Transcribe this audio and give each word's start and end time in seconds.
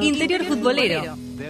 Interior 0.00 0.42
Futbolero. 0.44 1.02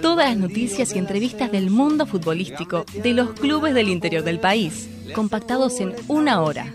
Todas 0.02 0.30
las 0.30 0.36
noticias 0.36 0.96
y 0.96 0.98
entrevistas 0.98 1.52
del 1.52 1.70
mundo 1.70 2.06
futbolístico 2.06 2.84
de 2.92 3.14
los 3.14 3.34
clubes 3.34 3.72
del 3.72 3.88
interior 3.88 4.24
del 4.24 4.40
país, 4.40 4.90
compactados 5.14 5.78
en 5.78 5.94
una 6.08 6.40
hora. 6.40 6.74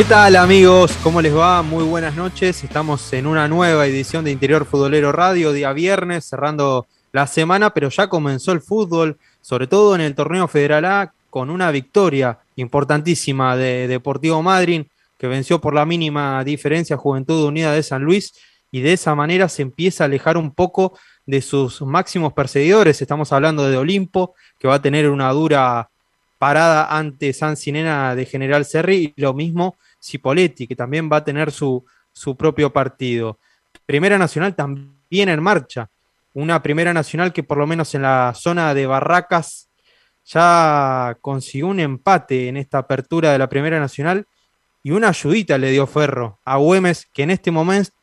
¿Qué 0.02 0.08
tal 0.08 0.36
amigos? 0.36 0.98
¿Cómo 1.04 1.22
les 1.22 1.32
va? 1.32 1.62
Muy 1.62 1.84
buenas 1.84 2.16
noches. 2.16 2.64
Estamos 2.64 3.14
en 3.14 3.28
una 3.28 3.48
nueva 3.48 3.86
edición 3.86 4.26
de 4.26 4.32
Interior 4.32 4.66
Futbolero 4.66 5.12
Radio, 5.12 5.54
día 5.54 5.74
viernes, 5.74 6.26
cerrando 6.26 6.88
la 7.12 7.28
semana, 7.28 7.70
pero 7.70 7.90
ya 7.90 8.08
comenzó 8.08 8.52
el 8.52 8.62
fútbol, 8.62 9.20
sobre 9.42 9.68
todo 9.68 9.94
en 9.94 10.02
el 10.02 10.16
torneo 10.16 10.48
Federal 10.48 10.86
A, 10.86 11.14
con 11.30 11.52
una 11.52 11.70
victoria 11.70 12.40
importantísima 12.56 13.56
de 13.56 13.88
Deportivo 13.88 14.42
Madryn, 14.42 14.90
que 15.20 15.28
venció 15.28 15.62
por 15.62 15.76
la 15.76 15.86
mínima 15.86 16.44
diferencia 16.44 16.98
Juventud 16.98 17.46
Unida 17.46 17.72
de 17.72 17.84
San 17.84 18.02
Luis, 18.02 18.34
y 18.72 18.82
de 18.82 18.94
esa 18.94 19.14
manera 19.14 19.50
se 19.50 19.62
empieza 19.62 20.04
a 20.04 20.08
alejar 20.08 20.36
un 20.36 20.50
poco 20.50 20.98
de 21.28 21.44
sus 21.44 21.80
máximos 21.84 22.34
perseguidores. 22.34 23.04
Estamos 23.04 23.32
hablando 23.32 23.70
de 23.70 23.78
Olimpo, 23.78 24.34
que 24.58 24.68
va 24.68 24.74
a 24.74 24.82
tener 24.82 25.08
una 25.12 25.32
dura 25.32 25.90
parada 26.40 26.88
ante 26.88 27.34
San 27.34 27.56
Sinena 27.56 28.16
de 28.16 28.26
General 28.26 28.66
Serri, 28.66 29.14
y 29.16 29.22
lo 29.22 29.36
mismo 29.36 29.76
Cipoletti, 30.02 30.68
que 30.68 30.76
también 30.76 31.10
va 31.12 31.18
a 31.18 31.24
tener 31.24 31.52
su, 31.52 31.86
su 32.12 32.36
propio 32.36 32.72
partido. 32.72 33.40
Primera 33.86 34.18
Nacional 34.18 34.56
también 34.56 35.30
en 35.30 35.42
marcha. 35.42 35.90
Una 36.34 36.62
Primera 36.62 36.94
Nacional 36.94 37.34
que 37.34 37.44
por 37.44 37.58
lo 37.58 37.68
menos 37.68 37.94
en 37.96 38.04
la 38.04 38.34
zona 38.36 38.74
de 38.74 38.86
Barracas 38.86 39.70
ya 40.26 41.18
consiguió 41.22 41.68
un 41.68 41.80
empate 41.80 42.48
en 42.48 42.58
esta 42.58 42.80
apertura 42.80 43.32
de 43.32 43.38
la 43.38 43.50
Primera 43.50 43.80
Nacional 43.80 44.26
y 44.84 44.92
una 44.92 45.10
ayudita 45.10 45.58
le 45.58 45.72
dio 45.72 45.86
Ferro 45.86 46.40
a 46.44 46.58
Güemes, 46.58 47.08
que 47.14 47.24
en 47.24 47.32
este, 47.32 47.52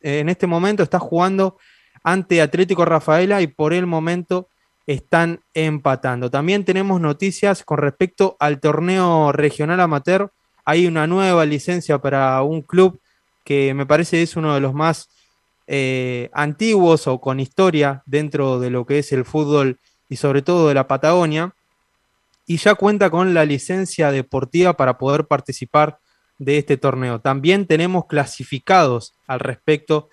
en 0.01 0.29
este 0.29 0.47
momento 0.47 0.83
está 0.83 0.99
jugando 0.99 1.57
ante 2.03 2.41
Atlético 2.41 2.85
Rafaela 2.85 3.41
y 3.41 3.47
por 3.47 3.73
el 3.73 3.85
momento 3.85 4.49
están 4.85 5.41
empatando. 5.53 6.31
También 6.31 6.65
tenemos 6.65 7.01
noticias 7.01 7.63
con 7.63 7.77
respecto 7.79 8.37
al 8.39 8.59
torneo 8.59 9.31
regional 9.31 9.79
amateur 9.81 10.31
hay 10.65 10.87
una 10.87 11.07
nueva 11.07 11.45
licencia 11.45 11.99
para 11.99 12.41
un 12.43 12.61
club 12.61 12.99
que 13.43 13.73
me 13.73 13.85
parece 13.85 14.21
es 14.21 14.35
uno 14.35 14.53
de 14.53 14.59
los 14.59 14.73
más 14.73 15.09
eh, 15.65 16.29
antiguos 16.33 17.07
o 17.07 17.19
con 17.19 17.39
historia 17.39 18.03
dentro 18.05 18.59
de 18.59 18.69
lo 18.69 18.85
que 18.85 18.99
es 18.99 19.11
el 19.11 19.25
fútbol 19.25 19.79
y 20.09 20.15
sobre 20.15 20.41
todo 20.41 20.67
de 20.67 20.73
la 20.73 20.87
Patagonia. 20.87 21.53
Y 22.45 22.57
ya 22.57 22.73
cuenta 22.75 23.09
con 23.09 23.33
la 23.33 23.45
licencia 23.45 24.11
deportiva 24.11 24.73
para 24.73 24.97
poder 24.97 25.25
participar 25.25 25.99
de 26.39 26.57
este 26.57 26.77
torneo. 26.77 27.21
También 27.21 27.67
tenemos 27.67 28.05
clasificados 28.07 29.13
al 29.27 29.39
respecto 29.39 30.09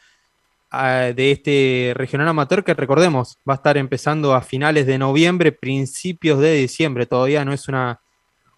ah, 0.71 1.13
de 1.15 1.31
este 1.31 1.93
regional 1.95 2.29
amateur 2.29 2.65
que 2.65 2.75
recordemos 2.75 3.39
va 3.49 3.55
a 3.55 3.57
estar 3.57 3.79
empezando 3.79 4.35
a 4.35 4.43
finales 4.43 4.87
de 4.87 4.99
noviembre, 4.99 5.53
principios 5.53 6.41
de 6.41 6.53
diciembre. 6.53 7.07
Todavía 7.07 7.45
no 7.45 7.55
es 7.55 7.69
una, 7.69 8.01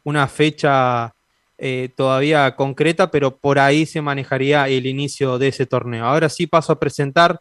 una 0.02 0.26
fecha 0.26 1.14
eh, 1.58 1.90
todavía 1.96 2.54
concreta, 2.54 3.10
pero 3.10 3.36
por 3.36 3.58
ahí 3.58 3.84
se 3.84 4.00
manejaría 4.00 4.68
el 4.68 4.86
inicio 4.86 5.38
de 5.38 5.48
ese 5.48 5.66
torneo. 5.66 6.04
Ahora 6.04 6.28
sí 6.28 6.46
paso 6.46 6.72
a 6.72 6.78
presentar 6.78 7.40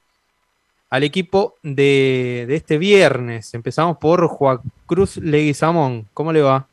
al 0.89 1.03
equipo 1.03 1.55
de, 1.61 2.47
este 2.49 2.79
viernes. 2.79 3.53
Empezamos 3.53 3.97
por 3.97 4.27
Juan 4.27 4.59
Cruz 4.87 5.17
Leguizamón. 5.17 6.07
¿Cómo 6.13 6.33
le 6.33 6.41
va? 6.41 6.67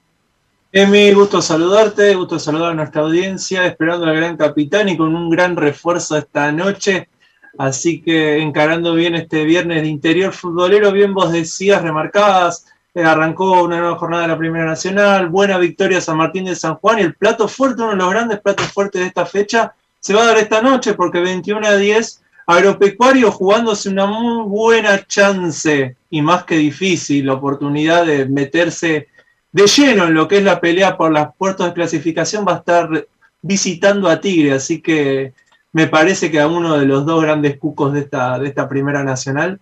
Emi, 0.72 1.12
gusto 1.12 1.43
saludarte, 1.43 2.15
gusto 2.15 2.38
saludar 2.38 2.72
a 2.72 2.75
nuestra 2.75 3.03
audiencia, 3.03 3.66
esperando 3.66 4.06
al 4.06 4.16
gran 4.16 4.37
capitán 4.37 4.88
y 4.88 4.97
con 4.97 5.15
un 5.15 5.28
gran 5.31 5.55
refuerzo 5.55 6.16
esta 6.16 6.50
noche. 6.50 7.09
Así 7.59 8.00
que 8.00 8.38
encarando 8.38 8.94
bien 8.94 9.15
este 9.15 9.44
viernes 9.44 9.82
de 9.82 9.88
interior 9.88 10.32
futbolero, 10.32 10.91
bien 10.91 11.15
vos 11.15 11.31
decías, 11.31 11.82
remarcadas 11.82 12.66
arrancó 12.94 13.62
una 13.65 13.81
nueva 13.81 13.99
jornada 13.99 14.22
de 14.22 14.28
la 14.28 14.38
Primera 14.38 14.65
Nacional, 14.65 15.28
buena 15.28 15.59
victoria 15.59 16.00
San 16.00 16.16
Martín 16.16 16.44
de 16.44 16.55
San 16.55 16.77
Juan 16.77 17.00
y 17.00 17.03
el 17.03 17.15
plato 17.15 17.49
fuerte, 17.49 17.82
uno 17.82 17.91
de 17.91 17.97
los 17.97 18.10
grandes 18.10 18.41
platos 18.41 18.66
fuertes 18.72 19.00
de 19.00 19.09
esta 19.09 19.27
fecha, 19.27 19.75
se 19.99 20.15
va 20.15 20.22
a 20.22 20.27
dar 20.27 20.38
esta 20.38 20.62
noche 20.62 20.94
porque 20.94 21.21
21 21.21 21.66
a 21.66 21.77
10, 21.77 22.22
Agropecuario 22.47 23.32
jugándose 23.32 23.88
una 23.88 24.06
muy 24.06 24.47
buena 24.47 25.06
chance 25.06 25.97
y 26.10 26.22
más 26.22 26.44
que 26.44 26.56
difícil, 26.56 27.31
oportunidad 27.31 28.05
de 28.05 28.27
meterse 28.27 29.09
de 29.50 29.66
lleno 29.66 30.05
en 30.05 30.15
lo 30.15 30.28
que 30.28 30.38
es 30.38 30.44
la 30.44 30.61
pelea 30.61 30.97
por 30.97 31.11
las 31.11 31.34
puertas 31.37 31.69
de 31.69 31.72
clasificación, 31.72 32.44
va 32.47 32.55
a 32.55 32.59
estar 32.59 33.06
visitando 33.41 34.09
a 34.09 34.21
Tigre, 34.21 34.53
así 34.53 34.82
que 34.82 35.32
me 35.72 35.87
parece 35.87 36.31
que 36.31 36.41
a 36.41 36.47
uno 36.47 36.76
de 36.76 36.87
los 36.87 37.06
dos 37.06 37.22
grandes 37.22 37.59
cucos 37.59 37.93
de 37.93 38.00
esta, 38.00 38.38
de 38.38 38.49
esta 38.49 38.69
Primera 38.69 39.03
Nacional 39.03 39.59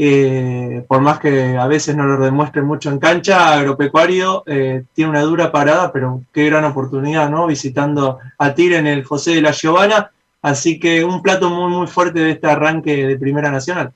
eh, 0.00 0.84
por 0.86 1.00
más 1.00 1.18
que 1.18 1.56
a 1.56 1.66
veces 1.66 1.96
no 1.96 2.04
lo 2.04 2.24
demuestre 2.24 2.62
mucho 2.62 2.88
en 2.88 3.00
cancha, 3.00 3.54
Agropecuario 3.54 4.44
eh, 4.46 4.84
tiene 4.92 5.10
una 5.10 5.22
dura 5.22 5.50
parada, 5.50 5.92
pero 5.92 6.22
qué 6.32 6.46
gran 6.46 6.64
oportunidad, 6.64 7.28
¿no? 7.28 7.48
Visitando 7.48 8.20
a 8.38 8.54
Tigre 8.54 8.76
en 8.76 8.86
el 8.86 9.02
José 9.02 9.34
de 9.34 9.42
la 9.42 9.50
Giovana. 9.52 10.12
Así 10.40 10.78
que 10.78 11.02
un 11.02 11.20
plato 11.20 11.50
muy, 11.50 11.68
muy 11.72 11.88
fuerte 11.88 12.20
de 12.20 12.30
este 12.30 12.46
arranque 12.46 13.08
de 13.08 13.18
Primera 13.18 13.50
Nacional. 13.50 13.92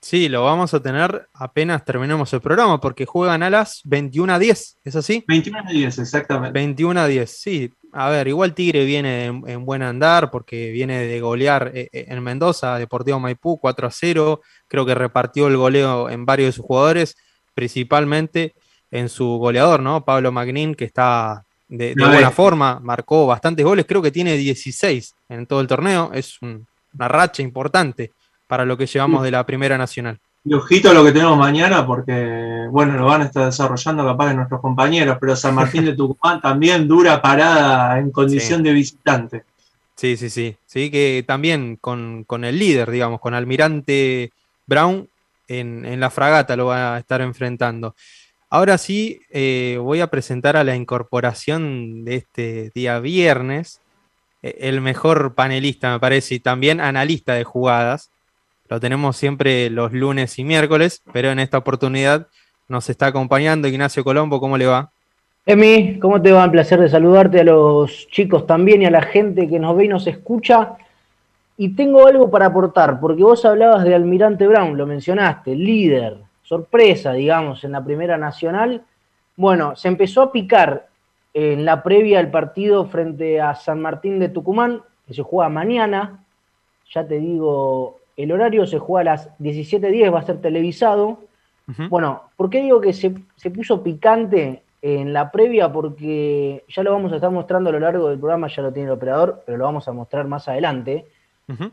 Sí, 0.00 0.30
lo 0.30 0.42
vamos 0.42 0.72
a 0.72 0.80
tener 0.80 1.28
apenas 1.34 1.84
terminemos 1.84 2.32
el 2.32 2.40
programa, 2.40 2.80
porque 2.80 3.04
juegan 3.04 3.42
a 3.42 3.50
las 3.50 3.82
21 3.84 4.32
a 4.32 4.38
10, 4.38 4.78
¿es 4.84 4.96
así? 4.96 5.22
21 5.28 5.58
a 5.60 5.70
10, 5.70 5.98
exactamente. 5.98 6.58
21 6.58 6.98
a 6.98 7.06
10, 7.06 7.30
sí. 7.30 7.72
A 7.92 8.08
ver, 8.08 8.26
igual 8.26 8.54
Tigre 8.54 8.86
viene 8.86 9.26
en, 9.26 9.64
buen 9.66 9.82
andar 9.82 10.30
porque 10.30 10.72
viene 10.72 11.06
de 11.06 11.20
golear 11.20 11.70
eh, 11.74 11.88
en 11.92 12.22
Mendoza, 12.22 12.78
Deportivo 12.78 13.20
Maipú 13.20 13.58
4 13.60 13.86
a 13.86 13.90
0. 13.90 14.40
Creo 14.72 14.86
que 14.86 14.94
repartió 14.94 15.48
el 15.48 15.58
goleo 15.58 16.08
en 16.08 16.24
varios 16.24 16.48
de 16.48 16.52
sus 16.52 16.64
jugadores, 16.64 17.14
principalmente 17.52 18.54
en 18.90 19.10
su 19.10 19.36
goleador, 19.36 19.80
¿no? 19.82 20.02
Pablo 20.02 20.32
Magnin, 20.32 20.74
que 20.74 20.86
está 20.86 21.44
de, 21.68 21.94
buena 21.94 22.30
forma, 22.30 22.80
marcó 22.80 23.26
bastantes 23.26 23.66
goles, 23.66 23.84
creo 23.86 24.00
que 24.00 24.10
tiene 24.10 24.38
16 24.38 25.14
en 25.28 25.46
todo 25.46 25.60
el 25.60 25.66
torneo. 25.66 26.10
Es 26.14 26.38
una 26.40 27.08
racha 27.08 27.42
importante 27.42 28.12
para 28.46 28.64
lo 28.64 28.78
que 28.78 28.86
llevamos 28.86 29.22
de 29.22 29.30
la 29.30 29.44
Primera 29.44 29.76
Nacional. 29.76 30.18
Y 30.42 30.54
ojito 30.54 30.94
lo 30.94 31.04
que 31.04 31.12
tenemos 31.12 31.36
mañana, 31.36 31.86
porque, 31.86 32.66
bueno, 32.70 32.96
lo 32.96 33.04
van 33.04 33.20
a 33.20 33.24
estar 33.26 33.44
desarrollando 33.44 34.06
capaz 34.06 34.28
de 34.28 34.36
nuestros 34.36 34.62
compañeros, 34.62 35.18
pero 35.20 35.36
San 35.36 35.54
Martín 35.54 35.84
de 35.84 35.92
Tucumán 35.92 36.40
también 36.42 36.88
dura 36.88 37.20
parada 37.20 37.98
en 37.98 38.10
condición 38.10 38.62
de 38.62 38.72
visitante. 38.72 39.44
Sí, 39.96 40.16
sí, 40.16 40.30
sí. 40.30 40.56
Sí, 40.64 40.90
que 40.90 41.22
también 41.26 41.76
con, 41.76 42.24
el 42.42 42.58
líder, 42.58 42.90
digamos, 42.90 43.20
con 43.20 43.34
Almirante 43.34 44.32
Brown 44.72 45.08
en, 45.48 46.00
la 46.00 46.10
fragata 46.10 46.56
lo 46.56 46.66
va 46.66 46.96
a 46.96 46.98
estar 46.98 47.20
enfrentando. 47.20 47.94
Ahora 48.48 48.78
sí, 48.78 49.20
eh, 49.30 49.78
voy 49.80 50.00
a 50.00 50.08
presentar 50.08 50.56
a 50.56 50.64
la 50.64 50.74
incorporación 50.74 52.04
de 52.04 52.16
este 52.16 52.70
día 52.74 52.98
viernes, 52.98 53.80
eh, 54.42 54.56
el 54.60 54.80
mejor 54.80 55.34
panelista, 55.34 55.92
me 55.92 56.00
parece, 56.00 56.36
y 56.36 56.40
también 56.40 56.80
analista 56.80 57.34
de 57.34 57.44
jugadas 57.44 58.10
lo 58.72 58.80
tenemos 58.80 59.18
siempre 59.18 59.68
los 59.68 59.92
lunes 59.92 60.38
y 60.38 60.44
miércoles, 60.44 61.02
pero 61.12 61.30
en 61.30 61.38
esta 61.38 61.58
oportunidad 61.58 62.28
nos 62.68 62.88
está 62.88 63.08
acompañando 63.08 63.68
Ignacio 63.68 64.02
Colombo. 64.02 64.40
¿Cómo 64.40 64.56
le 64.56 64.64
va? 64.64 64.90
Emi, 65.44 65.98
¿cómo 65.98 66.22
te 66.22 66.32
va? 66.32 66.46
Un 66.46 66.52
placer 66.52 66.80
de 66.80 66.88
saludarte 66.88 67.40
a 67.40 67.44
los 67.44 68.08
chicos 68.08 68.46
también 68.46 68.80
y 68.80 68.86
a 68.86 68.90
la 68.90 69.02
gente 69.02 69.46
que 69.46 69.58
nos 69.58 69.76
ve 69.76 69.84
y 69.84 69.88
nos 69.88 70.06
escucha. 70.06 70.72
Y 71.56 71.74
tengo 71.76 72.06
algo 72.06 72.30
para 72.30 72.46
aportar, 72.46 72.98
porque 72.98 73.22
vos 73.22 73.44
hablabas 73.44 73.84
de 73.84 73.94
Almirante 73.94 74.46
Brown, 74.46 74.76
lo 74.76 74.86
mencionaste, 74.86 75.54
líder, 75.54 76.18
sorpresa, 76.42 77.12
digamos, 77.12 77.62
en 77.64 77.72
la 77.72 77.84
Primera 77.84 78.16
Nacional. 78.16 78.82
Bueno, 79.36 79.76
se 79.76 79.88
empezó 79.88 80.22
a 80.22 80.32
picar 80.32 80.88
en 81.34 81.64
la 81.64 81.82
previa 81.82 82.18
del 82.18 82.30
partido 82.30 82.84
frente 82.86 83.40
a 83.40 83.54
San 83.54 83.80
Martín 83.80 84.18
de 84.18 84.28
Tucumán, 84.28 84.82
que 85.06 85.14
se 85.14 85.22
juega 85.22 85.48
mañana. 85.48 86.24
Ya 86.90 87.06
te 87.06 87.18
digo, 87.18 88.00
el 88.16 88.32
horario 88.32 88.66
se 88.66 88.78
juega 88.78 89.12
a 89.12 89.14
las 89.14 89.38
17.10, 89.38 90.12
va 90.12 90.20
a 90.20 90.26
ser 90.26 90.40
televisado. 90.40 91.20
Bueno, 91.88 92.24
¿por 92.36 92.50
qué 92.50 92.60
digo 92.60 92.80
que 92.80 92.92
se, 92.92 93.14
se, 93.36 93.50
puso 93.50 93.82
picante 93.82 94.62
en 94.82 95.12
la 95.14 95.30
previa? 95.30 95.72
Porque 95.72 96.64
ya 96.68 96.82
lo 96.82 96.92
vamos 96.92 97.12
a 97.12 97.14
estar 97.14 97.30
mostrando 97.30 97.70
a 97.70 97.72
lo 97.72 97.80
largo 97.80 98.10
del 98.10 98.18
programa, 98.18 98.48
ya 98.48 98.62
lo 98.62 98.72
tiene 98.72 98.88
el 98.88 98.96
operador, 98.96 99.42
pero 99.46 99.56
lo 99.56 99.64
vamos 99.64 99.88
a 99.88 99.92
mostrar 99.92 100.26
más 100.26 100.48
adelante. 100.48 101.06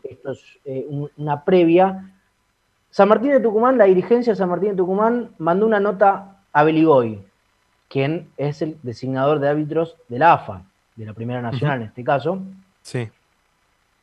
Esto 0.02 0.32
es 0.32 0.42
eh, 0.64 0.86
una 1.16 1.44
previa. 1.44 2.12
San 2.90 3.08
Martín 3.08 3.30
de 3.30 3.40
Tucumán, 3.40 3.78
la 3.78 3.84
dirigencia 3.84 4.32
de 4.32 4.36
San 4.36 4.48
Martín 4.48 4.70
de 4.70 4.76
Tucumán 4.76 5.30
mandó 5.38 5.66
una 5.66 5.80
nota 5.80 6.42
a 6.52 6.64
Beligoy, 6.64 7.22
quien 7.88 8.28
es 8.36 8.62
el 8.62 8.76
designador 8.82 9.38
de 9.38 9.48
árbitros 9.48 9.96
de 10.08 10.18
la 10.18 10.32
AFA, 10.34 10.62
de 10.96 11.06
la 11.06 11.14
Primera 11.14 11.40
Nacional 11.40 11.82
en 11.82 11.88
este 11.88 12.04
caso. 12.04 12.40
Sí. 12.82 13.08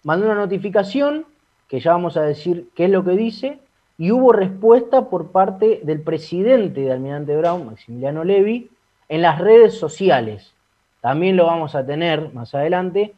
Mandó 0.03 0.25
una 0.25 0.35
notificación, 0.35 1.25
que 1.67 1.79
ya 1.79 1.91
vamos 1.91 2.15
a 2.15 2.21
decir 2.21 2.69
qué 2.75 2.85
es 2.85 2.91
lo 2.91 3.03
que 3.03 3.11
dice, 3.11 3.59
y 3.97 4.11
hubo 4.11 4.31
respuesta 4.31 5.09
por 5.09 5.31
parte 5.31 5.81
del 5.83 6.01
presidente 6.01 6.81
de 6.81 6.91
Almirante 6.91 7.35
Brown, 7.35 7.65
Maximiliano 7.65 8.23
Levy, 8.23 8.69
en 9.09 9.21
las 9.21 9.39
redes 9.39 9.77
sociales. 9.77 10.53
También 11.01 11.35
lo 11.35 11.45
vamos 11.45 11.75
a 11.75 11.85
tener 11.85 12.33
más 12.33 12.53
adelante, 12.53 13.15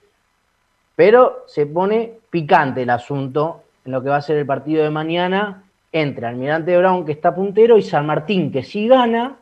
pero 1.00 1.46
se 1.48 1.66
pone 1.66 2.12
picante 2.30 2.82
el 2.82 2.90
asunto 2.90 3.64
en 3.86 3.94
lo 3.94 4.04
que 4.04 4.10
va 4.10 4.18
a 4.18 4.22
ser 4.22 4.36
el 4.36 4.46
partido 4.46 4.84
de 4.84 4.90
mañana 4.90 5.64
entre 5.94 6.28
Almirante 6.28 6.78
Brown, 6.78 7.06
que 7.06 7.14
está 7.14 7.34
puntero, 7.34 7.78
y 7.78 7.84
San 7.84 8.06
Martín, 8.06 8.52
que 8.52 8.64
si 8.64 8.86
gana, 8.90 9.38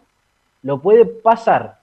lo 0.61 0.79
puede 0.79 1.07
pasar. 1.07 1.79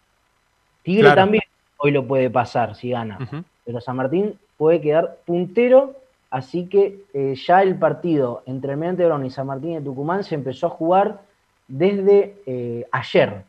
Tigre 0.84 1.10
también 1.16 1.42
hoy 1.78 1.90
lo 1.90 2.06
puede 2.06 2.30
pasar 2.30 2.76
si 2.76 2.90
gana, 2.90 3.18
pero 3.64 3.80
San 3.80 3.96
Martín 3.96 4.38
puede 4.56 4.80
quedar 4.80 5.16
puntero, 5.26 5.96
así 6.30 6.68
que 6.68 7.00
eh, 7.12 7.34
ya 7.34 7.60
el 7.60 7.76
partido 7.76 8.44
entre 8.46 8.74
Almirante 8.74 9.04
Brown 9.04 9.26
y 9.26 9.30
San 9.30 9.48
Martín 9.48 9.74
de 9.74 9.80
Tucumán 9.80 10.22
se 10.22 10.36
empezó 10.36 10.68
a 10.68 10.70
jugar 10.70 11.22
desde 11.66 12.36
eh, 12.46 12.86
ayer. 12.92 13.42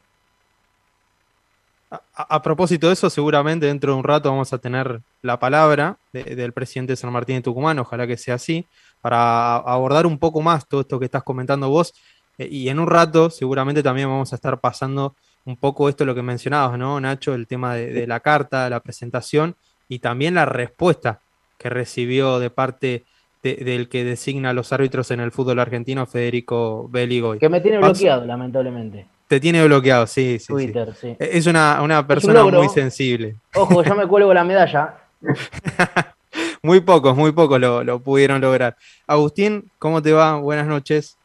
A, 2.14 2.42
propósito 2.42 2.88
de 2.88 2.94
eso, 2.94 3.10
seguramente 3.10 3.66
dentro 3.66 3.94
de 3.94 3.98
un 4.00 4.04
rato 4.04 4.30
vamos 4.30 4.52
a 4.54 4.58
tener 4.58 5.02
la 5.22 5.40
palabra 5.40 5.98
del 6.14 6.54
presidente 6.54 6.94
de 6.94 6.98
San 6.98 7.12
Martín 7.12 7.38
de 7.38 7.42
Tucumán, 7.42 7.80
ojalá 7.80 8.08
que 8.08 8.18
sea 8.18 8.36
así, 8.36 8.66
para 9.02 9.58
abordar 9.58 10.06
un 10.06 10.18
poco 10.18 10.42
más 10.42 10.68
todo 10.68 10.82
esto 10.82 11.00
que 11.00 11.06
estás 11.06 11.24
comentando 11.24 11.70
vos. 11.70 11.94
Eh, 12.38 12.48
y 12.50 12.70
en 12.70 12.80
un 12.80 12.88
rato 12.88 13.30
seguramente 13.30 13.84
también 13.84 14.10
vamos 14.10 14.32
a 14.34 14.36
estar 14.36 14.60
pasando 14.60 15.16
un 15.46 15.58
poco 15.58 15.90
esto 15.90 16.06
lo 16.06 16.16
que 16.16 16.24
mencionabas, 16.24 16.78
¿no, 16.78 17.00
Nacho? 17.00 17.34
El 17.34 17.48
tema 17.48 17.76
de, 17.76 18.08
la 18.08 18.20
carta, 18.20 18.70
la 18.70 18.80
presentación 18.80 19.56
y 19.88 20.00
también 20.00 20.34
la 20.34 20.46
respuesta 20.46 21.22
que 21.58 21.70
recibió 21.70 22.40
de 22.40 22.50
parte 22.50 23.06
del 23.44 23.90
que 23.90 24.04
designa 24.04 24.50
a 24.50 24.54
los 24.54 24.74
árbitros 24.74 25.12
en 25.12 25.20
el 25.20 25.32
fútbol 25.32 25.60
argentino, 25.60 26.08
Federico 26.08 26.90
Belligoy. 26.90 27.38
Que 27.38 27.48
me 27.48 27.62
tiene 27.62 27.78
bloqueado, 27.78 28.26
lamentablemente. 28.26 29.08
Te 29.28 29.40
tiene 29.40 29.66
bloqueado, 29.66 30.06
sí, 30.06 30.38
sí. 30.40 30.48
Twitter, 30.48 30.94
sí. 30.94 31.16
E, 31.20 31.30
es 31.34 31.48
una, 31.48 32.06
persona 32.08 32.44
muy 32.44 32.70
sensible. 32.70 33.36
Ojo, 33.56 33.84
yo 33.84 33.96
me 33.96 34.08
cuelgo 34.08 34.34
la 34.34 34.44
medalla. 34.44 34.96
muy 36.62 36.80
pocos, 36.82 37.16
muy 37.16 37.32
pocos 37.32 37.60
lo, 37.60 38.00
pudieron 38.00 38.40
lograr. 38.40 38.76
Agustín, 39.08 39.72
¿cómo 39.80 40.02
te 40.02 40.14
va? 40.14 40.36
Buenas 40.36 40.68
noches. 40.68 41.18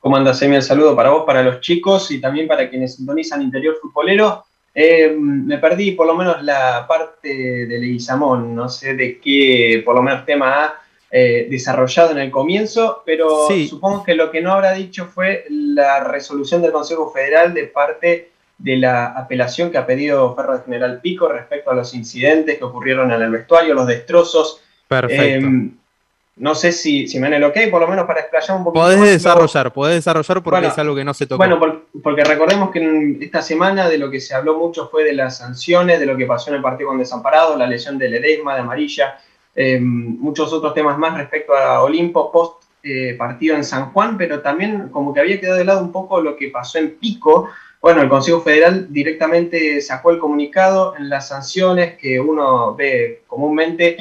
¿Cómo 0.00 0.16
andas, 0.16 0.40
Emi? 0.42 0.56
El 0.56 0.62
saludo 0.62 0.94
para 0.94 1.10
vos, 1.10 1.24
para 1.24 1.42
los 1.42 1.60
chicos 1.60 2.10
y 2.10 2.20
también 2.20 2.46
para 2.46 2.68
quienes 2.68 2.96
sintonizan 2.96 3.42
Interior 3.42 3.76
Futbolero. 3.80 4.44
Eh, 4.74 5.16
me 5.18 5.58
perdí 5.58 5.92
por 5.92 6.06
lo 6.06 6.14
menos 6.14 6.42
la 6.42 6.86
parte 6.86 7.66
de 7.66 7.78
Leguizamón, 7.78 8.54
no 8.54 8.68
sé 8.68 8.94
de 8.94 9.18
qué, 9.18 9.82
por 9.84 9.96
lo 9.96 10.02
menos 10.02 10.24
tema 10.24 10.64
ha 10.64 10.74
eh, 11.10 11.46
desarrollado 11.50 12.10
en 12.10 12.18
el 12.18 12.30
comienzo, 12.30 13.02
pero 13.06 13.48
supongo 13.68 14.04
que 14.04 14.14
lo 14.14 14.30
que 14.30 14.42
no 14.42 14.52
habrá 14.52 14.72
dicho 14.72 15.06
fue 15.06 15.46
la 15.48 16.00
resolución 16.00 16.60
del 16.60 16.72
Consejo 16.72 17.10
Federal 17.10 17.54
de 17.54 17.64
parte 17.64 18.30
de 18.58 18.76
la 18.76 19.06
apelación 19.06 19.70
que 19.70 19.78
ha 19.78 19.86
pedido 19.86 20.34
Ferro 20.34 20.62
General 20.64 21.00
Pico 21.00 21.28
respecto 21.28 21.70
a 21.70 21.74
los 21.74 21.94
incidentes 21.94 22.58
que 22.58 22.64
ocurrieron 22.64 23.10
en 23.12 23.22
el 23.22 23.30
vestuario, 23.30 23.72
los 23.72 23.86
destrozos. 23.86 24.60
Perfecto. 24.86 25.46
Em, 25.46 25.78
no 26.38 26.54
sé 26.54 26.72
si, 26.72 27.08
si 27.08 27.18
me 27.18 27.28
dan 27.28 27.42
el 27.42 27.44
ok, 27.44 27.56
por 27.70 27.80
lo 27.80 27.88
menos 27.88 28.06
para 28.06 28.20
explayar 28.20 28.58
un 28.58 28.64
poquito. 28.64 28.84
Podés 28.84 29.00
desarrollar, 29.00 29.72
podés 29.72 29.94
desarrollar 29.96 30.42
porque 30.42 30.66
es 30.66 30.78
algo 30.78 30.94
que 30.94 31.04
no 31.04 31.14
se 31.14 31.26
tocó. 31.26 31.38
Bueno, 31.38 31.58
porque 32.02 32.22
recordemos 32.22 32.70
que 32.70 33.18
esta 33.20 33.42
semana 33.42 33.88
de 33.88 33.98
lo 33.98 34.10
que 34.10 34.20
se 34.20 34.34
habló 34.34 34.56
mucho 34.56 34.88
fue 34.88 35.04
de 35.04 35.14
las 35.14 35.38
sanciones, 35.38 35.98
de 35.98 36.06
lo 36.06 36.16
que 36.16 36.26
pasó 36.26 36.50
en 36.50 36.56
el 36.56 36.62
partido 36.62 36.90
con 36.90 36.98
Desamparado, 36.98 37.56
la 37.56 37.66
lesión 37.66 37.98
de 37.98 38.08
Ledesma, 38.08 38.54
de 38.54 38.60
Amarilla, 38.60 39.18
eh, 39.60 39.80
muchos 39.80 40.52
otros 40.52 40.72
temas 40.72 40.96
más 40.98 41.18
respecto 41.18 41.52
a 41.52 41.82
Olimpo 41.82 42.30
post 42.30 42.62
eh, 42.84 43.16
partido 43.18 43.56
en 43.56 43.64
San 43.64 43.90
Juan, 43.90 44.16
pero 44.16 44.40
también 44.40 44.88
como 44.90 45.12
que 45.12 45.18
había 45.18 45.40
quedado 45.40 45.58
de 45.58 45.64
lado 45.64 45.82
un 45.82 45.90
poco 45.90 46.20
lo 46.20 46.36
que 46.36 46.48
pasó 46.48 46.78
en 46.78 46.92
Pico. 46.92 47.50
Bueno, 47.82 48.00
el 48.00 48.08
Consejo 48.08 48.40
Federal 48.40 48.86
directamente 48.92 49.80
sacó 49.80 50.12
el 50.12 50.20
comunicado 50.20 50.94
en 50.96 51.08
las 51.08 51.26
sanciones 51.26 51.98
que 51.98 52.20
uno 52.20 52.76
ve 52.76 53.22
comúnmente 53.26 53.96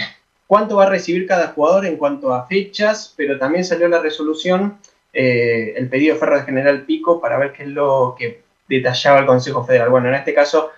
cuánto 0.45 0.75
va 0.75 0.83
a 0.83 0.89
recibir 0.89 1.25
cada 1.25 1.47
jugador 1.47 1.87
en 1.87 1.97
cuanto 1.97 2.35
a 2.35 2.45
fechas, 2.45 3.15
pero 3.17 3.39
también 3.39 3.65
salió 3.65 3.87
la 3.87 3.99
resolución, 3.99 4.77
eh, 5.11 5.73
el 5.75 5.89
pedido 5.89 6.13
de 6.13 6.19
Ferro 6.19 6.43
General 6.43 6.83
Pico 6.83 7.19
para 7.19 7.39
ver 7.39 7.53
qué 7.53 7.63
es 7.63 7.69
lo 7.69 8.15
que 8.15 8.43
detallaba 8.69 9.21
el 9.21 9.25
Consejo 9.25 9.65
Federal. 9.65 9.89
Bueno, 9.89 10.09
en 10.09 10.13
este 10.13 10.35
caso 10.35 10.69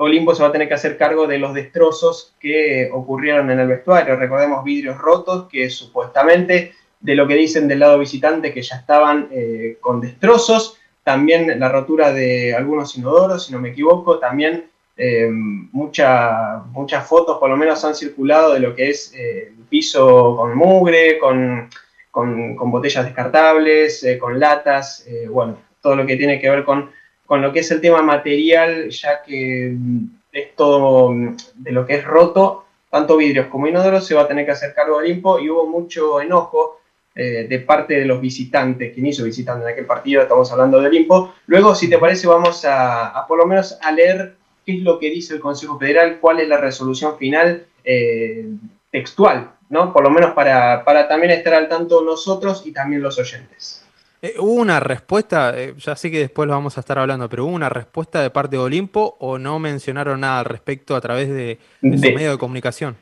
Olimpo 0.00 0.32
se 0.32 0.42
va 0.42 0.48
a 0.48 0.52
tener 0.52 0.68
que 0.68 0.74
hacer 0.74 0.96
cargo 0.96 1.26
de 1.26 1.38
los 1.38 1.54
destrozos 1.54 2.36
que 2.38 2.88
ocurrieron 2.92 3.50
en 3.50 3.58
el 3.58 3.66
vestuario. 3.66 4.14
Recordemos 4.14 4.62
vidrios 4.62 4.96
rotos 4.96 5.48
que 5.50 5.68
supuestamente, 5.70 6.72
de 7.00 7.16
lo 7.16 7.26
que 7.26 7.34
dicen 7.34 7.66
del 7.66 7.80
lado 7.80 7.98
visitante, 7.98 8.52
que 8.52 8.62
ya 8.62 8.76
estaban 8.76 9.28
eh, 9.32 9.76
con 9.80 10.00
destrozos. 10.00 10.78
También 11.02 11.58
la 11.58 11.68
rotura 11.68 12.12
de 12.12 12.54
algunos 12.54 12.96
inodoros, 12.96 13.46
si 13.46 13.52
no 13.52 13.60
me 13.60 13.70
equivoco. 13.70 14.20
También 14.20 14.66
eh, 14.96 15.28
muchas 15.32 17.08
fotos, 17.08 17.38
por 17.38 17.50
lo 17.50 17.56
menos, 17.56 17.84
han 17.84 17.96
circulado 17.96 18.54
de 18.54 18.60
lo 18.60 18.76
que 18.76 18.90
es 18.90 19.12
eh, 19.16 19.48
el 19.48 19.64
piso 19.64 20.36
con 20.36 20.56
mugre, 20.56 21.18
con, 21.18 21.68
con 22.12 22.70
botellas 22.70 23.04
descartables, 23.04 24.06
con 24.20 24.38
latas. 24.38 25.04
bueno, 25.28 25.58
todo 25.82 25.96
lo 25.96 26.06
que 26.06 26.16
tiene 26.16 26.40
que 26.40 26.50
ver 26.50 26.64
con 26.64 26.90
con 27.28 27.42
lo 27.42 27.52
que 27.52 27.60
es 27.60 27.70
el 27.70 27.82
tema 27.82 28.00
material, 28.00 28.88
ya 28.88 29.22
que 29.22 29.74
mm, 29.76 30.04
es 30.32 30.56
todo 30.56 31.12
mm, 31.12 31.36
de 31.56 31.72
lo 31.72 31.84
que 31.86 31.96
es 31.96 32.04
roto, 32.04 32.64
tanto 32.90 33.18
vidrios 33.18 33.48
como 33.48 33.66
inodoros, 33.66 34.06
se 34.06 34.14
va 34.14 34.22
a 34.22 34.26
tener 34.26 34.46
que 34.46 34.52
hacer 34.52 34.72
cargo 34.72 34.96
Olimpo 34.96 35.38
y 35.38 35.50
hubo 35.50 35.66
mucho 35.66 36.22
enojo 36.22 36.80
eh, 37.14 37.46
de 37.46 37.58
parte 37.58 38.00
de 38.00 38.06
los 38.06 38.18
visitantes, 38.18 38.94
quien 38.94 39.06
hizo 39.06 39.24
visitante 39.24 39.62
en 39.62 39.72
aquel 39.72 39.84
partido, 39.84 40.22
estamos 40.22 40.50
hablando 40.50 40.80
de 40.80 40.86
Olimpo. 40.86 41.34
Luego, 41.46 41.74
si 41.74 41.90
te 41.90 41.98
parece, 41.98 42.26
vamos 42.26 42.64
a, 42.64 43.26
por 43.28 43.36
lo 43.36 43.44
menos 43.44 43.76
a 43.82 43.92
leer 43.92 44.36
qué 44.64 44.78
es 44.78 44.82
lo 44.82 44.98
que 44.98 45.10
dice 45.10 45.34
el 45.34 45.40
Consejo 45.40 45.78
Federal, 45.78 46.20
cuál 46.20 46.40
es 46.40 46.48
la 46.48 46.56
resolución 46.56 47.18
final 47.18 47.66
eh, 47.84 48.46
textual, 48.90 49.50
¿no? 49.68 49.92
Por 49.92 50.02
lo 50.02 50.08
menos 50.08 50.32
para, 50.32 50.82
para 50.82 51.06
también 51.08 51.32
estar 51.32 51.52
al 51.52 51.68
tanto 51.68 52.02
nosotros 52.02 52.62
y 52.64 52.72
también 52.72 53.02
los 53.02 53.18
oyentes. 53.18 53.84
Eh, 54.20 54.34
¿Hubo 54.38 54.54
una 54.54 54.80
respuesta, 54.80 55.52
eh, 55.56 55.74
ya 55.78 55.94
sé 55.94 56.10
que 56.10 56.18
después 56.18 56.48
lo 56.48 56.52
vamos 56.52 56.76
a 56.76 56.80
estar 56.80 56.98
hablando, 56.98 57.28
pero 57.28 57.44
hubo 57.44 57.54
una 57.54 57.68
respuesta 57.68 58.20
de 58.20 58.30
parte 58.30 58.56
de 58.56 58.62
Olimpo 58.62 59.16
o 59.20 59.38
no 59.38 59.60
mencionaron 59.60 60.20
nada 60.20 60.40
al 60.40 60.44
respecto 60.44 60.96
a 60.96 61.00
través 61.00 61.28
de, 61.28 61.58
su 61.80 61.88
medio 61.88 62.32
de 62.32 62.38
comunicación? 62.38 62.96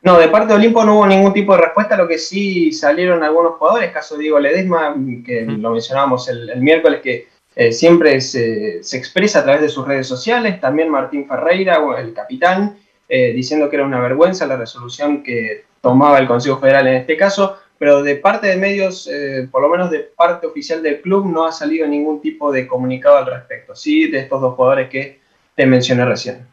No, 0.00 0.18
de 0.18 0.28
parte 0.28 0.48
de 0.48 0.54
Olimpo 0.54 0.82
no 0.82 0.96
hubo 0.96 1.06
ningún 1.06 1.34
tipo 1.34 1.54
de 1.54 1.60
respuesta, 1.60 1.96
lo 1.96 2.08
que 2.08 2.16
sí 2.16 2.72
salieron 2.72 3.22
algunos 3.22 3.56
jugadores, 3.56 3.92
caso 3.92 4.16
de 4.16 4.22
Diego 4.22 4.40
Ledesma, 4.40 4.96
que 5.24 5.42
lo 5.42 5.72
mencionábamos 5.72 6.28
el, 6.28 6.56
miércoles, 6.56 7.00
que 7.02 7.28
eh, 7.54 7.70
siempre 7.70 8.18
se, 8.22 8.78
expresa 8.78 9.40
a 9.40 9.44
través 9.44 9.60
de 9.60 9.68
sus 9.68 9.86
redes 9.86 10.06
sociales, 10.06 10.58
también 10.58 10.88
Martín 10.88 11.28
Ferreira, 11.28 11.78
el 11.98 12.14
capitán, 12.14 12.78
diciendo 13.08 13.68
que 13.68 13.76
era 13.76 13.84
una 13.84 14.00
vergüenza 14.00 14.46
la 14.46 14.56
resolución 14.56 15.22
que 15.22 15.66
tomaba 15.82 16.18
el 16.18 16.26
Consejo 16.26 16.58
Federal 16.58 16.86
en 16.86 16.94
este 16.94 17.14
caso 17.14 17.58
pero 17.82 18.00
de 18.00 18.14
parte 18.14 18.46
de 18.46 18.56
medios, 18.56 19.08
eh, 19.08 19.48
por 19.50 19.60
lo 19.60 19.68
menos 19.68 19.90
de 19.90 20.12
parte 20.16 20.46
oficial 20.46 20.84
del 20.84 21.00
club, 21.00 21.26
no 21.26 21.44
ha 21.44 21.50
salido 21.50 21.84
ningún 21.84 22.20
tipo 22.20 22.52
de 22.52 22.64
comunicado 22.64 23.16
al 23.16 23.26
respecto. 23.26 23.74
Sí, 23.74 24.08
de 24.08 24.20
estos 24.20 24.40
dos 24.40 24.54
jugadores 24.54 24.88
que 24.88 25.18
te 25.56 25.66
mencioné 25.66 26.04
recién. 26.04 26.46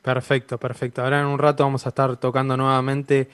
Perfecto, 0.00 0.56
perfecto. 0.56 1.02
Ahora 1.02 1.20
en 1.20 1.26
un 1.26 1.38
rato 1.38 1.64
vamos 1.64 1.84
a 1.84 1.90
estar 1.90 2.16
tocando 2.16 2.56
nuevamente 2.56 3.28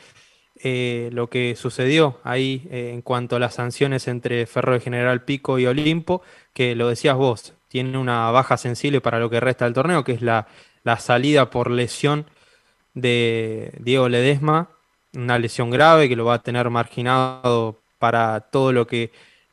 eh, 0.57 1.09
lo 1.13 1.31
que 1.31 1.55
sucedió 1.55 2.19
ahí 2.25 2.67
eh, 2.69 2.91
en 2.93 3.01
cuanto 3.01 3.37
a 3.37 3.39
las 3.39 3.55
sanciones 3.55 4.09
entre 4.09 4.45
Ferro 4.47 4.73
de 4.73 4.81
General 4.81 5.23
Pico 5.23 5.57
y 5.61 5.67
Olimpo, 5.67 6.23
que 6.53 6.75
lo 6.75 6.89
decías 6.89 7.15
vos, 7.15 7.55
tiene 7.69 7.97
una 7.97 8.29
baja 8.33 8.57
sensible 8.57 9.01
para 9.01 9.21
lo 9.21 9.31
que 9.31 9.39
resta 9.39 9.67
del 9.67 9.75
torneo, 9.75 10.03
que 10.03 10.15
es 10.15 10.21
la, 10.23 10.49
la 10.83 10.99
salida 10.99 11.49
por 11.49 11.71
lesión 11.71 12.27
de 12.95 13.71
Diego 13.79 14.09
Ledesma 14.09 14.71
una 15.15 15.39
lesión 15.39 15.71
grave 15.71 16.09
que 16.09 16.17
lo 16.17 16.25
va 16.25 16.35
a 16.35 16.43
tener 16.43 16.71
marginado 16.71 17.77
para 17.99 18.41
todo 18.41 18.73
lo 18.73 18.87
que 18.87 19.11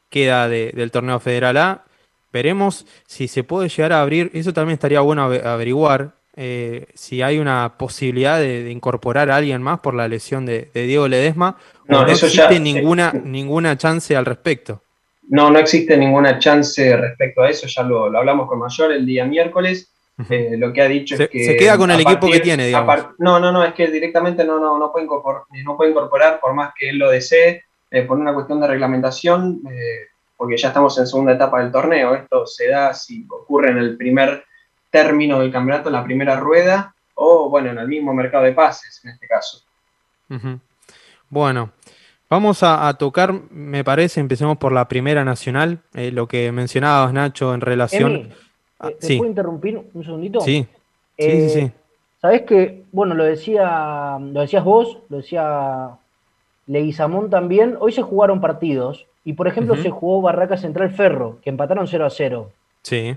queda 0.10 0.48
del 0.48 0.92
torneo 0.92 1.20
federal 1.20 1.58
A. 1.58 1.84
Veremos 2.32 2.86
si 3.06 3.28
se 3.28 3.44
puede 3.44 3.70
llegar 3.70 3.94
a 3.94 4.02
abrir, 4.02 4.32
eso 4.34 4.54
también 4.54 4.76
estaría 4.76 5.00
bueno 5.02 5.24
averiguar, 5.24 6.12
eh, 6.36 6.86
si 6.94 7.24
hay 7.24 7.40
una 7.40 7.78
posibilidad 7.78 8.40
de, 8.40 8.70
incorporar 8.70 9.32
a 9.32 9.38
alguien 9.38 9.62
más 9.62 9.80
por 9.80 9.96
la 9.96 10.08
lesión 10.08 10.46
de, 10.46 10.70
Diego 10.74 11.08
Ledesma. 11.08 11.58
No, 11.88 12.04
no 12.04 12.12
existe 12.12 12.60
ninguna, 12.60 13.12
ninguna 13.12 13.78
chance 13.78 14.16
al 14.16 14.26
respecto. 14.26 14.84
No, 15.30 15.50
no 15.50 15.60
existe 15.60 15.98
ninguna 15.98 16.40
chance 16.40 16.96
respecto 16.96 17.42
a 17.42 17.50
eso, 17.50 17.68
ya 17.68 17.84
lo, 17.84 18.06
hablamos 18.16 18.48
con 18.48 18.60
Mayor 18.60 18.92
el 18.92 19.06
día 19.06 19.26
miércoles. 19.26 19.92
Eh, 20.30 20.56
lo 20.58 20.74
que 20.74 20.82
ha 20.82 20.88
dicho 20.88 21.16
es 21.16 21.30
que. 21.30 21.46
Se 21.46 21.58
queda 21.58 21.78
con 21.78 21.92
el 21.92 22.00
equipo 22.02 22.30
que 22.30 22.40
tiene, 22.40 22.66
digamos. 22.66 23.10
no, 23.20 23.40
no, 23.40 23.52
no, 23.52 23.64
es 23.64 23.74
que 23.74 23.88
directamente 23.88 24.44
no, 24.44 24.60
no, 24.60 24.78
no, 24.80 24.92
puede, 24.92 25.06
incorporar, 25.06 25.44
no 25.64 25.78
puede 25.78 25.92
incorporar 25.92 26.40
por 26.40 26.54
más 26.54 26.74
que 26.78 26.90
él 26.90 26.98
lo 26.98 27.10
desee, 27.10 27.66
eh, 27.92 28.02
por 28.02 28.18
una 28.18 28.34
cuestión 28.34 28.60
de 28.60 28.68
reglamentación, 28.68 29.62
eh, 29.70 30.08
porque 30.36 30.58
ya 30.58 30.70
estamos 30.70 30.98
en 30.98 31.06
segunda 31.06 31.34
etapa 31.34 31.62
del 31.62 31.72
torneo. 31.72 32.16
Esto 32.16 32.48
se 32.48 32.68
da 32.68 32.94
si 32.94 33.28
ocurre 33.30 33.70
en 33.70 33.78
el 33.78 33.96
primer 33.96 34.44
término 34.90 35.40
del 35.40 35.52
campeonato, 35.52 35.90
en 35.90 35.94
la 35.94 36.04
primera 36.04 36.36
rueda, 36.40 36.96
o 37.14 37.50
bueno, 37.50 37.70
en 37.70 37.78
el 37.78 37.88
mismo 37.88 38.14
mercado 38.14 38.46
de 38.46 38.54
pases, 38.54 39.00
en 39.04 39.12
este 39.12 39.28
caso. 39.28 39.62
Bueno, 41.30 41.72
Vamos 42.30 42.62
a, 42.62 42.94
tocar, 42.96 43.34
me 43.52 43.86
parece, 43.86 44.20
empecemos 44.20 44.58
por 44.58 44.74
la 44.74 44.90
primera 44.90 45.24
nacional, 45.24 45.80
eh, 45.94 46.12
lo 46.12 46.28
que 46.28 46.52
mencionabas, 46.52 47.14
Nacho, 47.14 47.54
en 47.54 47.62
relación... 47.62 48.34
¿Te, 49.00 49.17
puedo 49.17 49.29
interrumpir 49.29 49.81
un 49.93 50.03
segundito? 50.03 50.41
Sí, 50.41 50.65
sí, 51.17 51.31
sí, 51.31 51.50
sí. 51.50 51.60
Eh, 51.60 51.72
Sabés 52.22 52.41
que, 52.43 52.84
bueno, 52.91 53.13
lo 53.13 53.24
decía, 53.24 54.17
lo 54.19 54.41
decías 54.41 54.63
vos, 54.63 55.00
lo 55.10 55.17
decía 55.17 55.98
Leguizamón 56.65 57.29
también, 57.29 57.77
hoy 57.79 57.91
se 57.91 58.01
jugaron 58.01 58.41
partidos, 58.41 59.05
y 59.24 59.34
por 59.34 59.48
ejemplo 59.48 59.75
se 59.75 59.89
jugó 59.89 60.22
Barraca 60.22 60.57
Central 60.57 60.89
Ferro, 60.91 61.39
que 61.41 61.50
empataron 61.50 61.88
0 61.88 62.05
a 62.05 62.10
0. 62.10 62.51
Sí. 62.81 63.15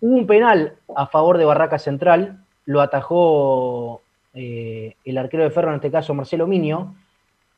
Hubo 0.00 0.14
un 0.14 0.26
penal 0.26 0.74
a 0.94 1.06
favor 1.08 1.36
de 1.36 1.46
Barraca 1.46 1.78
Central, 1.78 2.44
lo 2.64 2.80
atajó 2.80 4.02
eh, 4.34 4.94
el 5.04 5.18
arquero 5.18 5.42
de 5.42 5.50
Ferro, 5.50 5.70
en 5.70 5.76
este 5.76 5.90
caso 5.90 6.14
Marcelo 6.14 6.46
Minio, 6.46 6.94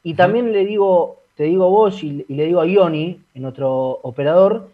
y 0.03 0.15
también 0.15 0.53
le 0.53 0.65
digo, 0.65 1.19
te 1.37 1.45
digo 1.45 1.67
a 1.67 1.69
vos 1.69 2.03
y, 2.03 2.25
le 2.27 2.47
digo 2.47 2.61
a 2.61 2.67
Ioni, 2.67 3.21
nuestro 3.35 4.01
operador, 4.03 4.71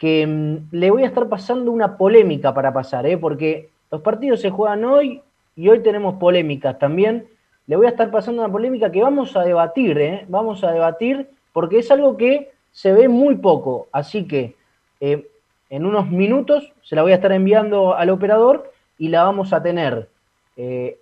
que 0.00 0.26
mm, 0.26 0.68
le 0.72 0.90
voy 0.90 1.02
a 1.04 1.06
estar 1.06 1.28
pasando 1.28 1.70
una 1.70 1.98
polémica 1.98 2.54
para 2.54 2.72
pasar, 2.72 3.06
¿eh? 3.06 3.18
porque 3.18 3.68
los 3.92 4.00
partidos 4.00 4.40
se 4.40 4.48
juegan 4.48 4.84
hoy 4.84 5.20
y 5.54 5.68
hoy 5.68 5.80
tenemos 5.80 6.14
polémicas 6.14 6.78
también. 6.78 7.28
Le 7.66 7.76
voy 7.76 7.86
a 7.86 7.90
estar 7.90 8.10
pasando 8.10 8.42
una 8.42 8.50
polémica 8.50 8.90
que 8.90 9.02
vamos 9.02 9.36
a 9.36 9.42
debatir, 9.42 9.98
¿eh? 9.98 10.24
vamos 10.26 10.64
a 10.64 10.72
debatir 10.72 11.28
porque 11.52 11.80
es 11.80 11.90
algo 11.90 12.16
que 12.16 12.50
se 12.72 12.92
ve 12.92 13.08
muy 13.08 13.36
poco. 13.36 13.88
Así 13.92 14.26
que 14.26 14.56
eh, 15.00 15.28
en 15.68 15.84
unos 15.84 16.10
minutos 16.10 16.72
se 16.82 16.96
la 16.96 17.02
voy 17.02 17.12
a 17.12 17.16
estar 17.16 17.32
enviando 17.32 17.94
al 17.94 18.08
operador 18.10 18.72
y 18.98 19.08
la 19.08 19.24
vamos 19.24 19.52
a 19.52 19.62
tener. 19.62 20.08
Eh, 20.56 20.98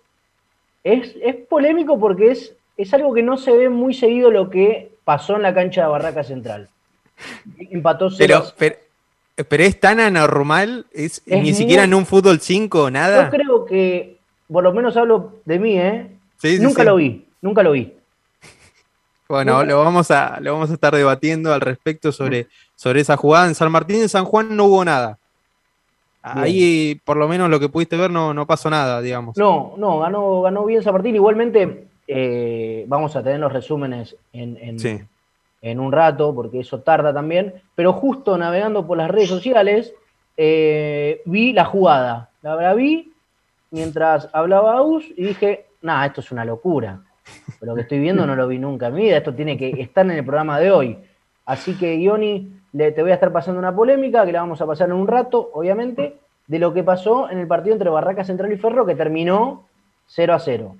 es, 0.82 1.16
es 1.22 1.36
polémico 1.36 1.98
porque 1.98 2.32
es 2.32 2.58
es 2.78 2.94
algo 2.94 3.12
que 3.12 3.24
no 3.24 3.36
se 3.36 3.52
ve 3.52 3.68
muy 3.68 3.92
seguido 3.92 4.30
lo 4.30 4.48
que 4.48 4.92
pasó 5.04 5.36
en 5.36 5.42
la 5.42 5.52
cancha 5.52 5.82
de 5.82 5.88
Barraca 5.88 6.22
Central. 6.22 6.70
Empató 7.70 8.08
pero, 8.16 8.44
pero, 8.56 8.76
pero, 9.44 9.62
es 9.62 9.78
tan 9.78 10.00
anormal, 10.00 10.86
es, 10.92 11.22
ni 11.26 11.54
siquiera 11.54 11.84
en 11.84 11.94
un 11.94 12.06
fútbol 12.06 12.40
5, 12.40 12.90
nada. 12.90 13.24
Yo 13.24 13.30
creo 13.30 13.64
que, 13.64 14.18
por 14.50 14.64
lo 14.64 14.72
menos 14.72 14.96
hablo 14.96 15.36
de 15.44 15.58
mí, 15.58 15.78
¿eh? 15.78 16.10
nunca 16.60 16.84
lo 16.84 16.96
vi, 16.96 17.26
nunca 17.40 17.62
lo 17.62 17.72
vi. 17.72 17.94
Bueno, 19.28 19.62
lo 19.62 19.84
vamos, 19.84 20.10
a, 20.10 20.40
lo 20.40 20.54
vamos 20.54 20.70
a 20.70 20.72
estar 20.72 20.94
debatiendo 20.94 21.52
al 21.52 21.60
respecto 21.60 22.12
sobre, 22.12 22.46
sobre 22.74 23.02
esa 23.02 23.18
jugada. 23.18 23.46
En 23.46 23.54
San 23.54 23.70
Martín 23.70 24.00
de 24.00 24.08
San 24.08 24.24
Juan 24.24 24.56
no 24.56 24.64
hubo 24.64 24.82
nada. 24.86 25.18
Ahí, 26.22 27.00
por 27.04 27.18
lo 27.18 27.28
menos 27.28 27.50
lo 27.50 27.60
que 27.60 27.68
pudiste 27.68 27.96
ver, 27.96 28.10
no, 28.10 28.32
no 28.32 28.46
pasó 28.46 28.70
nada, 28.70 29.00
digamos. 29.00 29.36
No, 29.36 29.74
no, 29.76 29.98
ganó, 29.98 30.42
ganó 30.42 30.64
bien 30.64 30.82
San 30.82 30.94
Martín. 30.94 31.14
Igualmente, 31.14 31.88
eh, 32.06 32.84
vamos 32.88 33.14
a 33.16 33.22
tener 33.22 33.38
los 33.38 33.52
resúmenes 33.52 34.16
en, 34.32 34.56
un 35.62 35.92
rato, 35.92 36.34
porque 36.34 36.60
eso 36.60 36.80
tarda 36.80 37.12
también, 37.12 37.62
pero 37.74 37.92
justo 37.92 38.38
navegando 38.38 38.86
por 38.86 38.98
las 38.98 39.10
redes 39.10 39.28
sociales, 39.28 39.94
eh, 40.36 41.20
vi 41.24 41.52
la 41.52 41.64
jugada. 41.64 42.30
La, 42.42 42.74
vi 42.74 43.12
mientras 43.70 44.28
hablaba 44.32 44.78
Aus 44.78 45.04
y 45.16 45.24
dije, 45.24 45.66
nada, 45.82 46.06
esto 46.06 46.20
es 46.20 46.30
una 46.30 46.44
locura. 46.44 47.02
Lo 47.60 47.74
que 47.74 47.82
estoy 47.82 47.98
viendo 47.98 48.26
no 48.26 48.36
lo 48.36 48.46
vi 48.48 48.58
nunca 48.58 48.86
en 48.86 48.94
mi 48.94 49.02
vida, 49.02 49.18
esto 49.18 49.34
tiene 49.34 49.58
que 49.58 49.70
estar 49.80 50.06
en 50.06 50.12
el 50.12 50.24
programa 50.24 50.60
de 50.60 50.70
hoy. 50.70 50.98
Así 51.44 51.76
que, 51.76 51.96
Ioni, 51.96 52.52
le, 52.72 52.92
te 52.92 53.02
voy 53.02 53.10
a 53.10 53.14
estar 53.14 53.32
pasando 53.32 53.58
una 53.58 53.74
polémica 53.74 54.24
que 54.24 54.32
la 54.32 54.40
vamos 54.40 54.60
a 54.60 54.66
pasar 54.66 54.88
en 54.88 54.94
un 54.94 55.08
rato, 55.08 55.50
obviamente, 55.52 56.18
de 56.46 56.58
lo 56.58 56.72
que 56.72 56.84
pasó 56.84 57.28
en 57.30 57.38
el 57.38 57.46
partido 57.46 57.74
entre 57.74 57.90
Barraca 57.90 58.24
Central 58.24 58.52
y 58.52 58.56
Ferro, 58.56 58.86
que 58.86 58.94
terminó 58.94 59.66
0 60.06 60.34
a 60.34 60.38
0. 60.38 60.76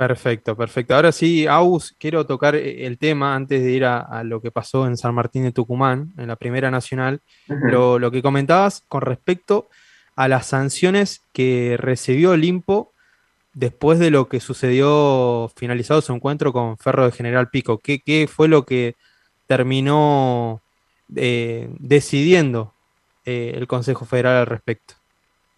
Perfecto, 0.00 0.56
perfecto. 0.56 0.94
Ahora 0.94 1.12
sí, 1.12 1.46
Aus, 1.46 1.94
quiero 1.98 2.24
tocar 2.24 2.54
eh, 2.54 2.86
el 2.86 2.96
tema 2.96 3.34
antes 3.34 3.62
de 3.62 3.70
ir 3.70 3.84
a, 3.84 4.24
lo 4.24 4.40
que 4.40 4.50
pasó 4.50 4.86
en 4.86 4.96
San 4.96 5.14
Martín 5.14 5.42
de 5.42 5.52
Tucumán, 5.52 6.14
en 6.16 6.26
la 6.28 6.36
Primera 6.36 6.70
Nacional. 6.70 7.20
lo, 7.46 8.10
que 8.10 8.22
comentabas 8.22 8.82
con 8.88 9.02
respecto 9.02 9.68
a 10.16 10.26
las 10.26 10.46
sanciones 10.46 11.20
que 11.34 11.76
recibió 11.78 12.30
Olimpo 12.30 12.94
después 13.52 13.98
de 13.98 14.10
lo 14.10 14.26
que 14.30 14.40
sucedió 14.40 15.52
finalizado 15.54 16.00
su 16.00 16.14
encuentro 16.14 16.50
con 16.50 16.78
Ferro 16.78 17.04
de 17.04 17.12
General 17.12 17.50
Pico. 17.50 17.78
¿Qué, 17.78 18.26
fue 18.26 18.48
lo 18.48 18.64
que 18.64 18.94
terminó 19.46 20.62
eh, 21.14 21.68
decidiendo 21.78 22.72
eh, 23.26 23.52
el 23.54 23.66
Consejo 23.66 24.06
Federal 24.06 24.38
al 24.38 24.46
respecto? 24.46 24.94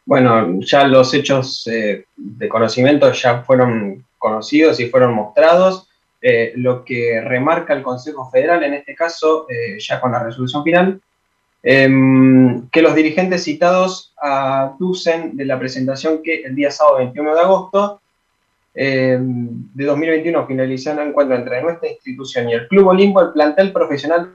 Bueno, 0.04 0.58
ya 0.62 0.88
los 0.88 1.14
hechos 1.14 1.62
de 1.64 2.48
conocimiento 2.48 3.12
ya 3.12 3.44
fueron 3.44 4.04
conocidos 4.22 4.78
y 4.80 4.88
fueron 4.88 5.14
mostrados. 5.14 5.88
Eh, 6.20 6.52
lo 6.54 6.84
que 6.84 7.20
remarca 7.20 7.74
el 7.74 7.82
Consejo 7.82 8.30
Federal, 8.30 8.62
en 8.62 8.74
este 8.74 8.94
caso, 8.94 9.46
eh, 9.50 9.78
ya 9.80 10.00
con 10.00 10.12
la 10.12 10.22
resolución 10.22 10.62
final, 10.62 11.00
em, 11.64 12.68
que 12.70 12.82
los 12.82 12.94
dirigentes 12.94 13.42
citados 13.42 14.14
aducen 14.16 15.36
de 15.36 15.44
la 15.44 15.58
presentación 15.58 16.22
que 16.22 16.42
el 16.42 16.54
día 16.54 16.70
sábado 16.70 16.98
21 16.98 17.34
de 17.34 17.40
agosto 17.40 18.00
em, 18.74 19.68
de 19.74 19.84
2021 19.84 20.46
finalizó 20.46 20.92
un 20.92 21.00
encuentro 21.00 21.36
entre 21.36 21.60
nuestra 21.60 21.90
institución 21.90 22.48
y 22.48 22.54
el 22.54 22.68
Club 22.68 22.86
Olimpo, 22.86 23.20
el 23.20 23.32
plantel 23.32 23.70
profesional. 23.72 24.32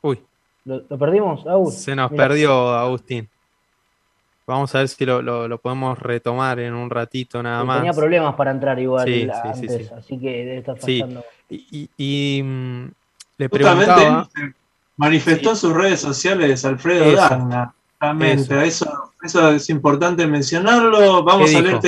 Uy. 0.00 0.18
¿Lo, 0.64 0.98
perdimos, 0.98 1.44
Se 1.74 1.94
nos 1.94 2.10
perdió, 2.10 2.70
Agustín. 2.70 3.28
Vamos 4.52 4.74
a 4.74 4.80
ver 4.80 4.88
si 4.88 5.06
lo, 5.06 5.58
podemos 5.62 5.98
retomar 5.98 6.60
en 6.60 6.74
un 6.74 6.90
ratito 6.90 7.42
nada 7.42 7.64
más. 7.64 7.78
Tenía 7.78 7.94
problemas 7.94 8.34
para 8.34 8.50
entrar 8.50 8.78
igual 8.78 9.08
antes, 9.08 9.90
así 9.92 10.18
que 10.18 10.28
debe 10.28 10.58
estar 10.58 10.78
pasando. 10.78 11.24
Y, 11.48 12.42
mm, 12.44 12.84
le 13.38 13.48
preguntaba... 13.48 14.28
manifestó 14.98 15.50
en 15.50 15.56
sus 15.56 15.72
redes 15.72 16.00
sociales 16.00 16.66
Alfredo 16.66 17.12
Dagna. 17.12 17.72
Eso. 18.62 19.12
Eso, 19.22 19.52
es 19.52 19.70
importante 19.70 20.26
mencionarlo. 20.26 21.24
Vamos 21.24 21.54
a 21.54 21.60
leer 21.62 21.80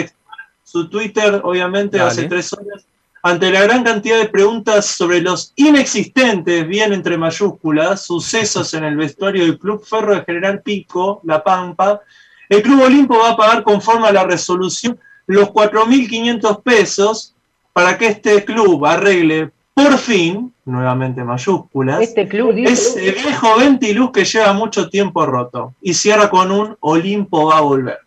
su 0.63 0.89
Twitter, 0.89 1.43
obviamente, 1.45 2.01
hace 2.01 2.25
tres 2.25 2.51
horas. 2.55 2.87
Ante 3.23 3.51
la 3.51 3.63
gran 3.63 3.85
cantidad 3.85 4.19
de 4.19 4.29
preguntas 4.29 4.87
sobre 4.87 5.21
los 5.21 5.53
inexistentes, 5.57 6.67
bien 6.67 6.95
entre 6.95 7.19
mayúsculas, 7.19 8.07
sucesos 8.07 8.73
en 8.73 8.85
el 8.85 8.97
vestuario 8.97 9.45
del 9.45 9.59
Club 9.59 9.85
Ferro 9.85 10.15
de 10.15 10.25
General 10.25 10.63
Pico, 10.63 11.21
La 11.25 11.45
Pampa, 11.45 12.01
el 12.49 12.63
Club 12.63 12.83
Olimpo 12.83 13.19
va 13.19 13.31
a 13.31 13.37
pagar 13.37 13.63
conforme 13.63 14.09
a 14.09 14.13
la 14.13 14.25
resolución 14.25 14.99
los 15.27 15.49
4.500 15.51 16.63
pesos 16.63 17.35
para 17.73 17.97
que 17.99 18.07
este 18.07 18.45
club 18.45 18.85
arregle 18.85 19.51
por 19.75 19.99
fin, 19.99 20.55
nuevamente 20.65 21.25
mayúsculas, 21.25 22.01
este 22.01 22.29
club 22.29 22.55
ese 22.59 23.11
viejo 23.11 23.59
ventiluz 23.59 24.13
que 24.13 24.25
lleva 24.25 24.53
mucho 24.53 24.89
tiempo 24.89 25.27
roto. 25.27 25.75
Y 25.83 25.95
cierra 25.95 26.31
con 26.31 26.53
un 26.53 26.77
Olimpo 26.81 27.47
va 27.47 27.59
a 27.59 27.63
volver. 27.63 27.99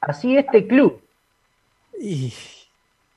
Así 0.00 0.36
este 0.36 0.66
club. 0.66 1.00
Y 2.00 2.32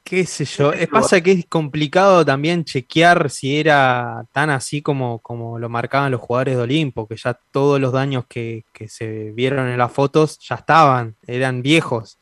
qué 0.07 0.25
sé 0.25 0.45
yo, 0.45 0.71
es, 0.71 0.87
pasa 0.87 1.19
que 1.19 1.33
es 1.33 1.45
complicado 1.47 2.23
también 2.23 2.63
chequear 2.63 3.29
si 3.29 3.59
era 3.59 4.23
tan 4.31 4.49
así 4.49 4.81
como, 4.81 5.19
como 5.19 5.59
lo 5.59 5.67
marcaban 5.67 6.13
los 6.13 6.21
jugadores 6.21 6.55
de 6.55 6.61
Olimpo, 6.61 7.05
que 7.05 7.17
ya 7.17 7.37
todos 7.51 7.77
los 7.81 7.91
daños 7.91 8.23
que, 8.25 8.63
se 8.87 9.31
vieron 9.31 9.67
en 9.67 9.77
las 9.77 9.91
fotos 9.91 10.39
ya 10.39 10.55
estaban, 10.55 11.15
eran 11.27 11.61
viejos. 11.61 12.17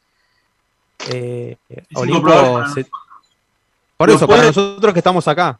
Eh, 1.11 1.57
Olimpo 1.93 2.63
Por 3.97 4.09
eso, 4.09 4.27
para 4.27 4.45
nosotros 4.45 4.91
que 4.91 4.99
estamos 4.99 5.27
acá. 5.27 5.59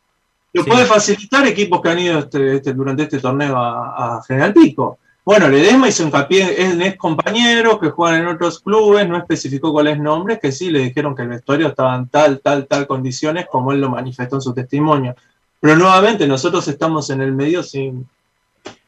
Lo 0.52 0.66
puede 0.66 0.86
facilitar 0.86 1.46
equipos 1.46 1.80
que 1.80 1.90
han 1.90 2.00
ido 2.00 2.20
este, 2.20 2.56
este, 2.56 2.74
durante 2.74 3.04
este 3.04 3.20
torneo 3.20 3.56
a, 3.56 4.18
a 4.18 4.24
General 4.24 4.52
Pico. 4.52 4.98
Bueno, 5.26 5.50
Ledesma 5.50 5.90
hizo 5.90 6.04
hincapié 6.04 6.62
en 6.62 6.84
ex 6.84 6.98
compañeros 6.98 7.80
que 7.80 7.90
juegan 7.90 8.22
en 8.22 8.28
otros 8.28 8.60
clubes, 8.60 9.10
no 9.10 9.18
especificó 9.18 9.74
cuáles 9.74 9.98
nombres, 9.98 10.40
que 10.40 10.52
sí 10.52 10.70
le 10.70 10.82
dijeron 10.82 11.16
que 11.16 11.24
el 11.24 11.30
vestuario 11.30 11.68
estaba 11.68 11.96
en 11.96 12.08
tal, 12.10 12.42
tal, 12.42 12.68
tal 12.68 12.86
condiciones, 12.86 13.48
como 13.48 13.72
él 13.72 13.82
lo 13.82 13.90
manifestó 13.90 14.36
en 14.36 14.42
su 14.44 14.54
testimonio. 14.54 15.16
Pero 15.60 15.78
nuevamente, 15.78 16.28
nosotros 16.28 16.68
estamos 16.68 17.10
en 17.10 17.22
el 17.22 17.32
medio 17.32 17.64
sin. 17.64 18.06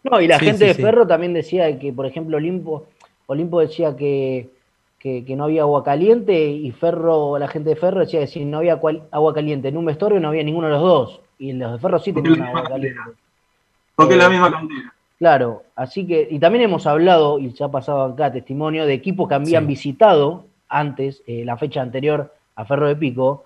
No, 0.03 0.21
y 0.21 0.27
la 0.27 0.37
gente 0.37 0.65
de 0.65 0.75
Ferro 0.75 1.07
también 1.07 1.33
decía 1.33 1.79
que, 1.79 1.91
por 1.91 2.05
ejemplo, 2.05 2.37
Olimpo, 2.37 2.85
Olimpo 3.25 3.59
decía 3.59 3.97
que, 3.97 4.51
que, 4.99 5.23
no 5.35 5.45
había 5.45 5.63
agua 5.63 5.83
caliente 5.83 6.49
y 6.49 6.71
Ferro, 6.71 7.39
la 7.39 7.47
gente 7.47 7.71
de 7.71 7.75
Ferro 7.77 8.01
decía 8.01 8.19
que 8.19 8.27
si 8.27 8.45
no 8.45 8.59
había 8.59 8.79
agua 9.09 9.33
caliente 9.33 9.69
en 9.69 9.77
un 9.77 9.85
vestuario 9.85 10.19
no 10.19 10.27
había 10.27 10.43
ninguno 10.43 10.67
de 10.67 10.73
los 10.73 10.83
dos. 10.83 11.21
Y 11.39 11.53
los 11.53 11.71
de 11.71 11.79
Ferro 11.79 11.97
sí 11.97 12.13
tenían 12.13 12.43
agua 12.43 12.63
caliente. 12.63 13.01
Porque 13.95 14.13
es 14.13 14.19
la 14.19 14.29
misma 14.29 14.51
cantidad. 14.51 14.91
Claro, 15.17 15.63
así 15.75 16.05
que, 16.05 16.27
y 16.29 16.37
también 16.37 16.63
hemos 16.65 16.85
hablado, 16.85 17.39
y 17.39 17.49
se 17.51 17.63
ha 17.63 17.69
pasado 17.69 18.03
acá 18.03 18.31
testimonio, 18.31 18.85
de 18.85 18.93
equipos 18.93 19.27
que 19.27 19.33
habían 19.33 19.65
visitado 19.65 20.45
antes, 20.69 21.23
eh, 21.25 21.43
la 21.43 21.57
fecha 21.57 21.81
anterior 21.81 22.35
a 22.55 22.65
Ferro 22.65 22.87
de 22.87 22.95
Pico, 22.95 23.45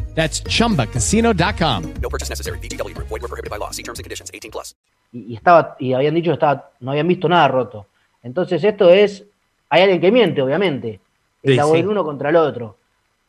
That's 0.13 0.43
chumbacasino.com. 0.43 1.93
No 2.01 2.09
purchase 2.09 2.29
necessary. 2.29 2.59
BGW. 2.59 2.93
Void 2.97 3.21
were 3.21 3.27
prohibited 3.27 3.49
by 3.49 3.57
law. 3.57 3.71
See 3.71 3.83
terms 3.83 3.99
and 3.99 4.03
conditions 4.03 4.29
18 4.33 4.51
plus. 4.51 4.75
Y, 5.13 5.35
estaba, 5.35 5.75
y 5.79 5.93
habían 5.93 6.15
dicho 6.15 6.31
que 6.31 6.35
estaba, 6.35 6.71
no 6.79 6.91
habían 6.91 7.07
visto 7.07 7.27
nada 7.27 7.47
roto. 7.47 7.87
Entonces, 8.23 8.63
esto 8.63 8.89
es. 8.89 9.23
Hay 9.69 9.83
alguien 9.83 10.01
que 10.01 10.11
miente, 10.11 10.41
obviamente. 10.41 10.99
El 11.43 11.59
sí, 11.59 11.61
sí. 11.73 11.83
uno 11.83 12.03
contra 12.03 12.29
el 12.29 12.35
otro. 12.35 12.77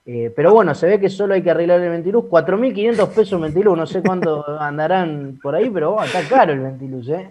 Eh, 0.04 0.32
pero 0.34 0.52
bueno, 0.52 0.74
se 0.74 0.86
ve 0.86 0.98
que 0.98 1.08
solo 1.08 1.34
hay 1.34 1.42
que 1.42 1.50
arreglar 1.50 1.80
el 1.80 1.90
ventiluz. 1.90 2.24
4.500 2.24 3.08
pesos 3.08 3.32
el 3.34 3.38
ventiluz, 3.38 3.76
no 3.76 3.86
sé 3.86 4.02
cuánto 4.02 4.44
andarán 4.60 5.38
por 5.40 5.54
ahí, 5.54 5.70
pero 5.70 5.94
oh, 5.94 6.02
está 6.02 6.22
caro 6.28 6.52
el 6.52 6.60
ventiluz, 6.60 7.08
¿eh? 7.08 7.30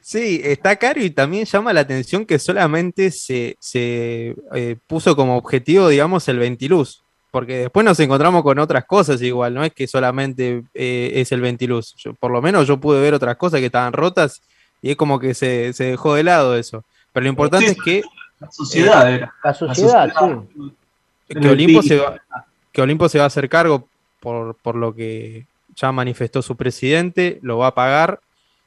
Sí, 0.00 0.40
está 0.42 0.74
caro 0.76 1.00
y 1.00 1.10
también 1.10 1.44
llama 1.44 1.72
la 1.72 1.80
atención 1.80 2.26
que 2.26 2.40
solamente 2.40 3.12
se, 3.12 3.56
se 3.60 4.34
eh, 4.54 4.76
puso 4.88 5.14
como 5.14 5.36
objetivo, 5.36 5.88
digamos, 5.88 6.28
el 6.28 6.38
ventiluz 6.38 7.04
porque 7.38 7.58
después 7.58 7.84
nos 7.84 8.00
encontramos 8.00 8.42
con 8.42 8.58
otras 8.58 8.84
cosas 8.84 9.22
igual, 9.22 9.54
no 9.54 9.62
es 9.62 9.72
que 9.72 9.86
solamente 9.86 10.64
eh, 10.74 11.12
es 11.14 11.30
el 11.30 11.40
ventiluz. 11.40 11.94
por 12.18 12.32
lo 12.32 12.42
menos 12.42 12.66
yo 12.66 12.80
pude 12.80 13.00
ver 13.00 13.14
otras 13.14 13.36
cosas 13.36 13.60
que 13.60 13.66
estaban 13.66 13.92
rotas 13.92 14.42
y 14.82 14.90
es 14.90 14.96
como 14.96 15.20
que 15.20 15.34
se, 15.34 15.72
dejó 15.72 16.16
de 16.16 16.24
lado 16.24 16.56
eso. 16.56 16.82
Pero 17.12 17.22
lo 17.22 17.30
importante 17.30 17.66
es 17.66 17.78
que... 17.80 18.02
La 18.40 18.50
sociedad 18.50 19.14
era. 19.14 19.32
La 19.44 19.54
sociedad, 19.54 20.12
sí. 20.18 20.72
Que 21.28 21.48
Olimpo, 21.48 21.80
se 21.80 21.98
va, 21.98 22.20
que 22.72 22.82
Olimpo 22.82 23.08
se 23.08 23.18
va 23.18 23.24
a 23.24 23.28
hacer 23.28 23.48
cargo 23.48 23.86
por, 24.18 24.56
por 24.56 24.74
lo 24.74 24.92
que 24.92 25.46
ya 25.76 25.92
manifestó 25.92 26.42
su 26.42 26.56
presidente, 26.56 27.38
lo 27.42 27.58
va 27.58 27.68
a 27.68 27.74
pagar 27.76 28.18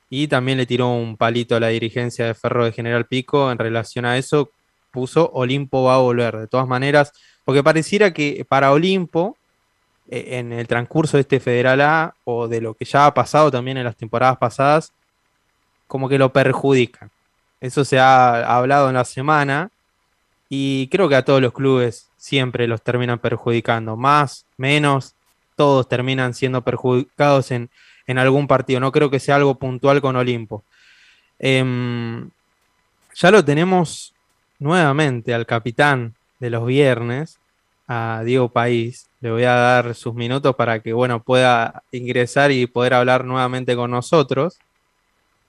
y 0.09 0.29
también 0.29 0.59
le 0.59 0.65
tiró 0.65 0.93
un 0.93 1.17
palito 1.17 1.57
a 1.57 1.59
la 1.59 1.67
dirigencia 1.67 2.25
de 2.25 2.35
Ferro 2.35 2.63
de 2.63 2.71
General 2.71 3.05
Pico 3.05 3.51
en 3.51 3.57
relación 3.57 4.05
a 4.05 4.17
eso. 4.17 4.49
Puso 4.91 5.29
Olimpo 5.33 5.83
va 5.83 5.95
a 5.95 5.99
volver. 5.99 6.37
De 6.37 6.47
todas 6.47 6.69
maneras, 6.69 7.11
porque 7.51 7.63
pareciera 7.63 8.13
que 8.13 8.45
para 8.47 8.71
Olimpo, 8.71 9.35
eh, 10.09 10.39
en 10.39 10.53
el 10.53 10.69
transcurso 10.69 11.17
de 11.17 11.21
este 11.21 11.41
Federal 11.41 11.81
A, 11.81 12.15
o 12.23 12.47
de 12.47 12.61
lo 12.61 12.75
que 12.75 12.85
ya 12.85 13.05
ha 13.05 13.13
pasado 13.13 13.51
también 13.51 13.75
en 13.75 13.83
las 13.83 13.97
temporadas 13.97 14.37
pasadas, 14.37 14.93
como 15.85 16.07
que 16.07 16.17
lo 16.17 16.31
perjudican. 16.31 17.11
Eso 17.59 17.83
se 17.83 17.99
ha 17.99 18.55
hablado 18.55 18.87
en 18.87 18.95
la 18.95 19.03
semana 19.03 19.69
y 20.47 20.87
creo 20.87 21.09
que 21.09 21.17
a 21.17 21.25
todos 21.25 21.41
los 21.41 21.51
clubes 21.51 22.07
siempre 22.15 22.69
los 22.69 22.81
terminan 22.81 23.19
perjudicando, 23.19 23.97
más, 23.97 24.45
menos, 24.55 25.13
todos 25.57 25.89
terminan 25.89 26.33
siendo 26.33 26.61
perjudicados 26.61 27.51
en, 27.51 27.69
algún 28.07 28.47
partido. 28.47 28.79
No 28.79 28.93
creo 28.93 29.09
que 29.09 29.19
sea 29.19 29.35
algo 29.35 29.55
puntual 29.55 29.99
con 29.99 30.15
Olimpo. 30.15 30.63
Em, 31.37 32.29
ya 33.13 33.29
lo 33.29 33.43
tenemos 33.43 34.13
nuevamente 34.57 35.33
al 35.33 35.45
capitán 35.45 36.15
de 36.41 36.49
los 36.49 36.65
viernes 36.65 37.40
a 37.93 38.23
Diego 38.23 38.47
País. 38.47 39.09
Le 39.19 39.31
voy 39.31 39.43
a 39.43 39.53
dar 39.53 39.95
sus 39.95 40.13
minutos 40.13 40.55
para 40.55 40.79
que 40.79 40.93
bueno, 40.93 41.21
pueda 41.21 41.83
ingresar 41.91 42.49
y 42.51 42.65
poder 42.65 42.93
hablar 42.93 43.25
nuevamente 43.25 43.75
con 43.75 43.91
nosotros. 43.91 44.57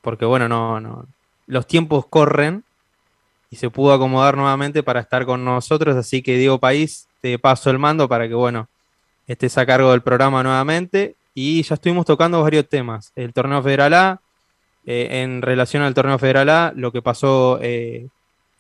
Porque 0.01 0.25
bueno, 0.25 0.49
no, 0.49 0.81
no. 0.81 1.07
Los 1.47 1.69
tiempos 1.69 2.05
corren 2.07 2.65
y 3.49 3.57
se 3.57 3.71
pudo 3.71 3.93
acomodar 3.93 4.37
nuevamente 4.37 4.83
para 4.83 4.99
estar 4.99 5.25
con 5.25 5.45
nosotros. 5.45 5.95
Así 5.95 6.21
que 6.21 6.37
Diego 6.37 6.59
País, 6.59 7.07
te 7.21 7.39
paso 7.39 7.71
el 7.71 7.79
mando 7.79 8.09
para 8.09 8.27
que 8.27 8.35
bueno, 8.35 8.69
estés 9.29 9.57
a 9.57 9.65
cargo 9.65 9.93
del 9.93 10.03
programa 10.03 10.43
nuevamente. 10.43 11.15
Y 11.35 11.63
ya 11.63 11.77
estuvimos 11.77 12.07
tocando 12.07 12.43
varios 12.43 12.69
temas. 12.69 13.13
El 13.15 13.33
torneo 13.33 13.63
federal 13.63 13.95
A, 13.95 14.21
eh, 14.85 15.23
en 15.23 15.43
relación 15.43 15.85
al 15.85 15.95
torneo 15.95 16.19
federal 16.19 16.49
A, 16.49 16.73
lo 16.75 16.91
que 16.91 17.03
pasó 17.03 17.61
eh, 17.63 18.09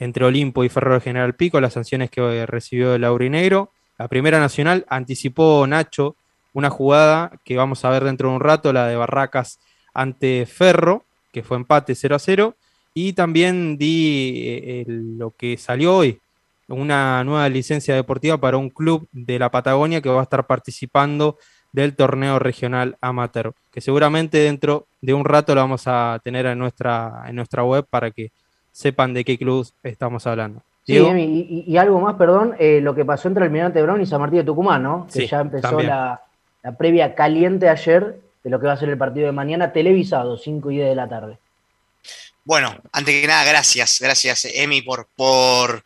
entre 0.02 0.24
Olimpo 0.24 0.64
y 0.64 0.68
Ferro 0.68 1.00
General 1.00 1.34
Pico, 1.34 1.60
las 1.60 1.74
sanciones 1.74 2.10
que 2.10 2.44
recibió 2.46 2.94
el 2.94 3.04
Aurinegro. 3.04 3.70
La 3.98 4.08
primera 4.08 4.40
nacional 4.40 4.84
anticipó 4.88 5.66
Nacho 5.66 6.16
una 6.54 6.70
jugada 6.70 7.32
que 7.44 7.56
vamos 7.56 7.84
a 7.84 7.90
ver 7.90 8.04
dentro 8.04 8.28
de 8.28 8.34
un 8.34 8.40
rato, 8.40 8.72
la 8.72 8.86
de 8.86 8.96
Barracas 8.96 9.58
ante 9.94 10.44
Ferro, 10.46 11.04
que 11.32 11.42
fue 11.42 11.56
empate 11.56 11.94
0 11.94 12.16
a 12.16 12.18
0. 12.18 12.54
Y 12.94 13.14
también 13.14 13.78
di 13.78 14.42
eh, 14.44 14.84
lo 14.86 15.30
que 15.30 15.56
salió 15.56 15.96
hoy, 15.96 16.18
una 16.68 17.24
nueva 17.24 17.48
licencia 17.48 17.94
deportiva 17.94 18.36
para 18.36 18.58
un 18.58 18.68
club 18.68 19.08
de 19.12 19.38
la 19.38 19.50
Patagonia 19.50 20.02
que 20.02 20.10
va 20.10 20.20
a 20.20 20.24
estar 20.24 20.46
participando 20.46 21.38
del 21.72 21.96
torneo 21.96 22.38
regional 22.38 22.98
amateur, 23.00 23.54
que 23.70 23.80
seguramente 23.80 24.38
dentro 24.38 24.86
de 25.00 25.14
un 25.14 25.24
rato 25.24 25.54
lo 25.54 25.62
vamos 25.62 25.84
a 25.86 26.20
tener 26.22 26.44
en 26.44 26.58
nuestra, 26.58 27.24
en 27.26 27.36
nuestra 27.36 27.64
web 27.64 27.86
para 27.88 28.10
que 28.10 28.30
sepan 28.72 29.14
de 29.14 29.24
qué 29.24 29.38
club 29.38 29.70
estamos 29.82 30.26
hablando. 30.26 30.62
Sí, 30.84 30.96
y, 30.96 31.76
algo 31.76 32.00
más, 32.00 32.16
perdón, 32.16 32.56
eh, 32.58 32.80
lo 32.82 32.94
que 32.94 33.04
pasó 33.04 33.28
entre 33.28 33.44
Almirante 33.44 33.80
Brown 33.80 34.00
y 34.00 34.06
San 34.06 34.20
Martín 34.20 34.40
de 34.40 34.44
Tucumán, 34.44 34.82
¿no? 34.82 35.06
Que 35.12 35.28
ya 35.28 35.40
empezó 35.40 35.80
la, 35.80 36.20
previa 36.76 37.14
caliente 37.14 37.68
ayer 37.68 38.18
de 38.42 38.50
lo 38.50 38.58
que 38.58 38.66
va 38.66 38.72
a 38.72 38.76
ser 38.76 38.88
el 38.88 38.98
partido 38.98 39.26
de 39.26 39.32
mañana, 39.32 39.72
televisado, 39.72 40.36
5 40.36 40.70
y 40.72 40.76
10 40.76 40.88
de 40.88 40.94
la 40.96 41.08
tarde. 41.08 41.38
Bueno, 42.44 42.76
antes 42.90 43.20
que 43.20 43.28
nada, 43.28 43.44
gracias, 43.44 44.00
gracias, 44.00 44.44
Emi, 44.46 44.82
por, 44.82 45.06
por 45.14 45.84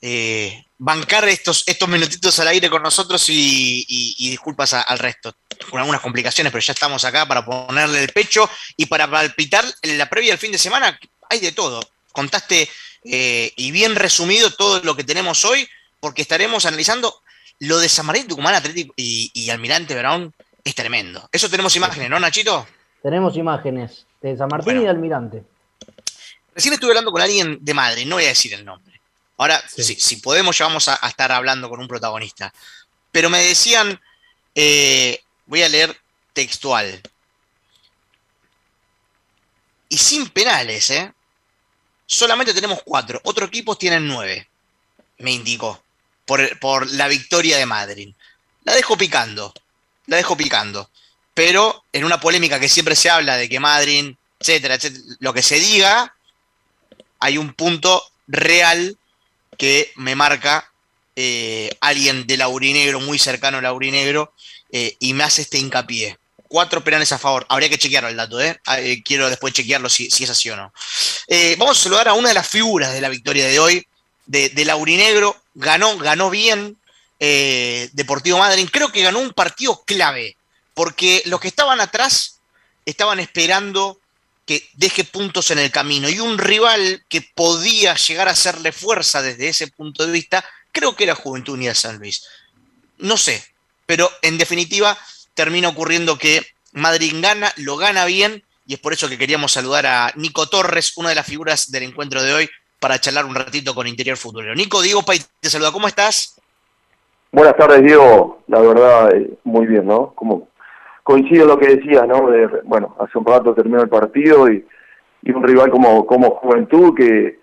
eh, 0.00 0.64
bancar 0.78 1.28
estos, 1.28 1.64
estos 1.66 1.88
minutitos 1.88 2.38
al 2.38 2.48
aire 2.48 2.70
con 2.70 2.82
nosotros 2.82 3.26
y, 3.28 3.84
disculpas 4.18 4.72
al 4.72 4.98
resto, 4.98 5.34
con 5.68 5.80
algunas 5.80 6.00
complicaciones, 6.00 6.50
pero 6.50 6.62
ya 6.62 6.72
estamos 6.72 7.04
acá 7.04 7.26
para 7.26 7.44
ponerle 7.44 8.02
el 8.02 8.08
pecho 8.10 8.48
y 8.78 8.86
para 8.86 9.10
palpitar 9.10 9.64
en 9.82 9.98
la 9.98 10.08
previa 10.08 10.30
del 10.30 10.38
fin 10.38 10.52
de 10.52 10.58
semana. 10.58 10.98
Hay 11.28 11.40
de 11.40 11.52
todo 11.52 11.80
contaste 12.18 12.68
eh, 13.04 13.52
y 13.54 13.70
bien 13.70 13.94
resumido 13.94 14.50
todo 14.50 14.82
lo 14.82 14.96
que 14.96 15.04
tenemos 15.04 15.44
hoy, 15.44 15.68
porque 16.00 16.22
estaremos 16.22 16.66
analizando 16.66 17.22
lo 17.60 17.78
de 17.78 17.88
San 17.88 18.06
Martín, 18.06 18.26
Tucumán, 18.26 18.56
Atlético 18.56 18.92
y, 18.96 19.48
Almirante 19.50 19.96
Brown. 19.96 20.34
Es 20.64 20.74
tremendo. 20.74 21.28
Eso 21.30 21.48
tenemos 21.48 21.76
imágenes, 21.76 22.10
¿no, 22.10 22.18
Nachito? 22.18 22.66
Tenemos 23.02 23.36
imágenes 23.36 24.04
de 24.20 24.36
San 24.36 24.48
Martín 24.48 24.78
y 24.78 24.82
de 24.82 24.88
Almirante. 24.88 25.44
Recién 26.54 26.74
estuve 26.74 26.90
hablando 26.90 27.12
con 27.12 27.22
alguien 27.22 27.58
de 27.60 27.72
Madrid, 27.72 28.04
no 28.04 28.16
voy 28.16 28.24
a 28.24 28.28
decir 28.28 28.52
el 28.52 28.64
nombre. 28.64 29.00
Ahora, 29.36 29.62
si, 29.68 30.16
podemos, 30.16 30.58
ya 30.58 30.66
vamos 30.66 30.88
a, 30.88 30.96
estar 31.06 31.30
hablando 31.30 31.70
con 31.70 31.78
un 31.78 31.86
protagonista. 31.86 32.52
Pero 33.12 33.30
me 33.30 33.40
decían, 33.40 34.00
eh, 34.56 35.22
voy 35.46 35.62
a 35.62 35.68
leer 35.68 35.96
textual. 36.32 37.00
Y 39.88 39.96
sin 39.96 40.28
penales, 40.30 40.90
¿eh? 40.90 41.12
Solamente 42.08 42.54
tenemos 42.54 42.80
cuatro, 42.84 43.20
otros 43.22 43.48
equipos 43.48 43.78
tienen 43.78 44.08
nueve, 44.08 44.48
me 45.18 45.30
indicó, 45.30 45.80
por, 46.24 46.90
la 46.92 47.06
victoria 47.06 47.58
de 47.58 47.66
Madrid. 47.66 48.12
La 48.64 48.74
dejo 48.74 48.96
picando, 48.96 49.54
la 50.06 50.16
dejo 50.16 50.36
picando. 50.36 50.90
Pero 51.34 51.84
en 51.92 52.04
una 52.04 52.18
polémica 52.18 52.58
que 52.58 52.68
siempre 52.68 52.96
se 52.96 53.10
habla 53.10 53.36
de 53.36 53.48
que 53.48 53.60
Madrid, 53.60 54.14
etcétera, 54.40 54.74
etcétera, 54.74 55.04
lo 55.20 55.32
que 55.32 55.42
se 55.42 55.60
diga, 55.60 56.14
hay 57.20 57.38
un 57.38 57.52
punto 57.54 58.02
real 58.26 58.96
que 59.56 59.92
me 59.96 60.16
marca 60.16 60.72
eh, 61.14 61.76
alguien 61.80 62.26
de 62.26 62.36
Laurinegro, 62.36 63.00
muy 63.00 63.18
cercano 63.18 63.58
a 63.58 63.62
Laurinegro, 63.62 64.32
eh, 64.72 64.96
y 64.98 65.14
me 65.14 65.24
hace 65.24 65.42
este 65.42 65.58
hincapié. 65.58 66.18
Cuatro 66.48 66.82
penales 66.82 67.12
a 67.12 67.18
favor. 67.18 67.46
Habría 67.48 67.68
que 67.68 67.78
chequearlo 67.78 68.08
el 68.08 68.16
dato, 68.16 68.40
¿eh? 68.40 68.58
Ah, 68.66 68.80
eh 68.80 69.02
quiero 69.04 69.28
después 69.28 69.54
chequearlo 69.54 69.88
si, 69.88 70.10
si, 70.10 70.24
es 70.24 70.30
así 70.30 70.50
o 70.50 70.56
no. 70.56 70.72
vamos 71.58 71.78
a 71.78 71.82
saludar 71.82 72.08
a 72.08 72.14
una 72.14 72.28
de 72.28 72.34
las 72.34 72.48
figuras 72.48 72.92
de 72.92 73.00
la 73.00 73.08
victoria 73.08 73.46
de 73.46 73.58
hoy, 73.60 73.86
de, 74.26 74.48
de 74.48 74.64
Laurinegro. 74.64 75.36
Ganó, 75.54 75.98
ganó 75.98 76.30
bien 76.30 76.78
Deportivo 77.18 78.38
Madrid. 78.38 78.68
Creo 78.72 78.92
que 78.92 79.02
ganó 79.02 79.18
un 79.18 79.32
partido 79.32 79.82
clave, 79.84 80.36
porque 80.74 81.22
los 81.26 81.40
que 81.40 81.48
estaban 81.48 81.80
atrás 81.80 82.40
estaban 82.86 83.20
esperando 83.20 84.00
que 84.46 84.66
deje 84.74 85.04
puntos 85.04 85.50
en 85.50 85.58
el 85.58 85.70
camino. 85.70 86.08
Y 86.08 86.20
un 86.20 86.38
rival 86.38 87.04
que 87.08 87.20
podía 87.20 87.94
llegar 87.96 88.28
a 88.28 88.32
hacerle 88.32 88.72
fuerza 88.72 89.20
desde 89.20 89.48
ese 89.48 89.66
punto 89.68 90.06
de 90.06 90.12
vista, 90.12 90.44
creo 90.72 90.96
que 90.96 91.04
era 91.04 91.14
Juventud 91.14 91.54
Unida 91.54 91.74
San 91.74 91.98
Luis. 91.98 92.24
No 92.96 93.18
sé, 93.18 93.44
pero 93.84 94.10
en 94.22 94.38
definitiva 94.38 94.98
termina 95.38 95.68
ocurriendo 95.68 96.18
que 96.18 96.40
Madrid 96.72 97.14
gana, 97.22 97.46
lo 97.58 97.76
gana 97.76 98.04
bien, 98.06 98.42
y 98.66 98.74
es 98.74 98.80
por 98.80 98.92
eso 98.92 99.08
que 99.08 99.16
queríamos 99.16 99.52
saludar 99.52 99.86
a 99.86 100.10
Nico 100.16 100.48
Torres, 100.48 100.98
una 100.98 101.10
de 101.10 101.14
las 101.14 101.26
figuras 101.26 101.70
del 101.70 101.84
encuentro 101.84 102.20
de 102.20 102.34
hoy, 102.34 102.48
para 102.80 102.98
charlar 102.98 103.24
un 103.24 103.36
ratito 103.36 103.72
con 103.72 103.86
Interior 103.86 104.16
Futbolero. 104.16 104.56
Nico, 104.56 104.82
Diego 104.82 105.02
Pay, 105.02 105.20
te 105.40 105.48
saluda, 105.48 105.70
¿cómo 105.70 105.86
estás? 105.86 106.40
Buenas 107.30 107.56
tardes, 107.56 107.84
Diego. 107.84 108.42
La 108.48 108.60
verdad, 108.60 109.14
eh, 109.14 109.30
muy 109.44 109.66
bien, 109.66 109.86
¿no? 109.86 110.12
Como 110.16 110.48
coincido 111.04 111.46
lo 111.46 111.56
que 111.56 111.76
decías, 111.76 112.06
¿no? 112.08 112.28
bueno, 112.64 112.96
hace 112.98 113.16
un 113.16 113.24
rato 113.24 113.54
terminó 113.54 113.80
el 113.80 113.88
partido 113.88 114.50
y, 114.50 114.64
un 115.32 115.42
rival 115.44 115.70
como, 115.70 116.04
como 116.04 116.30
Juventud 116.30 116.94
que, 116.96 117.38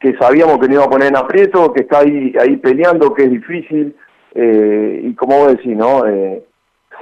que 0.00 0.16
sabíamos 0.16 0.58
que 0.58 0.66
no 0.66 0.74
iba 0.74 0.84
a 0.84 0.90
poner 0.90 1.08
en 1.08 1.16
aprieto, 1.16 1.72
que 1.72 1.82
está 1.82 2.00
ahí, 2.00 2.34
ahí 2.40 2.56
peleando, 2.56 3.14
que 3.14 3.24
es 3.24 3.30
difícil, 3.30 3.94
eh, 4.34 5.00
y 5.04 5.14
como 5.14 5.38
vos 5.38 5.48
decís, 5.56 5.76
¿no? 5.76 6.06
Eh, 6.06 6.45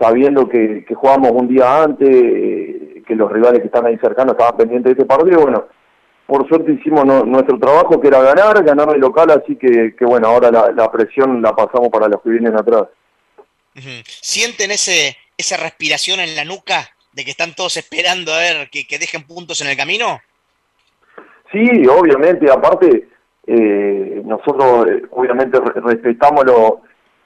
sabiendo 0.01 0.49
que, 0.49 0.85
que 0.87 0.95
jugamos 0.95 1.31
un 1.33 1.49
día 1.49 1.83
antes, 1.83 2.09
eh, 2.09 3.03
que 3.07 3.15
los 3.15 3.31
rivales 3.31 3.61
que 3.61 3.67
están 3.67 3.87
ahí 3.87 3.97
cercanos 3.99 4.33
estaban 4.33 4.57
pendientes 4.57 4.97
de 4.97 5.03
este 5.03 5.05
partido, 5.05 5.41
bueno, 5.41 5.67
por 6.27 6.49
suerte 6.49 6.73
hicimos 6.73 7.05
nuestro 7.05 7.59
trabajo 7.59 8.01
que 8.01 8.09
era 8.09 8.21
ganar, 8.21 8.65
ganar 8.65 8.95
el 8.95 9.01
local, 9.01 9.31
así 9.31 9.57
que, 9.57 9.95
que 9.97 10.05
bueno, 10.05 10.29
ahora 10.29 10.51
la, 10.51 10.73
la, 10.73 10.91
presión 10.91 11.43
la 11.43 11.55
pasamos 11.55 11.91
para 11.91 12.09
los 12.09 12.23
que 12.23 12.31
vienen 12.31 12.57
atrás. 12.57 12.85
¿Sienten 14.05 14.71
ese, 14.71 15.17
esa 15.37 15.57
respiración 15.57 16.21
en 16.21 16.35
la 16.37 16.45
nuca 16.45 16.89
de 17.13 17.25
que 17.25 17.31
están 17.31 17.55
todos 17.55 17.77
esperando 17.77 18.33
a 18.33 18.39
ver 18.39 18.71
que, 18.71 18.99
dejen 18.99 19.25
puntos 19.25 19.61
en 19.61 19.69
el 19.69 19.77
camino? 19.77 20.21
Sí, 21.53 21.87
obviamente, 21.87 22.51
aparte, 22.51 23.09
eh, 23.47 24.23
nosotros 24.25 24.87
eh, 24.89 25.03
obviamente 25.11 25.61
respetamos 25.61 26.45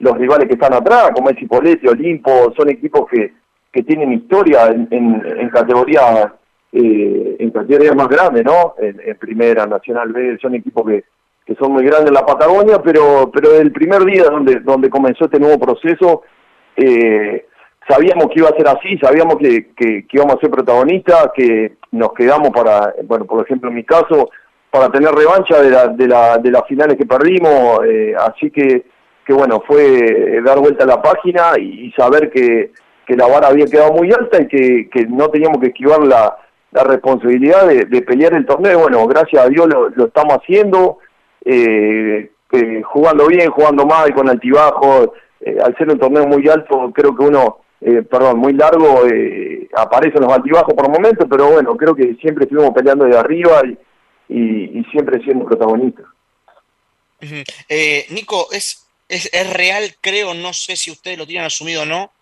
los 0.00 0.16
rivales 0.16 0.46
que 0.46 0.54
están 0.54 0.74
atrás, 0.74 1.10
como 1.14 1.30
es 1.30 1.38
Cipolletti, 1.38 1.88
Olimpo, 1.88 2.52
son 2.56 2.70
equipos 2.70 3.08
que, 3.10 3.32
que 3.72 3.82
tienen 3.82 4.12
historia 4.12 4.66
en, 4.66 4.88
en, 4.90 5.48
categoría 5.50 6.34
eh, 6.72 7.36
en 7.38 7.50
categorías 7.50 7.96
más 7.96 8.08
grandes, 8.08 8.44
¿no? 8.44 8.74
En, 8.78 9.16
Primera, 9.18 9.66
Nacional 9.66 10.12
B, 10.12 10.38
son 10.40 10.54
equipos 10.54 10.86
que, 10.86 11.04
que 11.44 11.54
son 11.56 11.72
muy 11.72 11.84
grandes 11.84 12.08
en 12.08 12.14
la 12.14 12.26
Patagonia, 12.26 12.80
pero 12.82 13.30
pero 13.32 13.56
el 13.56 13.72
primer 13.72 14.04
día 14.04 14.24
donde 14.24 14.60
donde 14.60 14.90
comenzó 14.90 15.24
este 15.24 15.40
nuevo 15.40 15.58
proceso, 15.58 16.22
eh, 16.76 17.46
sabíamos 17.88 18.26
que 18.26 18.40
iba 18.40 18.48
a 18.48 18.56
ser 18.56 18.68
así, 18.68 18.98
sabíamos 18.98 19.36
que, 19.36 19.70
que, 19.74 20.06
íbamos 20.12 20.36
a 20.36 20.40
ser 20.40 20.50
protagonistas, 20.50 21.30
que 21.34 21.76
nos 21.92 22.12
quedamos 22.12 22.50
para, 22.50 22.94
bueno, 23.04 23.24
por 23.24 23.44
ejemplo 23.44 23.70
en 23.70 23.76
mi 23.76 23.84
caso, 23.84 24.30
para 24.70 24.90
tener 24.90 25.10
revancha 25.12 25.60
de, 25.62 25.70
la, 25.70 25.88
de, 25.88 26.06
la, 26.06 26.38
de 26.38 26.50
las 26.50 26.66
finales 26.66 26.96
que 26.96 27.06
perdimos, 27.06 27.80
eh, 27.86 28.14
así 28.18 28.50
que, 28.50 28.84
que 29.28 29.34
bueno, 29.34 29.62
fue 29.66 30.40
dar 30.42 30.58
vuelta 30.58 30.84
a 30.84 30.86
la 30.86 31.02
página 31.02 31.52
y, 31.60 31.92
saber 31.92 32.30
que, 32.30 32.72
que 33.06 33.14
la 33.14 33.26
vara 33.26 33.48
había 33.48 33.66
quedado 33.66 33.92
muy 33.92 34.10
alta 34.10 34.40
y 34.40 34.48
que, 34.48 34.88
que 34.90 35.06
no 35.06 35.28
teníamos 35.28 35.60
que 35.60 35.66
esquivar 35.66 36.02
la, 36.02 36.34
la 36.72 36.82
responsabilidad 36.84 37.66
de, 37.68 38.02
pelear 38.02 38.32
el 38.32 38.46
torneo. 38.46 38.78
Bueno, 38.80 39.06
gracias 39.06 39.44
a 39.44 39.48
Dios 39.50 39.68
lo, 39.68 40.06
estamos 40.06 40.38
haciendo, 40.38 40.98
eh, 41.44 42.30
eh, 42.52 42.82
jugando 42.82 43.26
bien, 43.26 43.50
jugando 43.50 43.84
mal, 43.84 44.14
con 44.14 44.30
altibajo. 44.30 45.12
al 45.62 45.76
ser 45.76 45.90
un 45.90 45.98
torneo 45.98 46.26
muy 46.26 46.48
alto, 46.48 46.90
creo 46.94 47.14
que 47.14 47.24
uno 47.24 47.58
eh, 47.80 48.02
perdón, 48.02 48.38
muy 48.38 48.54
largo, 48.54 49.06
eh, 49.06 49.68
aparecen 49.76 50.22
los 50.22 50.32
altibajos 50.32 50.74
por 50.74 50.88
momentos, 50.88 51.26
pero 51.30 51.52
bueno, 51.52 51.76
creo 51.76 51.94
que 51.94 52.14
siempre 52.14 52.44
estuvimos 52.44 52.72
peleando 52.72 53.04
de 53.04 53.16
arriba 53.16 53.62
y, 54.28 54.78
y, 54.78 54.84
siempre 54.90 55.22
siendo 55.22 55.44
protagonistas. 55.44 56.06
Eh, 57.68 58.06
Nico, 58.10 58.48
es, 58.50 58.87
es, 59.08 59.30
es, 59.32 59.50
real, 59.50 59.96
creo, 60.00 60.34
no 60.34 60.52
sé 60.52 60.76
si 60.76 60.90
ustedes 60.90 61.18
lo 61.18 61.26
tienen 61.26 61.46
asumido 61.46 61.82
o 61.82 61.86
no, 61.86 62.12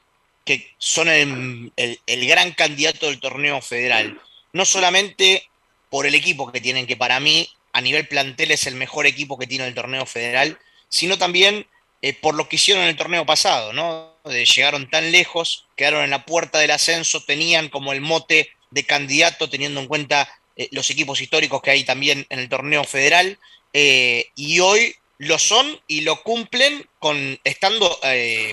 que 0.44 0.74
son 0.78 1.08
el, 1.08 1.72
el, 1.76 2.26
gran 2.26 2.52
candidato 2.52 3.06
del 3.06 3.20
torneo 3.20 3.60
federal. 3.60 4.20
No 4.52 4.64
solamente 4.64 5.48
por 5.90 6.06
el 6.06 6.14
equipo 6.14 6.50
que 6.52 6.60
tienen, 6.60 6.86
que 6.86 6.96
para 6.96 7.18
mí 7.18 7.48
a 7.72 7.80
nivel 7.80 8.06
plantel 8.06 8.52
es 8.52 8.66
el 8.66 8.76
mejor 8.76 9.06
equipo 9.06 9.36
que 9.36 9.46
tiene 9.46 9.66
el 9.66 9.74
torneo 9.74 10.06
federal, 10.06 10.58
sino 10.88 11.18
también 11.18 11.66
eh, 12.00 12.14
por 12.14 12.34
lo 12.34 12.48
que 12.48 12.56
hicieron 12.56 12.84
en 12.84 12.90
el 12.90 12.96
torneo 12.96 13.26
pasado, 13.26 13.72
¿no? 13.72 14.14
llegaron 14.24 14.88
tan 14.90 15.12
lejos, 15.12 15.66
quedaron 15.76 16.04
en 16.04 16.10
la 16.10 16.24
puerta 16.24 16.58
del 16.58 16.70
ascenso, 16.70 17.24
tenían 17.24 17.68
como 17.68 17.92
el 17.92 18.00
mote 18.00 18.50
de 18.70 18.84
candidato, 18.84 19.48
teniendo 19.48 19.80
en 19.80 19.86
cuenta 19.86 20.28
eh, 20.56 20.68
los 20.72 20.90
equipos 20.90 21.20
históricos 21.20 21.62
que 21.62 21.70
hay 21.70 21.84
también 21.84 22.26
en 22.28 22.38
el 22.38 22.48
torneo 22.48 22.84
federal, 22.84 23.38
eh, 23.72 24.30
y 24.34 24.60
hoy 24.60 24.96
lo 25.18 25.38
son 25.38 25.66
y 25.86 26.02
lo 26.02 26.16
cumplen 26.22 26.84
con 26.98 27.16
estando 27.44 27.86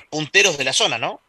punteros 0.09 0.57
de 0.57 0.63
la 0.63 0.73
zona, 0.73 0.97
¿no? 0.97 1.19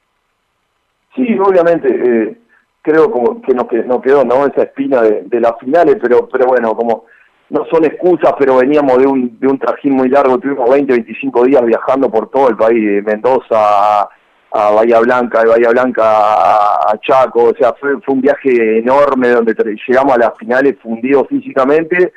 Sí, 1.15 1.27
obviamente, 1.39 2.37
creo 2.83 3.11
como 3.11 3.41
que 3.41 3.55
nos, 3.55 3.67
nos, 3.87 4.03
quedó 4.03 4.25
¿no? 4.25 4.47
esa 4.47 4.65
espina 4.65 5.01
de, 5.03 5.23
de 5.23 5.41
las 5.41 5.59
finales, 5.59 5.97
pero, 6.01 6.29
pero 6.29 6.47
bueno, 6.47 6.77
como 6.77 7.07
no 7.51 7.65
son 7.71 7.85
excusas, 7.85 8.35
pero 8.39 8.57
veníamos 8.57 8.99
de 8.99 9.07
un, 9.07 9.39
de 9.39 9.47
un 9.47 9.59
trajín 9.59 9.93
muy 9.93 10.09
largo, 10.09 10.39
tuvimos 10.39 10.69
20, 10.69 10.93
25 10.93 11.45
días 11.45 11.65
viajando 11.65 12.11
por 12.11 12.31
todo 12.31 12.49
el 12.49 12.57
país, 12.57 12.85
de 12.85 13.03
Mendoza 13.03 14.03
a, 14.03 14.09
Bahía 14.51 15.01
Blanca, 15.01 15.41
de 15.43 15.49
Bahía 15.49 15.71
Blanca 15.71 16.03
a, 16.05 16.99
Chaco, 17.01 17.45
o 17.45 17.55
sea, 17.55 17.73
fue, 17.75 18.01
fue 18.03 18.15
un 18.15 18.21
viaje 18.21 18.79
enorme 18.79 19.29
donde 19.29 19.55
llegamos 19.87 20.15
a 20.15 20.19
las 20.19 20.39
finales 20.39 20.77
fundidos 20.83 21.27
físicamente 21.29 22.13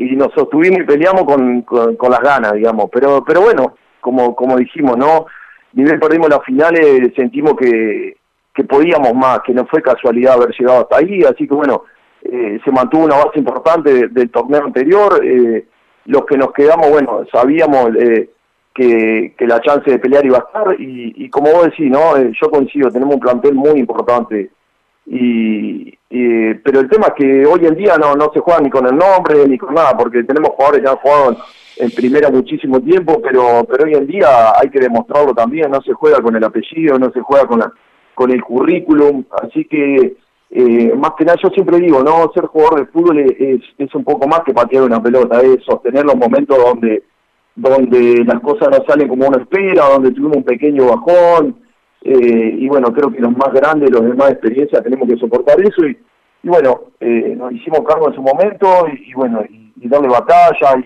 y 0.00 0.16
nos 0.16 0.32
sostuvimos 0.32 0.80
y 0.80 0.84
peleamos 0.84 1.24
con, 1.24 1.62
con, 1.62 2.10
las 2.10 2.20
ganas, 2.20 2.54
digamos, 2.54 2.86
pero 2.90 3.22
pero 3.22 3.42
bueno, 3.42 3.74
como 4.00 4.34
como 4.34 4.56
dijimos, 4.56 4.96
¿no? 4.96 5.26
Ni 5.74 5.84
bien 5.84 6.00
perdimos 6.00 6.30
las 6.30 6.42
finales, 6.44 7.12
sentimos 7.14 7.54
que, 7.54 8.16
que 8.54 8.64
podíamos 8.64 9.14
más, 9.14 9.40
que 9.40 9.52
no 9.52 9.66
fue 9.66 9.82
casualidad 9.82 10.34
haber 10.34 10.54
llegado 10.58 10.80
hasta 10.80 10.96
ahí, 10.96 11.22
así 11.22 11.46
que 11.46 11.54
bueno, 11.54 11.84
eh, 12.22 12.58
se 12.64 12.72
mantuvo 12.72 13.04
una 13.04 13.16
base 13.16 13.38
importante 13.38 14.08
del 14.08 14.30
torneo 14.30 14.64
anterior. 14.64 15.20
Eh, 15.24 15.66
los 16.06 16.24
que 16.24 16.36
nos 16.36 16.52
quedamos, 16.52 16.90
bueno, 16.90 17.24
sabíamos 17.30 17.90
eh, 17.98 18.30
que, 18.74 19.34
que, 19.36 19.46
la 19.46 19.60
chance 19.60 19.90
de 19.90 19.98
pelear 19.98 20.24
iba 20.24 20.38
a 20.38 20.46
estar 20.46 20.80
y, 20.80 21.28
como 21.28 21.52
vos 21.52 21.66
decís, 21.66 21.90
¿no? 21.90 22.16
yo 22.18 22.50
coincido, 22.50 22.90
tenemos 22.90 23.14
un 23.14 23.20
plantel 23.20 23.54
muy 23.54 23.78
importante. 23.78 24.50
Y, 25.12 25.98
pero 26.62 26.80
el 26.80 26.88
tema 26.88 27.08
es 27.08 27.14
que 27.14 27.44
hoy 27.44 27.66
en 27.66 27.74
día 27.74 27.96
no, 27.98 28.14
no 28.14 28.30
se 28.32 28.38
juega 28.38 28.60
ni 28.60 28.70
con 28.70 28.86
el 28.86 28.96
nombre 28.96 29.46
ni 29.48 29.58
con 29.58 29.74
nada, 29.74 29.96
porque 29.96 30.22
tenemos 30.22 30.50
jugadores 30.50 30.82
que 30.82 30.88
han 30.88 30.96
jugado 30.96 31.36
en, 31.78 31.90
primera 31.90 32.30
muchísimo 32.30 32.80
tiempo, 32.80 33.20
pero, 33.20 33.64
pero 33.68 33.84
hoy 33.84 33.94
en 33.94 34.06
día 34.06 34.52
hay 34.60 34.70
que 34.70 34.78
demostrarlo 34.78 35.34
también, 35.34 35.70
no 35.70 35.80
se 35.82 35.94
juega 35.94 36.20
con 36.20 36.36
el 36.36 36.44
apellido, 36.44 36.96
no 36.98 37.10
se 37.10 37.20
juega 37.20 37.46
con, 37.46 37.60
con 38.14 38.30
el 38.30 38.42
currículum, 38.42 39.24
así 39.42 39.64
que 39.64 40.16
eh, 40.50 40.94
más 40.96 41.12
que 41.18 41.24
nada 41.24 41.38
yo 41.42 41.48
siempre 41.50 41.78
digo, 41.80 42.02
no 42.02 42.30
ser 42.32 42.46
jugador 42.46 42.80
de 42.80 42.92
fútbol 42.92 43.18
es, 43.18 43.62
es 43.78 43.94
un 43.94 44.04
poco 44.04 44.28
más 44.28 44.40
que 44.40 44.54
patear 44.54 44.84
una 44.84 45.02
pelota, 45.02 45.40
es 45.40 45.64
sostener 45.64 46.04
los 46.04 46.16
momentos 46.16 46.56
donde 46.56 47.02
donde 47.56 48.24
las 48.24 48.40
cosas 48.40 48.68
no 48.70 48.84
salen 48.86 49.08
como 49.08 49.26
uno 49.26 49.38
espera, 49.38 49.88
donde 49.88 50.12
tuvimos 50.12 50.38
un 50.38 50.44
pequeño 50.44 50.86
bajón, 50.86 51.56
eh, 52.02 52.54
y 52.58 52.68
bueno, 52.68 52.92
creo 52.92 53.10
que 53.12 53.20
los 53.20 53.36
más 53.36 53.52
grandes, 53.52 53.90
los 53.90 54.02
de 54.02 54.14
más 54.14 54.30
experiencia, 54.30 54.82
tenemos 54.82 55.08
que 55.08 55.16
soportar 55.16 55.60
eso, 55.60 55.86
y, 55.86 55.98
bueno, 56.42 56.92
eh, 57.00 57.34
nos 57.36 57.52
hicimos 57.52 57.80
cargo 57.86 58.08
en 58.08 58.14
su 58.14 58.22
momento, 58.22 58.86
y, 58.92 59.12
bueno, 59.14 59.42
y, 59.48 59.88
darle 59.88 60.08
batalla, 60.08 60.78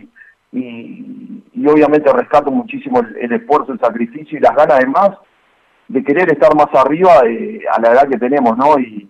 y, 0.52 1.42
y, 1.52 1.66
obviamente 1.66 2.12
rescato 2.12 2.50
muchísimo 2.50 3.00
el, 3.20 3.32
esfuerzo, 3.32 3.72
el 3.72 3.80
sacrificio 3.80 4.38
y 4.38 4.40
las 4.40 4.54
ganas 4.54 4.78
de 4.80 4.86
más, 4.86 5.10
de 5.88 6.02
querer 6.02 6.32
estar 6.32 6.54
más 6.54 6.68
arriba 6.74 7.22
eh, 7.26 7.60
a 7.70 7.80
la 7.80 7.92
edad 7.92 8.08
que 8.08 8.18
tenemos, 8.18 8.56
¿no? 8.56 8.78
Y, 8.78 9.08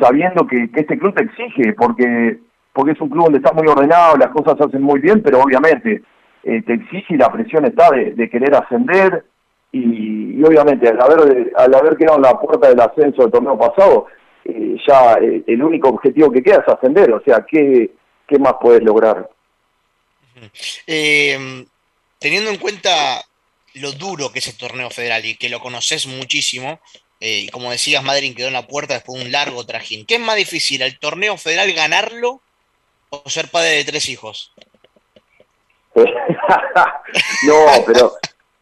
sabiendo 0.00 0.46
que, 0.46 0.68
este 0.74 0.98
club 0.98 1.14
te 1.14 1.24
exige, 1.24 1.74
porque 1.74 2.40
porque 2.72 2.92
es 2.92 3.00
un 3.00 3.10
club 3.10 3.24
donde 3.24 3.38
está 3.38 3.52
muy 3.52 3.66
ordenado, 3.66 4.16
las 4.16 4.30
cosas 4.30 4.56
se 4.56 4.64
hacen 4.64 4.82
muy 4.82 5.00
bien, 5.00 5.22
pero 5.22 5.40
obviamente 5.40 6.02
eh, 6.44 6.62
te 6.62 6.74
exige 6.74 7.14
y 7.14 7.18
la 7.18 7.30
presión 7.30 7.64
está 7.64 7.90
de, 7.90 8.28
querer 8.30 8.54
ascender 8.54 9.24
y, 9.72 10.42
obviamente 10.44 10.88
al 10.88 11.00
haber, 11.00 11.52
al 11.56 11.74
haber 11.74 11.96
quedado 11.96 12.16
en 12.16 12.22
la 12.22 12.38
puerta 12.38 12.68
del 12.68 12.80
ascenso 12.80 13.22
del 13.22 13.32
torneo 13.32 13.58
pasado, 13.58 14.06
eh, 14.44 14.76
ya 14.86 15.14
eh, 15.14 15.42
el 15.46 15.62
único 15.62 15.88
objetivo 15.88 16.30
que 16.30 16.42
queda 16.42 16.58
es 16.66 16.68
ascender, 16.68 17.12
o 17.12 17.22
sea, 17.22 17.44
¿qué, 17.48 17.90
qué 18.26 18.38
más 18.38 18.54
puedes 18.60 18.82
lograr? 18.82 19.28
teniendo 22.18 22.50
en 22.50 22.58
cuenta 22.58 23.22
lo 23.74 23.92
duro 23.92 24.32
que 24.32 24.40
es 24.40 24.48
el 24.48 24.56
torneo 24.56 24.90
federal 24.90 25.24
y 25.24 25.36
que 25.36 25.48
lo 25.48 25.60
conoces 25.60 26.06
muchísimo, 26.06 26.80
eh, 27.20 27.42
y 27.46 27.48
como 27.50 27.70
decías, 27.70 28.02
Madrid 28.02 28.34
quedó 28.36 28.48
en 28.48 28.52
la 28.52 28.66
puerta 28.66 28.94
después 28.94 29.20
de 29.20 29.26
un 29.26 29.32
largo 29.32 29.64
trajín. 29.64 30.04
¿Qué 30.06 30.16
es 30.16 30.20
más 30.20 30.34
difícil, 30.34 30.82
el 30.82 30.98
torneo 30.98 31.36
federal 31.36 31.72
ganarlo 31.72 32.40
o 33.10 33.22
ser 33.30 33.48
padre 33.48 33.70
de 33.70 33.84
tres 33.84 34.08
hijos? 34.08 34.52
no, 35.94 36.04
pero 37.86 38.12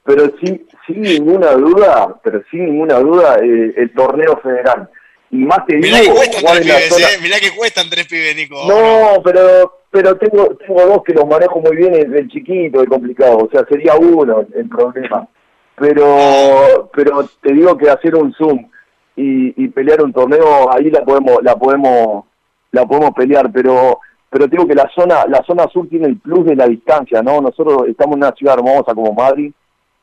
pero 0.04 0.30
sin, 0.42 0.66
sin 0.86 1.02
ninguna 1.02 1.52
duda, 1.52 2.18
pero 2.22 2.42
sin 2.50 2.66
ninguna 2.66 2.98
duda, 2.98 3.36
eh, 3.42 3.74
el 3.76 3.92
torneo 3.94 4.36
federal. 4.42 4.88
Y 5.30 5.36
más 5.44 5.64
te 5.66 5.76
Mirá 5.76 6.00
digo, 6.00 6.14
que 6.14 6.18
cuestan 6.18 6.42
tres 6.56 6.64
pibes, 6.64 6.88
zona- 6.88 7.06
eh. 7.06 7.18
Mirá 7.22 7.36
que 7.40 7.56
cuestan 7.56 7.90
tres 7.90 8.06
pibes, 8.08 8.36
Nico. 8.36 8.56
No, 8.66 9.22
pero 9.22 9.76
pero 9.92 10.16
tengo 10.16 10.54
tengo 10.56 10.86
dos 10.86 11.02
que 11.04 11.12
los 11.14 11.26
manejo 11.26 11.60
muy 11.60 11.76
bien 11.76 11.94
el, 11.94 12.14
el 12.16 12.28
chiquito, 12.28 12.80
el 12.80 12.88
complicado, 12.88 13.38
o 13.38 13.48
sea, 13.50 13.64
sería 13.68 13.94
uno 13.96 14.44
el 14.54 14.68
problema. 14.68 15.28
Pero 15.76 16.90
pero 16.92 17.28
te 17.42 17.52
digo 17.52 17.76
que 17.76 17.90
hacer 17.90 18.14
un 18.14 18.32
zoom 18.34 18.68
y, 19.16 19.64
y 19.64 19.68
pelear 19.68 20.02
un 20.02 20.12
torneo 20.12 20.72
ahí 20.72 20.90
la 20.90 21.02
podemos 21.04 21.38
la 21.42 21.56
podemos 21.56 22.24
la 22.72 22.84
podemos 22.86 23.10
pelear, 23.12 23.50
pero 23.52 23.98
pero 24.28 24.44
te 24.48 24.56
digo 24.56 24.68
que 24.68 24.74
la 24.74 24.90
zona 24.94 25.24
la 25.26 25.42
zona 25.46 25.66
sur 25.72 25.88
tiene 25.88 26.06
el 26.06 26.18
plus 26.18 26.44
de 26.46 26.56
la 26.56 26.66
distancia, 26.68 27.22
¿no? 27.22 27.40
Nosotros 27.40 27.84
estamos 27.88 28.16
en 28.16 28.22
una 28.24 28.32
ciudad 28.32 28.54
hermosa 28.58 28.94
como 28.94 29.12
Madrid, 29.12 29.52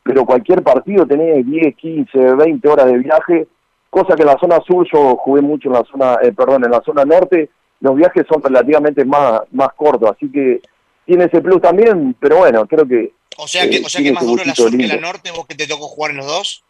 pero 0.08 0.26
cualquier 0.26 0.64
partido 0.64 1.06
tenés 1.06 1.46
10, 1.46 1.76
15, 1.76 2.18
20 2.36 2.68
horas 2.70 2.86
de 2.88 2.98
viaje, 2.98 3.48
cosa 3.90 4.16
que 4.16 4.22
en 4.24 4.28
la 4.28 4.38
zona 4.40 4.60
sur 4.66 4.88
yo 4.92 5.16
jugué 5.18 5.42
mucho 5.42 5.68
en 5.68 5.74
la 5.74 5.84
zona, 5.84 6.18
eh, 6.24 6.32
perdón, 6.32 6.64
en 6.66 6.72
la 6.72 6.82
zona 6.82 7.04
norte, 7.06 7.50
los 7.82 7.96
viajes 7.96 8.26
son 8.32 8.42
relativamente 8.42 9.04
más, 9.06 9.42
más 9.52 9.70
cortos, 9.76 10.10
así 10.12 10.32
que 10.32 10.62
tiene 11.06 11.26
ese 11.26 11.42
plus 11.42 11.62
también, 11.62 12.16
pero 12.20 12.38
bueno, 12.38 12.66
creo 12.66 12.88
que... 12.88 13.12
O 13.38 13.48
sea 13.48 13.70
que, 13.70 13.78
eh, 13.78 13.82
o 13.86 13.90
sea 13.90 14.02
que 14.02 14.12
más 14.14 14.26
duro 14.26 14.44
la 14.46 14.56
sur 14.56 14.72
que 14.72 14.78
la 14.78 14.94
lindo. 14.96 15.02
norte, 15.02 15.32
vos 15.32 15.46
que 15.46 15.56
te 15.56 15.68
tocó 15.68 15.88
jugar 15.88 16.12
en 16.12 16.18
los 16.18 16.26
dos. 16.28 16.64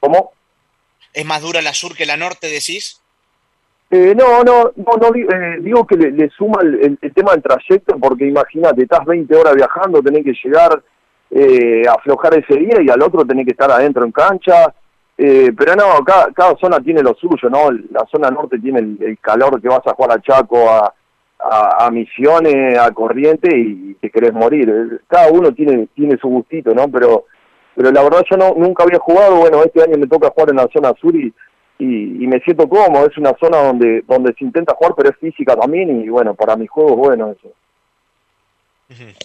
¿Cómo? 0.00 0.32
¿Es 1.12 1.24
más 1.24 1.40
dura 1.42 1.62
la 1.62 1.72
sur 1.74 1.94
que 1.94 2.06
la 2.06 2.16
norte, 2.16 2.48
decís? 2.48 3.00
Eh, 3.90 4.14
no, 4.16 4.42
no, 4.42 4.72
no, 4.74 4.96
no 5.00 5.14
eh, 5.14 5.58
digo 5.60 5.86
que 5.86 5.96
le, 5.96 6.10
le 6.10 6.28
suma 6.30 6.60
el, 6.62 6.74
el- 6.82 6.98
el 7.00 7.14
tema 7.14 7.32
del 7.32 7.42
trayecto, 7.42 7.96
porque 7.98 8.26
imagínate, 8.26 8.82
estás 8.82 9.04
20 9.04 9.34
horas 9.36 9.54
viajando, 9.54 10.02
tenés 10.02 10.24
que 10.24 10.34
llegar, 10.42 10.82
eh, 11.36 11.82
aflojar 11.88 12.38
ese 12.38 12.56
día 12.56 12.80
y 12.80 12.88
al 12.88 13.02
otro 13.02 13.24
tenés 13.24 13.44
que 13.44 13.52
estar 13.52 13.68
adentro 13.68 14.04
en 14.04 14.12
cancha. 14.12 14.72
Eh, 15.18 15.52
pero 15.56 15.74
no, 15.74 16.04
cada, 16.04 16.32
cada 16.32 16.56
zona 16.56 16.78
tiene 16.80 17.02
lo 17.02 17.14
suyo, 17.14 17.50
¿no? 17.50 17.70
La 17.90 18.04
zona 18.10 18.30
norte 18.30 18.58
tiene 18.58 18.80
el, 18.80 19.18
calor 19.20 19.60
que 19.60 19.68
vas 19.68 19.84
a 19.86 19.94
jugar 19.94 20.12
a 20.12 20.22
Chaco, 20.22 20.68
a, 20.70 20.94
a, 21.40 21.90
Misiones, 21.90 22.78
a 22.78 22.90
Corriente 22.92 23.48
y 23.56 23.94
te 23.94 24.10
querés 24.10 24.32
morir. 24.32 24.68
Eh, 24.70 24.98
Cada 25.08 25.30
uno 25.32 25.52
tiene, 25.52 25.88
tiene 25.94 26.16
su 26.18 26.28
gustito, 26.28 26.72
¿no? 26.72 26.88
Pero, 26.88 27.24
pero 27.74 27.90
la 27.90 28.02
verdad 28.02 28.24
yo 28.30 28.36
no, 28.36 28.54
nunca 28.56 28.84
había 28.84 29.00
jugado, 29.00 29.36
bueno, 29.36 29.62
este 29.64 29.82
año 29.82 29.98
me 29.98 30.06
toca 30.06 30.30
jugar 30.30 30.50
en 30.50 30.56
la 30.56 30.68
zona 30.72 30.92
sur 31.00 31.14
y, 31.16 31.32
y, 31.78 32.24
y 32.24 32.26
me 32.28 32.38
siento 32.40 32.68
cómodo, 32.68 33.06
es 33.06 33.18
una 33.18 33.34
zona 33.40 33.58
donde, 33.58 34.02
donde 34.06 34.32
se 34.38 34.44
intenta 34.44 34.74
jugar, 34.74 34.94
pero 34.96 35.10
es 35.10 35.16
física 35.16 35.56
también 35.56 36.00
y 36.00 36.08
bueno, 36.08 36.34
para 36.34 36.56
mis 36.56 36.70
juegos, 36.70 36.96
bueno, 36.96 37.30
eso. 37.30 37.52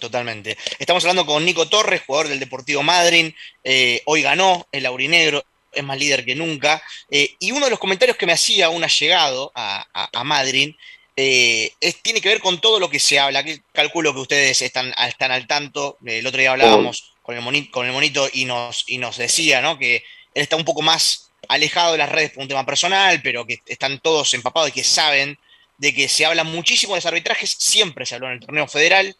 Totalmente. 0.00 0.56
Estamos 0.78 1.04
hablando 1.04 1.26
con 1.26 1.44
Nico 1.44 1.68
Torres, 1.68 2.02
jugador 2.06 2.28
del 2.28 2.40
Deportivo 2.40 2.82
Madryn. 2.82 3.34
eh, 3.64 4.02
hoy 4.06 4.22
ganó 4.22 4.66
el 4.72 4.86
Aurinegro, 4.86 5.44
es 5.72 5.84
más 5.84 5.98
líder 5.98 6.24
que 6.24 6.34
nunca. 6.34 6.82
eh, 7.10 7.34
y 7.38 7.52
uno 7.52 7.66
de 7.66 7.70
los 7.70 7.78
comentarios 7.78 8.16
que 8.16 8.26
me 8.26 8.32
hacía 8.32 8.70
un 8.70 8.82
allegado 8.82 9.52
a, 9.54 9.86
a, 9.92 10.08
a 10.12 10.24
Madryn 10.24 10.76
eh, 11.16 11.72
es, 11.80 12.00
tiene 12.02 12.20
que 12.20 12.30
ver 12.30 12.40
con 12.40 12.60
todo 12.60 12.80
lo 12.80 12.88
que 12.88 12.98
se 12.98 13.18
habla. 13.18 13.44
Que 13.44 13.60
calculo 13.72 14.14
que 14.14 14.20
ustedes 14.20 14.62
están, 14.62 14.94
están 15.06 15.30
al 15.30 15.46
tanto. 15.46 15.98
El 16.04 16.26
otro 16.26 16.40
día 16.40 16.52
hablábamos 16.52 17.12
con, 17.22 17.36
el 17.36 17.42
monito, 17.42 17.70
con 17.70 17.86
el 17.86 17.92
monito 17.92 18.28
y 18.32 18.46
nos, 18.46 18.84
y 18.88 18.98
nos 18.98 19.18
decía 19.18 19.60
¿no? 19.60 19.78
que 19.78 19.96
él 20.34 20.42
está 20.42 20.56
un 20.56 20.64
poco 20.64 20.80
más 20.82 21.30
alejado 21.48 21.92
de 21.92 21.98
las 21.98 22.08
redes 22.08 22.30
por 22.30 22.42
un 22.42 22.48
tema 22.48 22.64
personal, 22.64 23.20
pero 23.22 23.46
que 23.46 23.60
están 23.66 23.98
todos 23.98 24.32
empapados 24.34 24.70
y 24.70 24.72
que 24.72 24.84
saben 24.84 25.38
de 25.76 25.94
que 25.94 26.08
se 26.08 26.24
habla 26.24 26.44
muchísimo 26.44 26.94
de 26.94 26.98
los 26.98 27.06
arbitrajes. 27.06 27.54
Siempre 27.58 28.06
se 28.06 28.14
habló 28.14 28.28
en 28.28 28.34
el 28.34 28.40
torneo 28.40 28.66
federal 28.66 29.16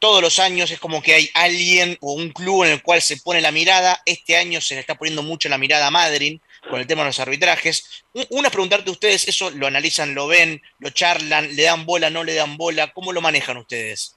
todos 0.00 0.20
los 0.22 0.38
años 0.40 0.70
es 0.72 0.80
como 0.80 1.00
que 1.02 1.14
hay 1.14 1.28
alguien 1.34 1.96
o 2.00 2.14
un 2.14 2.30
club 2.30 2.64
en 2.64 2.72
el 2.72 2.82
cual 2.82 3.00
se 3.00 3.18
pone 3.18 3.40
la 3.40 3.52
mirada. 3.52 3.98
Este 4.06 4.36
año 4.36 4.60
se 4.60 4.74
le 4.74 4.80
está 4.80 4.96
poniendo 4.96 5.22
mucho 5.22 5.48
la 5.48 5.58
mirada 5.58 5.86
a 5.86 5.90
Madryn 5.92 6.40
con 6.68 6.80
el 6.80 6.86
tema 6.86 7.02
de 7.02 7.08
los 7.10 7.20
arbitrajes. 7.20 8.04
Un- 8.14 8.24
Una 8.30 8.48
es 8.48 8.52
preguntarte 8.52 8.90
ustedes, 8.90 9.28
¿eso 9.28 9.50
lo 9.50 9.66
analizan, 9.66 10.14
lo 10.14 10.26
ven, 10.26 10.60
lo 10.80 10.90
charlan, 10.90 11.54
le 11.54 11.62
dan 11.62 11.86
bola, 11.86 12.10
no 12.10 12.24
le 12.24 12.34
dan 12.34 12.56
bola? 12.56 12.92
¿Cómo 12.92 13.12
lo 13.12 13.20
manejan 13.20 13.56
ustedes? 13.58 14.16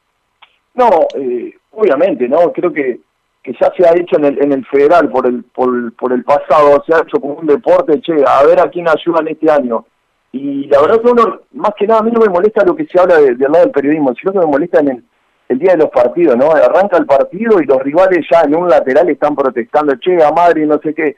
No, 0.73 0.89
eh, 1.15 1.53
obviamente, 1.71 2.27
¿no? 2.27 2.51
Creo 2.51 2.73
que, 2.73 2.99
que 3.43 3.53
ya 3.61 3.71
se 3.77 3.85
ha 3.87 3.91
hecho 3.95 4.17
en 4.17 4.25
el, 4.25 4.41
en 4.43 4.51
el 4.53 4.65
federal 4.65 5.09
por 5.09 5.27
el, 5.27 5.43
por, 5.43 5.93
por 5.95 6.13
el 6.13 6.23
pasado, 6.23 6.83
se 6.87 6.95
ha 6.95 6.99
hecho 6.99 7.19
como 7.19 7.35
un 7.35 7.45
deporte, 7.45 8.01
che, 8.01 8.13
a 8.25 8.41
ver 8.43 8.59
a 8.59 8.69
quién 8.71 8.87
ayudan 8.87 9.27
este 9.27 9.51
año. 9.51 9.85
Y 10.31 10.65
la 10.67 10.81
verdad 10.81 11.01
que 11.01 11.09
uno, 11.11 11.41
más 11.51 11.73
que 11.77 11.85
nada, 11.85 11.99
a 11.99 12.03
mí 12.03 12.11
no 12.11 12.19
me 12.21 12.29
molesta 12.29 12.63
lo 12.65 12.75
que 12.75 12.85
se 12.87 12.99
habla 12.99 13.17
de- 13.19 13.35
del 13.35 13.51
lado 13.51 13.65
del 13.65 13.71
periodismo, 13.71 14.15
sino 14.19 14.31
que 14.31 14.39
me 14.39 14.45
molesta 14.47 14.79
en 14.79 14.89
el, 14.89 15.03
el 15.49 15.59
día 15.59 15.73
de 15.73 15.79
los 15.79 15.89
partidos, 15.89 16.37
¿no? 16.37 16.51
Arranca 16.51 16.97
el 16.97 17.05
partido 17.05 17.61
y 17.61 17.65
los 17.65 17.81
rivales 17.81 18.25
ya 18.31 18.41
en 18.41 18.55
un 18.55 18.69
lateral 18.69 19.09
están 19.09 19.35
protestando, 19.35 19.95
che, 19.95 20.23
a 20.23 20.31
madre, 20.31 20.65
no 20.65 20.79
sé 20.79 20.93
qué. 20.93 21.15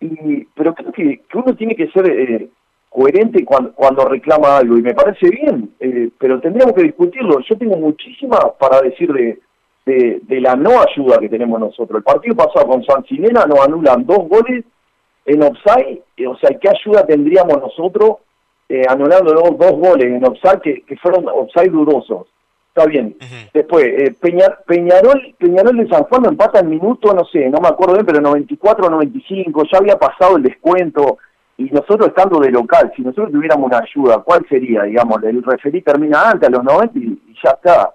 Y, 0.00 0.44
pero 0.54 0.74
creo 0.74 0.92
que, 0.92 1.22
que 1.28 1.38
uno 1.38 1.54
tiene 1.56 1.74
que 1.74 1.88
ser 1.88 2.08
eh, 2.08 2.48
coherente 2.88 3.44
cuando, 3.44 3.72
cuando 3.72 4.04
reclama 4.04 4.58
algo, 4.58 4.76
y 4.78 4.82
me 4.82 4.94
parece 4.94 5.28
bien, 5.30 5.70
eh, 5.80 6.10
pero 6.18 6.40
tendríamos 6.40 6.74
que 6.74 6.82
discutirlo. 6.82 7.40
Yo 7.40 7.56
tengo 7.56 7.76
muchísimas 7.76 8.40
para 8.58 8.80
decir 8.80 9.12
de, 9.12 9.40
de, 9.86 10.40
la 10.40 10.54
no 10.54 10.80
ayuda 10.80 11.18
que 11.18 11.28
tenemos 11.28 11.58
nosotros. 11.58 11.98
El 11.98 12.04
partido 12.04 12.36
pasado 12.36 12.66
con 12.66 12.84
San 12.84 13.04
Silena 13.04 13.46
nos 13.46 13.60
anulan 13.60 14.04
dos 14.04 14.28
goles 14.28 14.64
en 15.24 15.42
offside, 15.42 16.02
eh, 16.16 16.26
o 16.26 16.36
sea, 16.38 16.50
¿qué 16.58 16.68
ayuda 16.68 17.06
tendríamos 17.06 17.58
nosotros 17.58 18.18
eh, 18.68 18.82
anulando 18.88 19.32
dos, 19.32 19.72
goles 19.72 20.06
en 20.06 20.24
offside 20.24 20.60
que, 20.62 20.82
que 20.82 20.96
fueron 20.96 21.26
offside 21.28 21.70
dudosos? 21.70 22.26
Está 22.78 22.86
bien. 22.90 23.16
Después, 23.52 23.84
eh, 23.86 24.14
Peña- 24.20 24.56
Peñarol, 24.66 25.34
Peñarol 25.36 25.76
de 25.78 25.88
San 25.88 26.04
Juan 26.04 26.22
lo 26.22 26.28
empata 26.28 26.60
en 26.60 26.70
minuto, 26.70 27.12
no 27.12 27.24
sé, 27.24 27.48
no 27.48 27.60
me 27.60 27.68
acuerdo 27.68 27.94
bien, 27.94 28.06
pero 28.06 28.20
94 28.20 28.88
95, 28.88 29.64
ya 29.70 29.78
había 29.78 29.98
pasado 29.98 30.36
el 30.36 30.44
descuento, 30.44 31.18
y 31.56 31.64
nosotros 31.70 32.06
estando 32.08 32.38
de 32.38 32.52
local, 32.52 32.92
si 32.94 33.02
nosotros 33.02 33.32
tuviéramos 33.32 33.66
una 33.66 33.78
ayuda, 33.78 34.18
¿cuál 34.24 34.46
sería? 34.48 34.84
Digamos, 34.84 35.20
el 35.24 35.42
referí 35.42 35.82
termina 35.82 36.30
antes, 36.30 36.48
a 36.48 36.52
los 36.52 36.62
90, 36.62 36.96
y, 36.98 37.02
y 37.02 37.34
ya 37.42 37.50
está. 37.50 37.90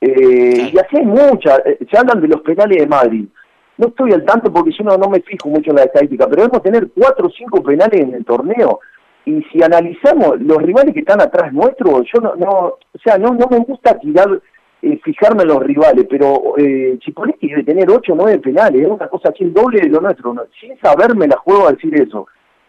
Eh, 0.00 0.70
y 0.72 0.78
así 0.78 0.96
hay 0.96 1.04
muchas, 1.06 1.60
eh, 1.66 1.78
se 1.90 1.98
hablan 1.98 2.20
de 2.20 2.28
los 2.28 2.40
penales 2.40 2.78
de 2.78 2.86
Madrid. 2.86 3.26
No 3.76 3.88
estoy 3.88 4.12
al 4.12 4.24
tanto 4.24 4.52
porque 4.52 4.70
yo 4.72 4.84
no, 4.84 4.96
no 4.96 5.08
me 5.08 5.20
fijo 5.20 5.48
mucho 5.48 5.70
en 5.70 5.76
la 5.76 5.82
estadística, 5.84 6.26
pero 6.28 6.42
debemos 6.42 6.62
tener 6.62 6.88
cuatro 6.96 7.26
o 7.26 7.30
cinco 7.30 7.62
penales 7.62 8.00
en 8.00 8.14
el 8.14 8.24
torneo. 8.24 8.80
Y 9.26 9.42
si 9.44 9.62
analizamos 9.62 10.40
los 10.40 10.58
rivales 10.58 10.92
que 10.92 11.00
están 11.00 11.20
atrás 11.20 11.52
nuestro, 11.52 12.02
yo 12.02 12.20
no, 12.20 12.34
no 12.36 12.50
o 12.50 12.98
sea, 13.02 13.16
no, 13.16 13.28
no 13.34 13.46
me 13.50 13.58
gusta 13.58 13.98
tirar, 13.98 14.28
eh, 14.82 15.00
fijarme 15.02 15.42
en 15.42 15.48
los 15.48 15.62
rivales, 15.62 16.06
pero 16.10 16.54
eh, 16.58 16.98
Chipoletti 17.00 17.48
debe 17.48 17.64
tener 17.64 17.90
ocho 17.90 18.12
o 18.12 18.16
nueve 18.16 18.38
penales, 18.38 18.82
es 18.82 18.88
una 18.88 19.08
cosa 19.08 19.30
así, 19.30 19.44
el 19.44 19.54
doble 19.54 19.80
de 19.80 19.88
lo 19.88 20.00
nuestro, 20.00 20.34
¿no? 20.34 20.42
sin 20.60 20.78
saberme 20.78 21.26
la 21.26 21.36
juego 21.38 21.68
a 21.68 21.72
decir 21.72 21.94
eso. 22.00 22.26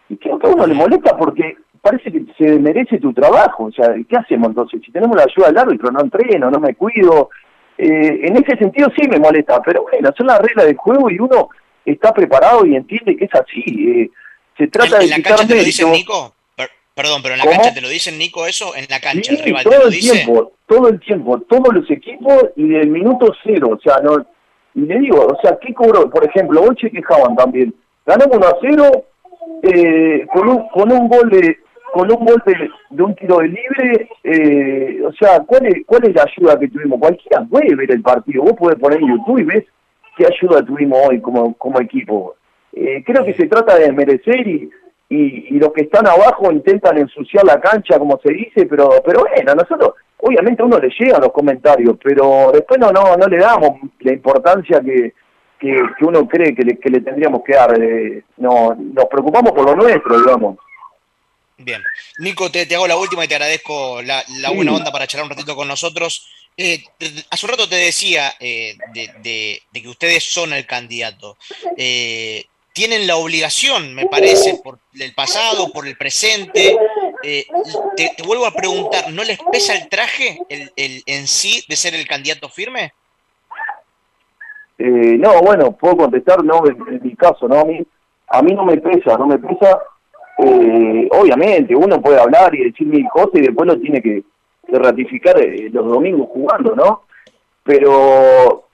Y 0.08 0.16
creo 0.16 0.38
que 0.38 0.46
a 0.46 0.50
uno 0.50 0.66
le 0.66 0.74
molesta 0.74 1.16
porque 1.16 1.56
parece 1.82 2.10
que 2.10 2.24
se 2.38 2.58
merece 2.58 2.98
tu 2.98 3.12
trabajo, 3.12 3.64
o 3.64 3.72
sea, 3.72 3.94
¿qué 4.08 4.16
hacemos 4.16 4.48
entonces? 4.48 4.80
Si 4.84 4.90
tenemos 4.90 5.16
la 5.16 5.24
ayuda 5.24 5.48
del 5.48 5.58
árbitro, 5.58 5.90
no 5.90 6.00
entreno, 6.00 6.50
no 6.50 6.58
me 6.58 6.74
cuido, 6.74 7.28
eh, 7.76 8.20
en 8.22 8.36
ese 8.36 8.56
sentido 8.56 8.88
sí 8.96 9.06
me 9.08 9.18
molesta, 9.18 9.60
pero 9.62 9.82
bueno, 9.82 10.10
son 10.16 10.26
las 10.28 10.40
reglas 10.40 10.66
del 10.66 10.76
juego 10.76 11.10
y 11.10 11.18
uno 11.18 11.50
está 11.84 12.12
preparado 12.14 12.64
y 12.64 12.76
entiende 12.76 13.14
que 13.16 13.26
es 13.26 13.34
así. 13.34 13.62
eh, 13.90 14.10
se 14.56 14.68
trata 14.68 14.96
¿En, 14.96 15.00
de 15.00 15.04
en 15.04 15.10
la 15.10 15.28
cancha 15.28 15.46
te 15.46 15.54
lo 15.54 15.62
dicen. 15.62 15.92
Nico? 15.92 16.32
Per- 16.96 17.04
perdón, 17.04 17.20
pero 17.22 17.34
en 17.34 17.38
la 17.38 17.44
¿Cómo? 17.44 17.56
cancha 17.56 17.74
te 17.74 17.80
lo 17.82 17.88
dicen, 17.88 18.18
Nico, 18.18 18.46
eso. 18.46 18.74
En 18.74 18.86
la 18.88 19.00
cancha, 19.00 19.32
el 19.32 19.38
rival 19.44 19.64
te 19.64 19.70
todo 19.70 19.80
lo 19.80 19.86
el 19.86 19.92
dice. 19.92 20.12
tiempo, 20.14 20.52
todo 20.66 20.88
el 20.88 21.00
tiempo, 21.00 21.40
todos 21.42 21.74
los 21.74 21.90
equipos 21.90 22.44
y 22.56 22.68
del 22.68 22.88
minuto 22.88 23.32
cero, 23.44 23.70
o 23.76 23.80
sea, 23.80 23.98
no, 24.02 24.26
y 24.74 24.80
le 24.80 24.98
digo, 25.00 25.26
o 25.26 25.38
sea, 25.42 25.58
¿qué 25.60 25.74
cobró? 25.74 26.08
Por 26.10 26.24
ejemplo, 26.24 26.62
hoy 26.62 26.74
se 26.80 26.90
quejaban 26.90 27.36
también, 27.36 27.74
ganamos 28.06 28.36
1 28.36 28.46
a 28.46 28.56
0 28.60 29.04
eh, 29.62 30.26
con, 30.32 30.48
un, 30.48 30.68
con 30.68 30.90
un 30.92 31.08
gol 31.08 31.30
de 31.30 31.58
con 31.92 32.10
un 32.10 32.26
gol 32.26 32.42
de, 32.44 32.68
de 32.90 33.02
un 33.02 33.14
tiro 33.14 33.38
de 33.38 33.48
libre, 33.48 34.08
eh, 34.24 35.00
o 35.06 35.12
sea, 35.12 35.40
¿cuál 35.40 35.66
es, 35.66 35.76
¿cuál 35.86 36.04
es 36.04 36.14
la 36.14 36.24
ayuda 36.24 36.58
que 36.58 36.68
tuvimos? 36.68 36.98
Cualquiera 36.98 37.42
puede 37.44 37.74
ver 37.74 37.90
el 37.90 38.02
partido, 38.02 38.42
vos 38.42 38.52
podés 38.58 38.78
poner 38.78 39.00
en 39.00 39.08
YouTube 39.08 39.38
y 39.38 39.44
ves 39.44 39.64
qué 40.16 40.26
ayuda 40.26 40.64
tuvimos 40.64 40.98
hoy 41.08 41.20
como, 41.22 41.54
como 41.54 41.80
equipo. 41.80 42.36
Eh, 42.74 43.02
creo 43.06 43.24
que 43.24 43.32
se 43.34 43.46
trata 43.46 43.78
de 43.78 43.92
merecer 43.92 44.46
y, 44.46 44.68
y, 45.08 45.54
y 45.56 45.58
los 45.58 45.72
que 45.72 45.82
están 45.82 46.06
abajo 46.06 46.50
intentan 46.50 46.98
ensuciar 46.98 47.44
la 47.44 47.60
cancha, 47.60 47.98
como 47.98 48.18
se 48.22 48.32
dice, 48.32 48.66
pero 48.66 49.02
pero 49.04 49.20
bueno, 49.20 49.54
nosotros, 49.54 49.94
obviamente 50.18 50.62
a 50.62 50.66
uno 50.66 50.78
le 50.78 50.88
llegan 50.98 51.20
los 51.20 51.32
comentarios, 51.32 51.96
pero 52.02 52.50
después 52.52 52.80
no 52.80 52.90
no 52.90 53.16
no 53.16 53.26
le 53.26 53.38
damos 53.38 53.78
la 54.00 54.12
importancia 54.12 54.80
que, 54.80 55.12
que, 55.60 55.80
que 55.98 56.04
uno 56.04 56.26
cree 56.28 56.54
que 56.54 56.62
le, 56.62 56.78
que 56.78 56.90
le 56.90 57.00
tendríamos 57.00 57.42
que 57.44 57.54
dar. 57.54 57.80
eh, 57.82 58.22
no, 58.38 58.74
nos 58.74 59.04
preocupamos 59.06 59.52
por 59.52 59.64
lo 59.64 59.76
nuestro, 59.76 60.18
digamos. 60.18 60.58
Bien. 61.58 61.82
Nico, 62.18 62.50
te, 62.50 62.66
te 62.66 62.74
hago 62.74 62.86
la 62.86 62.96
última 62.98 63.24
y 63.24 63.28
te 63.28 63.34
agradezco 63.34 64.02
la, 64.02 64.22
la 64.40 64.48
Sí. 64.50 64.56
buena 64.56 64.74
onda 64.74 64.92
para 64.92 65.06
charlar 65.06 65.24
un 65.24 65.30
ratito 65.30 65.56
con 65.56 65.66
nosotros. 65.68 66.28
Eh, 66.58 66.82
hace 67.30 67.46
un 67.46 67.50
rato 67.52 67.68
te 67.68 67.76
decía 67.76 68.32
eh, 68.40 68.76
de, 68.92 69.62
que 69.72 69.88
ustedes 69.88 70.24
son 70.24 70.52
el 70.52 70.66
candidato. 70.66 71.36
Eh, 71.76 72.44
tienen 72.76 73.06
la 73.06 73.16
obligación, 73.16 73.94
me 73.94 74.04
parece, 74.04 74.60
por 74.62 74.78
el 75.00 75.14
pasado, 75.14 75.72
por 75.72 75.88
el 75.88 75.96
presente. 75.96 76.76
Te, 77.22 78.22
vuelvo 78.26 78.44
a 78.44 78.50
preguntar, 78.50 79.10
¿no 79.10 79.24
les 79.24 79.38
pesa 79.50 79.74
el 79.74 79.88
traje 79.88 80.38
el, 80.50 81.02
en 81.06 81.26
sí 81.26 81.64
de 81.70 81.74
ser 81.74 81.94
el 81.94 82.06
candidato 82.06 82.50
firme? 82.50 82.92
no, 84.78 85.40
bueno, 85.40 85.72
puedo 85.72 85.96
contestar, 85.96 86.44
no, 86.44 86.66
en, 86.66 87.00
mi 87.02 87.16
caso, 87.16 87.48
¿no? 87.48 87.60
A 87.60 87.64
mí, 87.64 87.80
a 88.28 88.42
mí 88.42 88.52
no 88.52 88.66
me 88.66 88.76
pesa, 88.76 89.16
no 89.16 89.26
me 89.26 89.38
pesa. 89.38 89.80
obviamente, 90.36 91.74
uno 91.74 91.98
puede 92.02 92.20
hablar 92.20 92.54
y 92.54 92.64
decir 92.64 92.86
mil 92.86 93.08
cosas 93.08 93.36
y 93.36 93.40
después 93.40 93.66
lo 93.66 93.80
tiene 93.80 94.02
que, 94.02 94.22
de 94.68 94.78
ratificar 94.78 95.40
eh, 95.40 95.70
los 95.72 95.86
domingos 95.88 96.28
jugando, 96.30 96.76
¿no? 96.76 97.04
Pero 97.62 98.65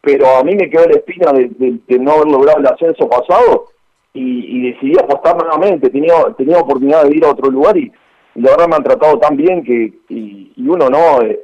pero 0.00 0.36
a 0.36 0.44
mí 0.44 0.54
me 0.54 0.70
quedó 0.70 0.86
la 0.86 0.96
espina 0.96 1.32
de, 1.32 1.98
no 1.98 2.12
haber 2.12 2.28
logrado 2.28 2.58
el 2.58 2.66
ascenso 2.66 3.08
pasado 3.08 3.66
y, 4.12 4.70
decidí 4.70 4.98
apostar 4.98 5.36
nuevamente. 5.36 5.90
Tenía, 5.90 6.14
tenía 6.36 6.58
oportunidad 6.58 7.04
de 7.04 7.16
ir 7.16 7.24
a 7.24 7.30
otro 7.30 7.50
lugar 7.50 7.76
y, 7.76 7.92
la 8.34 8.52
verdad 8.52 8.68
me 8.68 8.76
han 8.76 8.84
tratado 8.84 9.18
tan 9.18 9.36
bien 9.36 9.64
que 9.64 9.92
y, 10.08 10.52
uno 10.58 10.88
no 10.88 11.22
eh, 11.22 11.40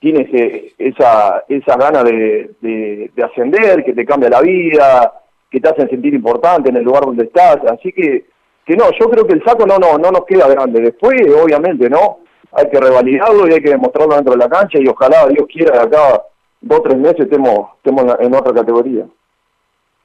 tiene 0.00 0.22
ese, 0.22 0.74
esa, 0.78 1.44
esa 1.48 1.76
gana 1.76 2.02
de, 2.02 2.50
de, 2.60 3.10
ascender, 3.22 3.82
que 3.84 3.94
te 3.94 4.04
cambia 4.04 4.28
la 4.28 4.42
vida, 4.42 5.12
que 5.50 5.60
te 5.60 5.68
hacen 5.68 5.88
sentir 5.88 6.12
importante 6.12 6.68
en 6.68 6.76
el 6.76 6.84
lugar 6.84 7.04
donde 7.04 7.24
estás. 7.24 7.58
Así 7.70 7.92
que, 7.92 8.26
que 8.66 8.76
no, 8.76 8.84
yo 8.98 9.08
creo 9.08 9.26
que 9.26 9.34
el 9.34 9.44
saco 9.44 9.66
no, 9.66 9.78
no, 9.78 9.96
no 9.96 10.10
nos 10.10 10.26
queda 10.26 10.46
grande. 10.48 10.80
Después, 10.80 11.20
obviamente, 11.42 11.88
¿no? 11.88 12.18
hay 12.54 12.68
que 12.70 12.80
revalidarlo 12.80 13.48
y 13.48 13.52
hay 13.52 13.60
que 13.60 13.70
demostrarlo 13.70 14.14
dentro 14.14 14.32
de 14.32 14.38
la 14.38 14.48
cancha 14.48 14.78
y 14.80 14.86
ojalá 14.86 15.26
Dios 15.28 15.46
quiera 15.52 15.72
de 15.72 15.84
acá 15.84 16.22
dos 16.64 16.78
o 16.78 16.82
tres 16.82 16.98
meses 16.98 17.20
estemos, 17.20 17.70
estemos 17.76 18.16
en 18.18 18.34
otra 18.34 18.52
categoría. 18.54 19.06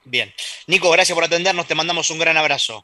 Bien. 0.04 0.32
Nico, 0.67 0.91
gracias 0.91 1.15
por 1.15 1.24
atendernos, 1.24 1.67
te 1.67 1.76
mandamos 1.76 2.10
un 2.10 2.19
gran 2.19 2.38
abrazo. 2.38 2.84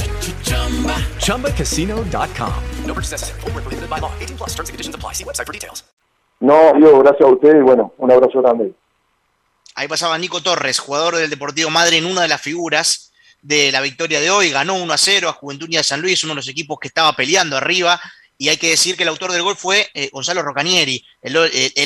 ChumbaCasino.com. 1.19 2.53
No 2.85 2.93
purchase 2.93 3.11
necessary. 3.11 3.39
Forward, 3.41 3.63
prohibited 3.63 3.89
by 3.89 3.99
law. 3.99 4.11
18 4.19 4.37
plus 4.37 4.49
terms 4.55 4.69
and 4.69 4.73
conditions 4.73 4.95
apply. 4.95 5.13
See 5.13 5.23
website 5.23 5.47
for 5.47 5.53
details. 5.53 5.83
No, 6.39 6.77
yo, 6.79 6.99
gracias 6.99 7.21
a 7.21 7.31
ustedes 7.31 7.57
y 7.57 7.61
bueno, 7.61 7.93
un 7.97 8.11
abrazo 8.11 8.41
grande. 8.41 8.73
Ahí 9.75 9.87
pasaba 9.87 10.17
Nico 10.17 10.41
Torres, 10.41 10.79
jugador 10.79 11.15
del 11.15 11.29
Deportivo 11.29 11.69
Madre, 11.69 11.97
en 11.97 12.05
una 12.05 12.23
de 12.23 12.27
las 12.27 12.41
figuras 12.41 13.11
de 13.41 13.71
la 13.71 13.81
victoria 13.81 14.19
de 14.19 14.29
hoy, 14.29 14.49
ganó 14.49 14.75
1 14.75 14.93
a 14.93 14.97
0 14.97 15.29
a 15.29 15.33
Juventud 15.33 15.69
de 15.69 15.83
San 15.83 16.01
Luis, 16.01 16.23
uno 16.23 16.33
de 16.33 16.37
los 16.37 16.47
equipos 16.47 16.79
que 16.79 16.87
estaba 16.87 17.13
peleando 17.13 17.57
arriba, 17.57 17.99
y 18.37 18.49
hay 18.49 18.57
que 18.57 18.69
decir 18.69 18.97
que 18.97 19.03
el 19.03 19.09
autor 19.09 19.31
del 19.31 19.43
gol 19.43 19.55
fue 19.55 19.89
eh, 19.93 20.09
Gonzalo 20.11 20.41
Rocanieri, 20.41 21.03
el, 21.21 21.37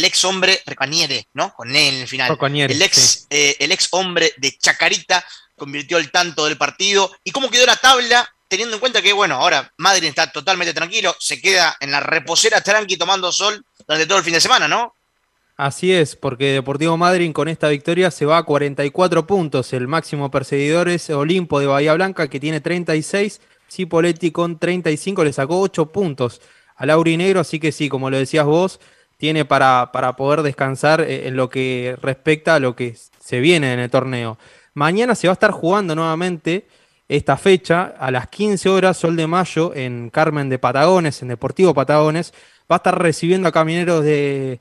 ex 0.05 0.25
hombre, 0.25 0.61
Rocaniere, 0.65 1.27
¿no? 1.33 1.53
Con 1.53 1.69
él 1.75 1.95
en 1.95 2.01
el 2.01 2.07
final. 2.07 2.37
el, 2.41 2.81
ex, 2.81 3.27
eh, 3.29 3.57
el 3.59 3.71
ex 3.71 3.89
hombre 3.91 4.33
de 4.37 4.57
Chacarita 4.57 5.23
convirtió 5.55 5.97
el 5.97 6.11
tanto 6.11 6.45
del 6.45 6.57
partido. 6.57 7.11
¿Y 7.23 7.31
cómo 7.31 7.49
quedó 7.49 7.65
la 7.65 7.75
tabla? 7.75 8.29
Teniendo 8.47 8.75
en 8.75 8.79
cuenta 8.79 9.01
que, 9.01 9.13
bueno, 9.13 9.35
ahora 9.35 9.71
Madrid 9.77 10.07
está 10.07 10.31
totalmente 10.31 10.73
tranquilo, 10.73 11.15
se 11.19 11.41
queda 11.41 11.75
en 11.79 11.91
la 11.91 11.99
reposera 11.99 12.61
tranqui 12.61 12.95
tomando 12.95 13.31
sol 13.31 13.65
durante 13.87 14.05
todo 14.05 14.19
el 14.19 14.23
fin 14.23 14.33
de 14.33 14.41
semana, 14.41 14.67
¿no? 14.67 14.93
Así 15.57 15.93
es, 15.93 16.15
porque 16.15 16.51
Deportivo 16.51 16.97
Madrid 16.97 17.31
con 17.31 17.47
esta 17.47 17.69
victoria 17.69 18.11
se 18.11 18.25
va 18.25 18.37
a 18.37 18.43
44 18.43 19.25
puntos. 19.25 19.71
El 19.71 19.87
máximo 19.87 20.29
perseguidor 20.29 20.89
es 20.89 21.09
Olimpo 21.09 21.59
de 21.59 21.67
Bahía 21.67 21.93
Blanca, 21.93 22.27
que 22.27 22.41
tiene 22.41 22.59
36. 22.59 23.39
Cipoletti 23.71 24.31
con 24.31 24.59
35 24.59 25.23
le 25.23 25.33
sacó 25.33 25.59
8 25.61 25.91
puntos 25.91 26.41
al 26.75 26.89
Aurinegro, 26.89 27.39
así 27.39 27.59
que 27.59 27.71
sí, 27.71 27.87
como 27.87 28.09
lo 28.09 28.17
decías 28.17 28.45
vos, 28.45 28.79
tiene 29.17 29.45
para, 29.45 29.91
para 29.93 30.15
poder 30.17 30.41
descansar 30.43 31.01
eh, 31.01 31.27
en 31.27 31.37
lo 31.37 31.49
que 31.49 31.97
respecta 32.01 32.55
a 32.55 32.59
lo 32.59 32.75
que 32.75 32.95
se 33.19 33.39
viene 33.39 33.73
en 33.73 33.79
el 33.79 33.89
torneo. 33.89 34.37
Mañana 34.75 35.15
se 35.15 35.27
va 35.27 35.31
a 35.31 35.33
estar 35.33 35.51
jugando 35.51 35.95
nuevamente 35.95 36.67
esta 37.07 37.37
fecha 37.37 37.95
a 37.97 38.11
las 38.11 38.27
15 38.27 38.67
horas, 38.67 38.97
Sol 38.97 39.15
de 39.15 39.25
Mayo, 39.25 39.73
en 39.73 40.09
Carmen 40.09 40.49
de 40.49 40.59
Patagones, 40.59 41.21
en 41.21 41.29
Deportivo 41.29 41.73
Patagones. 41.73 42.33
Va 42.69 42.75
a 42.75 42.77
estar 42.77 43.01
recibiendo 43.01 43.47
a 43.47 43.53
Camineros 43.53 44.03
de 44.03 44.59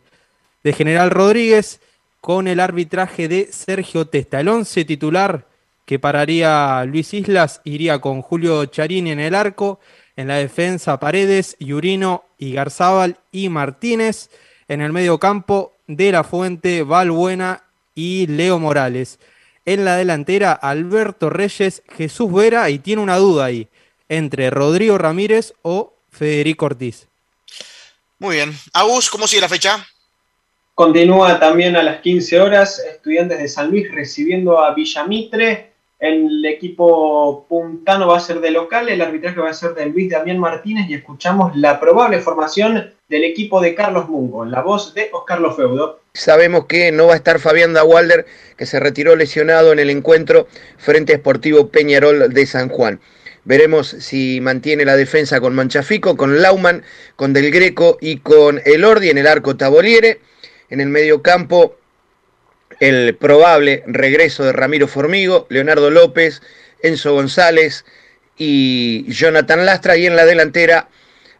General 0.64 1.10
Rodríguez 1.10 1.80
con 2.20 2.46
el 2.46 2.60
arbitraje 2.60 3.26
de 3.26 3.48
Sergio 3.50 4.06
Testa. 4.06 4.38
El 4.38 4.48
11 4.48 4.84
titular 4.84 5.48
que 5.84 5.98
pararía 5.98 6.84
Luis 6.84 7.12
Islas 7.12 7.60
iría 7.64 8.00
con 8.00 8.22
Julio 8.22 8.64
Charini 8.66 9.10
en 9.10 9.20
el 9.20 9.34
arco, 9.34 9.80
en 10.16 10.28
la 10.28 10.36
defensa 10.36 11.00
Paredes, 11.00 11.56
Yurino 11.58 12.24
y 12.38 12.52
Garzábal 12.52 13.18
y 13.32 13.48
Martínez, 13.48 14.30
en 14.68 14.80
el 14.80 14.92
medio 14.92 15.18
campo 15.18 15.72
De 15.88 16.12
La 16.12 16.22
Fuente, 16.22 16.84
Valbuena 16.84 17.64
y 17.96 18.28
Leo 18.28 18.60
Morales. 18.60 19.18
En 19.66 19.84
la 19.84 19.96
delantera 19.96 20.52
Alberto 20.52 21.30
Reyes, 21.30 21.82
Jesús 21.96 22.32
Vera 22.32 22.68
y 22.70 22.78
tiene 22.78 23.02
una 23.02 23.16
duda 23.16 23.46
ahí 23.46 23.68
entre 24.08 24.50
Rodrigo 24.50 24.98
Ramírez 24.98 25.54
o 25.62 25.94
Federico 26.10 26.66
Ortiz. 26.66 27.08
Muy 28.18 28.36
bien. 28.36 28.52
Agus, 28.72 29.10
¿cómo 29.10 29.26
sigue 29.26 29.42
la 29.42 29.48
fecha? 29.48 29.86
Continúa 30.74 31.38
también 31.38 31.76
a 31.76 31.82
las 31.82 32.00
15 32.00 32.40
horas 32.40 32.78
Estudiantes 32.80 33.38
de 33.38 33.48
San 33.48 33.70
Luis 33.70 33.90
recibiendo 33.92 34.58
a 34.58 34.74
Villamitre. 34.74 35.73
El 35.98 36.44
equipo 36.44 37.46
puntano 37.48 38.08
va 38.08 38.16
a 38.16 38.20
ser 38.20 38.40
de 38.40 38.50
local, 38.50 38.88
el 38.88 39.00
arbitraje 39.00 39.40
va 39.40 39.50
a 39.50 39.54
ser 39.54 39.74
de 39.74 39.86
Luis 39.86 40.10
Damián 40.10 40.38
Martínez 40.38 40.86
y 40.88 40.94
escuchamos 40.94 41.56
la 41.56 41.80
probable 41.80 42.20
formación 42.20 42.92
del 43.08 43.24
equipo 43.24 43.60
de 43.60 43.74
Carlos 43.74 44.08
Mungo, 44.08 44.44
la 44.44 44.60
voz 44.60 44.92
de 44.94 45.08
Oscar 45.12 45.40
Lofeudo. 45.40 46.00
Sabemos 46.14 46.66
que 46.66 46.90
no 46.92 47.06
va 47.06 47.14
a 47.14 47.16
estar 47.16 47.38
Fabián 47.38 47.72
Dawalder, 47.72 48.26
que 48.56 48.66
se 48.66 48.80
retiró 48.80 49.16
lesionado 49.16 49.72
en 49.72 49.78
el 49.78 49.90
encuentro 49.90 50.48
frente 50.78 51.14
a 51.14 51.18
Sportivo 51.18 51.68
Peñarol 51.68 52.32
de 52.32 52.46
San 52.46 52.68
Juan. 52.68 53.00
Veremos 53.44 53.88
si 53.88 54.40
mantiene 54.40 54.84
la 54.84 54.96
defensa 54.96 55.40
con 55.40 55.54
Manchafico, 55.54 56.16
con 56.16 56.40
Lauman, 56.40 56.82
con 57.16 57.32
Del 57.32 57.50
Greco 57.50 57.98
y 58.00 58.18
con 58.18 58.60
Elordi 58.64 59.10
en 59.10 59.18
el 59.18 59.26
arco 59.26 59.56
Taboliere. 59.56 60.20
En 60.70 60.80
el 60.80 60.88
medio 60.88 61.22
campo, 61.22 61.76
el 62.80 63.14
probable 63.16 63.82
regreso 63.86 64.44
de 64.44 64.52
Ramiro 64.52 64.88
Formigo, 64.88 65.46
Leonardo 65.50 65.90
López, 65.90 66.42
Enzo 66.82 67.14
González 67.14 67.84
y 68.36 69.04
Jonathan 69.12 69.66
Lastra. 69.66 69.96
Y 69.96 70.06
en 70.06 70.16
la 70.16 70.24
delantera, 70.24 70.88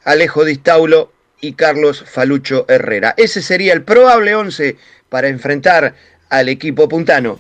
Alejo 0.04 0.44
Distaulo 0.44 1.12
y 1.40 1.54
Carlos 1.54 2.04
Falucho 2.06 2.66
Herrera. 2.68 3.14
Ese 3.16 3.42
sería 3.42 3.72
el 3.72 3.82
probable 3.82 4.34
11 4.34 4.76
para 5.08 5.28
enfrentar 5.28 5.94
al 6.30 6.48
equipo 6.48 6.88
puntano. 6.88 7.38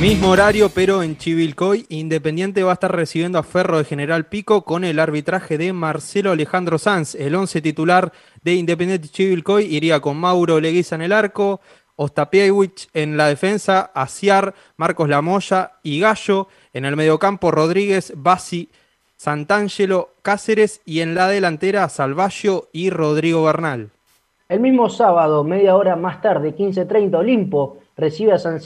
Mismo 0.00 0.28
horario, 0.28 0.68
pero 0.68 1.02
en 1.02 1.16
Chivilcoy, 1.16 1.86
Independiente 1.88 2.62
va 2.62 2.72
a 2.72 2.74
estar 2.74 2.94
recibiendo 2.94 3.38
a 3.38 3.42
Ferro 3.42 3.78
de 3.78 3.84
General 3.84 4.26
Pico 4.26 4.62
con 4.62 4.84
el 4.84 5.00
arbitraje 5.00 5.56
de 5.56 5.72
Marcelo 5.72 6.32
Alejandro 6.32 6.78
Sanz. 6.78 7.14
El 7.14 7.34
11 7.34 7.62
titular 7.62 8.12
de 8.42 8.52
Independiente 8.54 9.08
Chivilcoy 9.08 9.64
iría 9.64 10.00
con 10.00 10.18
Mauro 10.18 10.60
Leguiza 10.60 10.96
en 10.96 11.02
el 11.02 11.12
arco, 11.12 11.62
Ostapiewicz 11.96 12.88
en 12.94 13.16
la 13.16 13.26
defensa, 13.26 13.90
Asiar, 13.94 14.54
Marcos 14.76 15.08
Lamoya 15.08 15.72
y 15.82 16.00
Gallo. 16.00 16.48
En 16.72 16.84
el 16.84 16.94
mediocampo, 16.94 17.50
Rodríguez, 17.50 18.12
Basi, 18.16 18.68
Santangelo, 19.16 20.10
Cáceres 20.22 20.82
y 20.84 21.00
en 21.00 21.14
la 21.14 21.28
delantera, 21.28 21.88
Salvallo 21.88 22.68
y 22.72 22.90
Rodrigo 22.90 23.42
Bernal. 23.44 23.90
El 24.48 24.60
mismo 24.60 24.88
sábado, 24.88 25.42
media 25.42 25.74
hora 25.74 25.96
más 25.96 26.20
tarde, 26.20 26.54
15.30, 26.54 27.16
Olimpo 27.16 27.78
recibe 27.96 28.32
a 28.32 28.38
San 28.38 28.60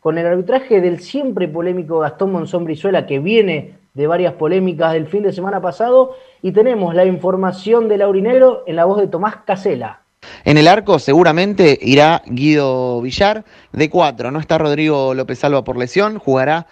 con 0.00 0.18
el 0.18 0.26
arbitraje 0.26 0.80
del 0.80 1.00
siempre 1.00 1.46
polémico 1.46 2.00
Gastón 2.00 2.32
Monzón 2.32 2.64
Brizuela, 2.64 3.06
que 3.06 3.18
viene 3.18 3.74
de 3.94 4.06
varias 4.06 4.34
polémicas 4.34 4.92
del 4.92 5.06
fin 5.06 5.22
de 5.22 5.32
semana 5.32 5.60
pasado, 5.60 6.16
y 6.42 6.52
tenemos 6.52 6.94
la 6.94 7.04
información 7.04 7.88
del 7.88 8.02
Aurinegro 8.02 8.64
en 8.66 8.76
la 8.76 8.84
voz 8.84 8.98
de 8.98 9.08
Tomás 9.08 9.36
Casela. 9.44 10.00
En 10.44 10.58
el 10.58 10.68
arco 10.68 10.98
seguramente 10.98 11.78
irá 11.82 12.22
Guido 12.26 13.00
Villar 13.00 13.44
de 13.72 13.90
cuatro. 13.90 14.30
No 14.30 14.40
está 14.40 14.58
Rodrigo 14.58 15.14
López 15.14 15.42
Alba 15.44 15.64
por 15.64 15.76
lesión. 15.76 16.18
Jugará 16.18 16.66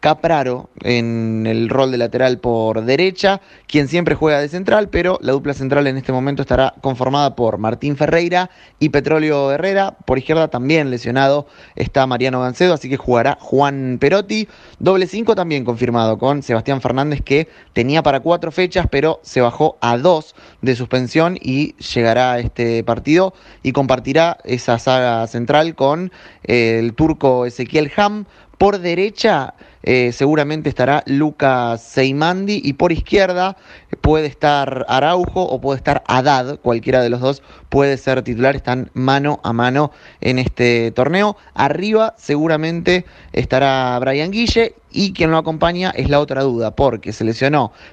Capraro 0.00 0.68
en 0.82 1.46
el 1.46 1.68
rol 1.68 1.90
de 1.90 1.98
lateral 1.98 2.38
por 2.38 2.84
derecha, 2.84 3.40
quien 3.66 3.88
siempre 3.88 4.14
juega 4.14 4.40
de 4.40 4.48
central, 4.48 4.88
pero 4.88 5.18
la 5.22 5.32
dupla 5.32 5.54
central 5.54 5.86
en 5.86 5.96
este 5.96 6.12
momento 6.12 6.42
estará 6.42 6.74
conformada 6.80 7.34
por 7.34 7.58
Martín 7.58 7.96
Ferreira 7.96 8.50
y 8.78 8.90
Petróleo 8.90 9.50
Herrera. 9.52 9.96
Por 10.04 10.18
izquierda 10.18 10.48
también 10.48 10.90
lesionado 10.90 11.46
está 11.76 12.06
Mariano 12.06 12.40
Gancedo, 12.40 12.74
así 12.74 12.88
que 12.88 12.96
jugará 12.96 13.38
Juan 13.40 13.98
Perotti. 14.00 14.48
Doble 14.78 15.06
5 15.06 15.34
también 15.34 15.64
confirmado 15.64 16.18
con 16.18 16.42
Sebastián 16.42 16.80
Fernández, 16.80 17.22
que 17.22 17.48
tenía 17.72 18.02
para 18.02 18.20
cuatro 18.20 18.52
fechas, 18.52 18.86
pero 18.90 19.20
se 19.22 19.40
bajó 19.40 19.76
a 19.80 19.96
dos 19.98 20.34
de 20.62 20.76
suspensión 20.76 21.38
y 21.40 21.74
llegará 21.76 22.32
a 22.32 22.38
este 22.40 22.84
partido 22.84 23.34
y 23.62 23.72
compartirá 23.72 24.38
esa 24.44 24.78
saga 24.78 25.26
central 25.26 25.74
con 25.74 26.12
el 26.44 26.94
turco 26.94 27.46
Ezequiel 27.46 27.90
Ham. 27.96 28.26
Por 28.58 28.78
derecha 28.78 29.54
eh, 29.82 30.12
seguramente 30.12 30.68
estará 30.68 31.02
Lucas 31.06 31.82
Seimandi 31.82 32.60
y 32.64 32.72
por 32.72 32.90
izquierda 32.90 33.56
puede 34.00 34.26
estar 34.26 34.86
Araujo 34.88 35.42
o 35.42 35.60
puede 35.60 35.76
estar 35.76 36.02
Haddad, 36.06 36.58
cualquiera 36.60 37.02
de 37.02 37.10
los 37.10 37.20
dos 37.20 37.42
puede 37.68 37.96
ser 37.98 38.22
titular, 38.22 38.56
están 38.56 38.90
mano 38.94 39.40
a 39.44 39.52
mano 39.52 39.92
en 40.20 40.38
este 40.38 40.90
torneo. 40.90 41.36
Arriba 41.54 42.14
seguramente 42.16 43.04
estará 43.32 43.98
Brian 44.00 44.30
Guille 44.30 44.74
y 44.90 45.12
quien 45.12 45.30
lo 45.30 45.36
acompaña 45.36 45.90
es 45.90 46.08
la 46.08 46.20
otra 46.20 46.42
duda, 46.42 46.74
porque 46.74 47.12
se 47.12 47.24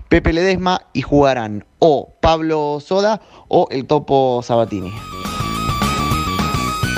Pepe 0.08 0.34
Ledesma 0.34 0.82
y 0.94 1.02
jugarán 1.02 1.66
o 1.80 2.14
Pablo 2.22 2.80
Soda 2.80 3.22
o 3.50 3.68
el 3.70 3.86
Topo 3.86 4.42
Sabatini. 4.42 4.92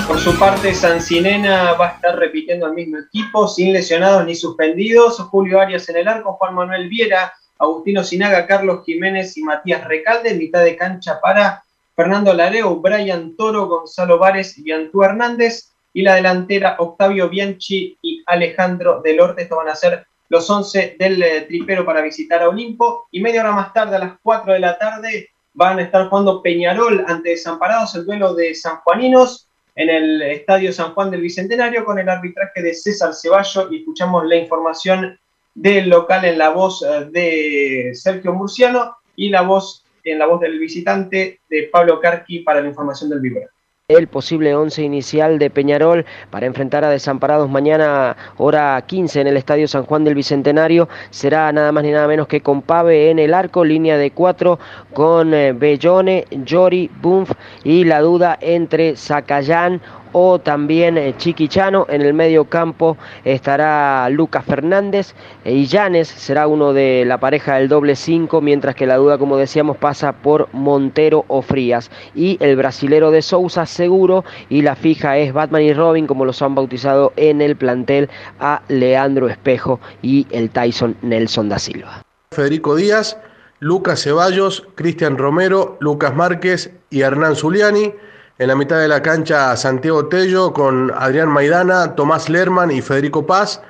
Por 0.06 0.20
su 0.20 0.38
parte, 0.38 0.72
Sancinena 0.72 1.72
va 1.72 1.86
a 1.88 1.90
estar 1.96 2.16
repitiendo 2.16 2.68
el 2.68 2.74
mismo 2.74 2.98
equipo, 2.98 3.48
sin 3.48 3.72
lesionados 3.72 4.24
ni 4.24 4.36
suspendidos. 4.36 5.18
Julio 5.18 5.60
Arias 5.60 5.88
en 5.88 5.96
el 5.96 6.06
arco, 6.06 6.34
Juan 6.34 6.54
Manuel 6.54 6.88
Viera, 6.88 7.32
Agustino 7.58 8.04
Sinaga, 8.04 8.46
Carlos 8.46 8.84
Jiménez 8.86 9.36
y 9.36 9.42
Matías 9.42 9.82
Recalde. 9.84 10.34
Mitad 10.34 10.62
de 10.62 10.76
cancha 10.76 11.20
para 11.20 11.64
Fernando 11.96 12.32
Lareo, 12.32 12.76
Brian 12.76 13.34
Toro, 13.34 13.66
Gonzalo 13.66 14.16
Vares 14.16 14.56
y 14.56 14.70
Antú 14.70 15.02
Hernández. 15.02 15.72
Y 15.92 16.02
la 16.02 16.14
delantera, 16.14 16.76
Octavio 16.78 17.28
Bianchi 17.28 17.98
y 18.00 18.22
Alejandro 18.26 19.00
Delorte. 19.02 19.42
Estos 19.42 19.58
van 19.58 19.70
a 19.70 19.74
ser 19.74 20.06
los 20.28 20.48
11 20.48 20.96
del 21.00 21.20
eh, 21.20 21.40
tripero 21.42 21.84
para 21.84 22.00
visitar 22.00 22.42
a 22.42 22.48
Olimpo. 22.48 23.08
Y 23.10 23.20
media 23.20 23.40
hora 23.40 23.52
más 23.52 23.72
tarde, 23.72 23.96
a 23.96 24.00
las 24.00 24.12
4 24.22 24.52
de 24.52 24.60
la 24.60 24.78
tarde, 24.78 25.30
van 25.52 25.80
a 25.80 25.82
estar 25.82 26.08
jugando 26.08 26.42
Peñarol 26.42 27.04
ante 27.08 27.30
Desamparados, 27.30 27.96
el 27.96 28.06
duelo 28.06 28.34
de 28.34 28.54
sanjuaninos 28.54 29.45
en 29.76 29.90
el 29.90 30.22
Estadio 30.22 30.72
San 30.72 30.94
Juan 30.94 31.10
del 31.10 31.20
Bicentenario 31.20 31.84
con 31.84 31.98
el 31.98 32.08
arbitraje 32.08 32.62
de 32.62 32.74
César 32.74 33.14
Ceballo 33.14 33.70
y 33.70 33.80
escuchamos 33.80 34.26
la 34.26 34.36
información 34.36 35.18
del 35.54 35.88
local 35.88 36.24
en 36.24 36.38
la 36.38 36.48
voz 36.48 36.82
eh, 36.82 37.06
de 37.10 37.90
Sergio 37.94 38.32
Murciano 38.32 38.96
y 39.14 39.28
la 39.28 39.42
voz 39.42 39.84
en 40.02 40.18
la 40.18 40.26
voz 40.26 40.40
del 40.40 40.58
visitante 40.58 41.40
de 41.48 41.64
Pablo 41.64 42.00
Carqui 42.00 42.40
para 42.40 42.60
la 42.60 42.68
información 42.68 43.10
del 43.10 43.20
Vibra 43.20 43.50
el 43.88 44.08
posible 44.08 44.52
once 44.52 44.82
inicial 44.82 45.38
de 45.38 45.48
Peñarol 45.48 46.04
para 46.30 46.46
enfrentar 46.46 46.84
a 46.84 46.90
Desamparados 46.90 47.48
mañana 47.48 48.16
hora 48.36 48.82
15 48.84 49.20
en 49.20 49.28
el 49.28 49.36
Estadio 49.36 49.68
San 49.68 49.84
Juan 49.84 50.02
del 50.02 50.16
Bicentenario. 50.16 50.88
Será 51.10 51.52
nada 51.52 51.70
más 51.70 51.84
ni 51.84 51.92
nada 51.92 52.08
menos 52.08 52.26
que 52.26 52.40
con 52.40 52.62
Pave 52.62 53.12
en 53.12 53.20
el 53.20 53.32
arco, 53.32 53.64
línea 53.64 53.96
de 53.96 54.10
cuatro 54.10 54.58
con 54.92 55.32
eh, 55.32 55.52
Bellone, 55.52 56.24
Yori, 56.32 56.90
Bumf 57.00 57.30
y 57.62 57.84
la 57.84 58.00
duda 58.00 58.36
entre 58.40 58.96
Zacayán 58.96 59.80
o 60.18 60.38
también 60.38 60.96
eh, 60.96 61.14
Chiquichano. 61.18 61.84
En 61.90 62.00
el 62.00 62.14
medio 62.14 62.46
campo 62.46 62.96
estará 63.22 64.08
Lucas 64.08 64.46
Fernández 64.46 65.14
e 65.44 65.52
y 65.52 65.66
Llanes 65.66 66.08
será 66.08 66.46
uno 66.46 66.72
de 66.72 67.04
la 67.06 67.20
pareja 67.20 67.56
del 67.56 67.68
doble 67.68 67.96
5, 67.96 68.40
mientras 68.40 68.74
que 68.74 68.86
la 68.86 68.96
duda, 68.96 69.18
como 69.18 69.36
decíamos, 69.36 69.76
pasa 69.76 70.12
por 70.12 70.48
Montero 70.54 71.26
o 71.28 71.42
Frías. 71.42 71.90
Y 72.14 72.38
el 72.40 72.56
brasilero 72.56 73.10
de 73.10 73.20
Sousa 73.20 73.66
seguro 73.66 74.24
y 74.48 74.62
la 74.62 74.74
fija 74.74 75.18
es 75.18 75.34
Batman 75.34 75.60
y 75.60 75.74
Robin, 75.74 76.06
como 76.06 76.24
los 76.24 76.40
han 76.40 76.54
bautizado 76.54 77.12
en 77.16 77.42
el 77.42 77.54
plantel 77.54 78.08
a 78.40 78.62
Leandro 78.68 79.28
Espejo 79.28 79.80
y 80.00 80.26
el 80.30 80.48
Tyson 80.48 80.96
Nelson 81.02 81.50
da 81.50 81.58
Silva. 81.58 82.02
Federico 82.30 82.74
Díaz, 82.74 83.18
Lucas 83.60 84.02
Ceballos, 84.02 84.66
Cristian 84.76 85.18
Romero, 85.18 85.76
Lucas 85.80 86.16
Márquez 86.16 86.70
y 86.88 87.02
Hernán 87.02 87.36
Zuliani. 87.36 87.92
En 88.38 88.48
la 88.48 88.54
mitad 88.54 88.78
de 88.78 88.86
la 88.86 89.00
cancha 89.00 89.56
Santiago 89.56 90.08
Tello 90.08 90.52
con 90.52 90.92
Adrián 90.94 91.30
Maidana, 91.30 91.94
Tomás 91.94 92.28
Lerman 92.28 92.70
y 92.70 92.82
Federico 92.82 93.26
Paz. 93.26 93.62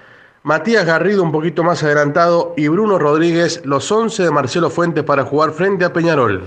Matías 0.42 0.84
Garrido 0.84 1.22
un 1.22 1.30
poquito 1.30 1.62
más 1.62 1.84
adelantado 1.84 2.52
y 2.56 2.66
Bruno 2.66 2.98
Rodríguez, 2.98 3.60
los 3.64 3.92
11 3.92 4.24
de 4.24 4.30
Marcelo 4.32 4.68
Fuentes 4.68 5.04
para 5.04 5.24
jugar 5.24 5.52
frente 5.52 5.84
a 5.84 5.92
Peñarol. 5.92 6.42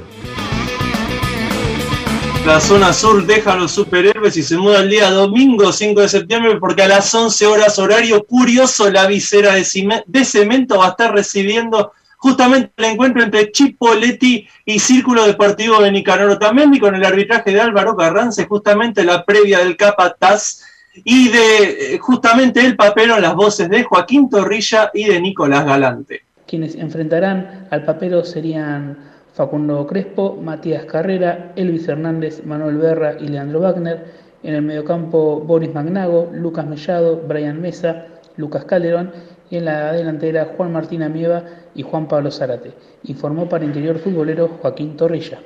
La 2.46 2.60
zona 2.60 2.92
sur 2.92 3.26
deja 3.26 3.56
los 3.56 3.72
superhéroes 3.72 4.36
y 4.36 4.44
se 4.44 4.58
muda 4.58 4.82
el 4.82 4.90
día 4.90 5.12
domingo 5.12 5.72
5 5.72 6.02
de 6.02 6.10
septiembre 6.10 6.58
porque 6.60 6.84
a 6.84 6.90
las 6.90 7.14
11 7.14 7.48
horas 7.48 7.80
horario 7.80 8.26
curioso 8.26 8.92
la 8.92 9.08
visera 9.08 9.54
de 9.56 10.26
cemento 10.26 10.80
va 10.80 10.88
a 10.88 10.90
estar 10.90 11.14
recibiendo 11.14 11.94
justamente 12.20 12.72
el 12.76 12.86
encuentro 12.86 13.24
entre 13.24 13.52
Chipoletti 13.52 14.46
y 14.66 14.80
Círculo 14.80 15.26
Deportivo 15.26 15.82
de 15.82 15.92
Nicanor 15.92 16.38
también 16.38 16.74
y 16.74 16.80
con 16.80 16.94
el 16.94 17.04
arbitraje 17.04 17.52
de 17.52 17.62
Álvaro 17.62 17.96
Carranza, 17.96 18.46
justamente 18.46 19.06
la 19.06 19.24
previa 19.24 19.60
del 19.60 19.78
Capataz 19.78 20.62
y 20.94 21.30
de 21.30 21.96
eh, 21.96 21.98
justamente 21.98 22.60
el 22.60 22.76
papero 22.76 23.16
en 23.16 23.22
las 23.22 23.36
voces 23.36 23.70
de 23.70 23.84
Joaquín 23.84 24.30
Torrilla 24.30 24.92
y 24.94 25.06
de 25.06 25.22
Nicolás 25.22 25.66
Galante. 25.66 26.24
Quienes 26.46 26.76
enfrentarán 26.76 27.68
al 27.72 27.86
papero 27.86 28.26
serían 28.26 28.98
Facundo 29.34 29.88
Crespo, 29.88 30.38
Matías 30.42 30.84
Carrera, 30.86 31.54
Elvis 31.56 31.88
Hernández, 31.88 32.44
Manuel 32.44 32.78
Berra 32.78 33.14
y 33.18 33.30
Leandro 33.30 33.62
Wagner. 33.62 34.20
En 34.44 34.56
el 34.56 34.62
mediocampo 34.62 35.40
Boris 35.40 35.74
Magnago, 35.74 36.30
Lucas 36.34 36.66
Mellado, 36.66 37.22
Brian 37.28 37.62
Mesa, 37.62 38.08
Lucas 38.36 38.66
Calderón 38.66 39.12
en 39.58 39.66
la 39.66 39.92
delantera 39.94 40.54
Juan 40.56 40.72
Martín 40.72 41.04
Amieva 41.04 41.44
y 41.76 41.84
Juan 41.84 42.08
Pablo 42.08 42.32
Zárate. 42.32 42.74
Informó 43.04 43.48
para 43.50 43.66
Interior 43.66 44.00
Futbolero 44.00 44.48
Joaquín 44.62 44.96
Torrilla. 44.96 45.40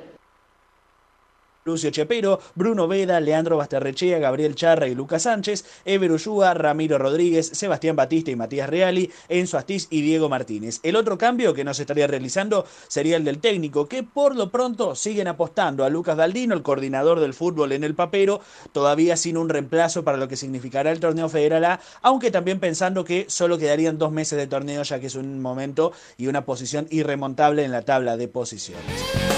Lucio 1.64 1.90
Chepero, 1.90 2.40
Bruno 2.54 2.86
Veda, 2.86 3.20
Leandro 3.20 3.56
Basterrechea, 3.56 4.18
Gabriel 4.18 4.54
Charra 4.54 4.86
y 4.86 4.94
Lucas 4.94 5.22
Sánchez, 5.22 5.64
Ever 5.86 6.12
Ullúa, 6.12 6.52
Ramiro 6.52 6.98
Rodríguez, 6.98 7.50
Sebastián 7.54 7.96
Batista 7.96 8.30
y 8.30 8.36
Matías 8.36 8.68
Reali, 8.68 9.10
Enzo 9.30 9.56
Astiz 9.56 9.86
y 9.88 10.02
Diego 10.02 10.28
Martínez. 10.28 10.80
El 10.82 10.96
otro 10.96 11.16
cambio 11.16 11.54
que 11.54 11.64
no 11.64 11.72
se 11.72 11.82
estaría 11.82 12.06
realizando 12.06 12.66
sería 12.86 13.16
el 13.16 13.24
del 13.24 13.38
técnico, 13.38 13.88
que 13.88 14.02
por 14.02 14.36
lo 14.36 14.50
pronto 14.50 14.94
siguen 14.94 15.26
apostando 15.26 15.84
a 15.84 15.88
Lucas 15.88 16.18
Daldino, 16.18 16.54
el 16.54 16.62
coordinador 16.62 17.20
del 17.20 17.32
fútbol 17.32 17.72
en 17.72 17.82
el 17.82 17.94
papero, 17.94 18.40
todavía 18.72 19.16
sin 19.16 19.38
un 19.38 19.48
reemplazo 19.48 20.04
para 20.04 20.18
lo 20.18 20.28
que 20.28 20.36
significará 20.36 20.92
el 20.92 21.00
torneo 21.00 21.30
federal 21.30 21.64
A, 21.64 21.80
aunque 22.02 22.30
también 22.30 22.60
pensando 22.60 23.04
que 23.04 23.24
solo 23.28 23.56
quedarían 23.56 23.96
dos 23.96 24.12
meses 24.12 24.38
de 24.38 24.46
torneo 24.46 24.82
ya 24.82 25.00
que 25.00 25.06
es 25.06 25.14
un 25.14 25.40
momento 25.40 25.92
y 26.18 26.26
una 26.26 26.44
posición 26.44 26.86
irremontable 26.90 27.64
en 27.64 27.72
la 27.72 27.82
tabla 27.82 28.18
de 28.18 28.28
posiciones. 28.28 29.33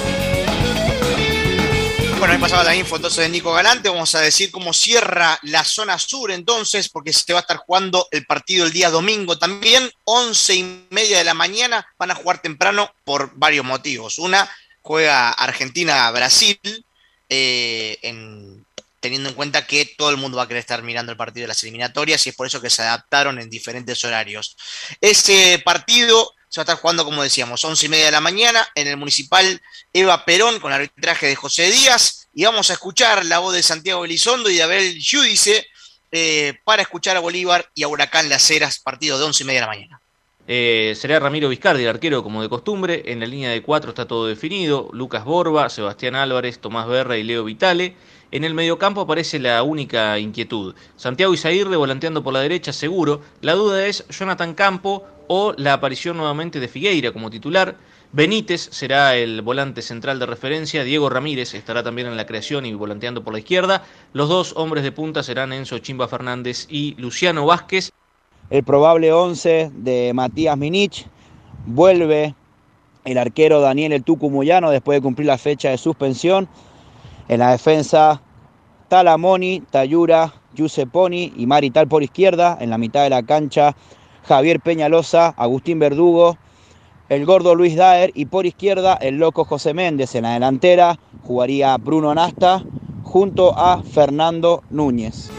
Bueno, 2.27 2.39
ahí 2.39 2.51
pasaba 2.51 2.65
la 2.65 2.75
info 2.75 2.97
entonces 2.97 3.23
de 3.23 3.29
Nico 3.29 3.53
Galante. 3.53 3.89
Vamos 3.89 4.13
a 4.17 4.21
decir 4.21 4.51
cómo 4.51 4.73
cierra 4.73 5.39
la 5.43 5.63
zona 5.63 5.97
sur 5.97 6.33
entonces, 6.33 6.89
porque 6.89 7.13
se 7.13 7.33
va 7.33 7.39
a 7.39 7.43
estar 7.43 7.59
jugando 7.59 8.09
el 8.11 8.27
partido 8.27 8.67
el 8.67 8.73
día 8.73 8.91
domingo 8.91 9.39
también, 9.39 9.89
once 10.03 10.57
y 10.57 10.89
media 10.91 11.19
de 11.19 11.25
la 11.25 11.35
mañana. 11.35 11.87
Van 11.97 12.11
a 12.11 12.17
jugar 12.17 12.43
temprano 12.43 12.93
por 13.05 13.31
varios 13.37 13.65
motivos. 13.65 14.19
Una, 14.19 14.51
juega 14.83 15.31
Argentina-Brasil, 15.31 16.59
eh, 17.29 17.97
teniendo 18.99 19.29
en 19.29 19.35
cuenta 19.37 19.65
que 19.65 19.95
todo 19.97 20.11
el 20.11 20.17
mundo 20.17 20.37
va 20.37 20.43
a 20.43 20.49
querer 20.49 20.63
estar 20.63 20.83
mirando 20.83 21.13
el 21.13 21.19
partido 21.19 21.45
de 21.45 21.49
las 21.49 21.63
eliminatorias 21.63 22.27
y 22.27 22.31
es 22.31 22.35
por 22.35 22.49
eso 22.49 22.61
que 22.61 22.71
se 22.71 22.83
adaptaron 22.83 23.39
en 23.39 23.49
diferentes 23.49 24.05
horarios. 24.05 24.57
Ese 25.01 25.63
partido 25.65 26.35
se 26.49 26.61
va 26.61 26.63
a 26.63 26.65
estar 26.65 26.79
jugando, 26.79 27.05
como 27.05 27.23
decíamos, 27.23 27.65
11 27.65 27.87
y 27.87 27.89
media 27.89 28.07
de 28.07 28.13
la 28.13 28.21
mañana 28.21 28.67
en 28.75 28.87
el 28.87 28.97
municipal 28.97 29.61
Eva 29.93 30.25
Perón 30.25 30.61
con 30.61 30.73
arbitraje 30.73 31.27
de 31.27 31.37
José 31.37 31.71
Díaz. 31.71 32.29
Y 32.35 32.45
vamos 32.45 32.71
a 32.71 32.75
escuchar 32.75 33.25
la 33.25 33.39
voz 33.39 33.55
de 33.55 33.63
Santiago 33.63 34.05
Elizondo 34.05 34.51
y 34.51 34.57
de 34.57 34.63
Abel 34.63 34.99
Yudice 34.99 35.67
eh, 36.13 36.55
para 36.65 36.83
escuchar 36.83 37.17
a 37.17 37.21
Bolívar 37.21 37.69
y 37.75 37.83
a 37.83 37.89
Huracán 37.89 38.29
Las 38.29 38.51
Heras, 38.51 38.79
partido 38.79 39.19
de 39.19 39.25
11 39.25 39.43
y 39.43 39.47
media 39.47 39.61
de 39.61 39.67
la 39.67 39.73
mañana. 39.73 40.01
Eh, 40.49 40.95
será 40.97 41.19
Ramiro 41.19 41.49
Vizcardi, 41.49 41.83
el 41.83 41.89
arquero, 41.89 42.23
como 42.23 42.41
de 42.41 42.49
costumbre. 42.49 43.03
En 43.07 43.21
la 43.21 43.27
línea 43.27 43.51
de 43.51 43.63
cuatro 43.63 43.91
está 43.91 44.07
todo 44.07 44.27
definido. 44.27 44.89
Lucas 44.93 45.25
Borba, 45.25 45.69
Sebastián 45.69 46.15
Álvarez, 46.15 46.61
Tomás 46.61 46.87
Berra 46.87 47.19
y 47.19 47.25
Leo 47.25 47.45
Vitale. 47.45 47.97
En 48.33 48.45
el 48.45 48.55
mediocampo 48.55 49.03
aparece 49.03 49.39
la 49.39 49.63
única 49.63 50.19
inquietud. 50.19 50.75
Santiago 50.97 51.33
Izaguirre 51.33 51.77
volanteando 51.77 52.23
por 52.25 52.33
la 52.33 52.41
derecha, 52.41 52.73
seguro. 52.73 53.21
La 53.41 53.55
duda 53.55 53.87
es 53.87 54.07
Jonathan 54.09 54.55
Campo 54.55 55.05
o 55.29 55.55
la 55.57 55.75
aparición 55.75 56.17
nuevamente 56.17 56.59
de 56.59 56.69
Figueira 56.69 57.13
como 57.13 57.31
titular. 57.31 57.77
Benítez 58.13 58.69
será 58.73 59.17
el 59.17 59.43
volante 59.43 59.83
central 59.83 60.19
de 60.19 60.27
referencia. 60.27 60.85
Diego 60.85 61.09
Ramírez 61.09 61.55
estará 61.55 61.83
también 61.83 62.09
en 62.09 62.17
la 62.17 62.27
creación 62.27 62.67
y 62.67 62.75
volanteando 62.75 63.23
por 63.23 63.33
la 63.33 63.39
izquierda. 63.39 63.85
Los 64.13 64.29
dos 64.29 64.55
hombres 64.57 64.83
de 64.83 64.93
punta 64.93 65.23
serán 65.23 65.53
Enzo 65.53 65.79
Chimba 65.79 66.09
Fernández 66.09 66.67
y 66.69 66.95
Luciano 66.99 67.47
Vázquez. 67.47 67.93
El 68.51 68.65
probable 68.65 69.13
11 69.13 69.71
de 69.73 70.13
Matías 70.15 70.57
Minich. 70.57 71.07
Vuelve 71.67 72.35
el 73.05 73.19
arquero 73.19 73.61
Daniel 73.61 73.93
El 73.93 74.03
Tucu 74.03 74.31
Muyano 74.31 74.71
después 74.71 74.97
de 74.97 75.03
cumplir 75.03 75.27
la 75.27 75.39
fecha 75.39 75.71
de 75.71 75.79
suspensión. 75.79 76.49
En 77.29 77.41
la 77.41 77.51
defensa, 77.51 78.23
Talamoni, 78.89 79.63
Tayura, 79.71 80.33
Giusepponi 80.55 81.33
y 81.37 81.47
Marital 81.47 81.89
por 81.89 82.03
izquierda. 82.03 82.57
En 82.61 82.71
la 82.71 82.79
mitad 82.79 83.03
de 83.03 83.11
la 83.11 83.23
cancha, 83.23 83.75
Javier 84.25 84.61
Peñalosa, 84.61 85.35
Agustín 85.37 85.79
Verdugo, 85.79 86.37
el 87.09 87.27
gordo 87.27 87.55
Luis 87.55 87.77
Daer 87.77 88.13
y 88.15 88.27
por 88.27 88.47
izquierda 88.47 88.95
el 88.95 89.19
loco 89.19 89.45
José 89.45 89.75
Méndez. 89.75 90.15
En 90.15 90.23
la 90.23 90.35
delantera 90.35 90.99
jugaría 91.23 91.77
Bruno 91.77 92.15
Nasta 92.15 92.65
junto 93.03 93.57
a 93.57 93.83
Fernando 93.83 94.63
Núñez. 94.71 95.31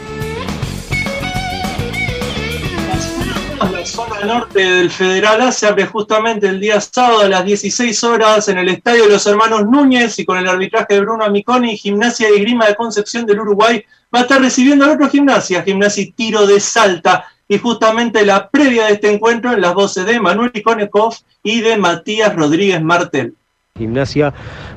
La 3.58 3.84
zona 3.84 4.24
norte 4.24 4.60
del 4.60 4.88
Federal 4.88 5.40
A 5.40 5.50
se 5.50 5.66
abre 5.66 5.84
justamente 5.84 6.46
el 6.46 6.60
día 6.60 6.80
sábado 6.80 7.20
a 7.20 7.28
las 7.28 7.44
16 7.44 8.04
horas 8.04 8.48
en 8.48 8.56
el 8.56 8.68
Estadio 8.68 9.04
de 9.04 9.10
los 9.10 9.26
Hermanos 9.26 9.66
Núñez 9.66 10.16
y 10.20 10.24
con 10.24 10.38
el 10.38 10.46
arbitraje 10.46 10.94
de 10.94 11.00
Bruno 11.00 11.24
Amiconi, 11.24 11.76
Gimnasia 11.76 12.28
y 12.30 12.40
Grima 12.40 12.66
de 12.66 12.76
Concepción 12.76 13.26
del 13.26 13.40
Uruguay 13.40 13.84
va 14.14 14.20
a 14.20 14.22
estar 14.22 14.40
recibiendo 14.40 14.84
al 14.84 14.92
otro 14.92 15.08
Gimnasia, 15.08 15.64
Gimnasia 15.64 16.06
Tiro 16.14 16.46
de 16.46 16.60
Salta. 16.60 17.24
Y 17.48 17.58
justamente 17.58 18.24
la 18.24 18.48
previa 18.48 18.86
de 18.86 18.92
este 18.92 19.12
encuentro 19.12 19.52
en 19.52 19.60
las 19.60 19.74
voces 19.74 20.06
de 20.06 20.20
Manuel 20.20 20.52
Ikonekov 20.54 21.14
y 21.42 21.60
de 21.60 21.76
Matías 21.76 22.36
Rodríguez 22.36 22.80
Martel. 22.80 23.34
Gimnasia 23.76 24.34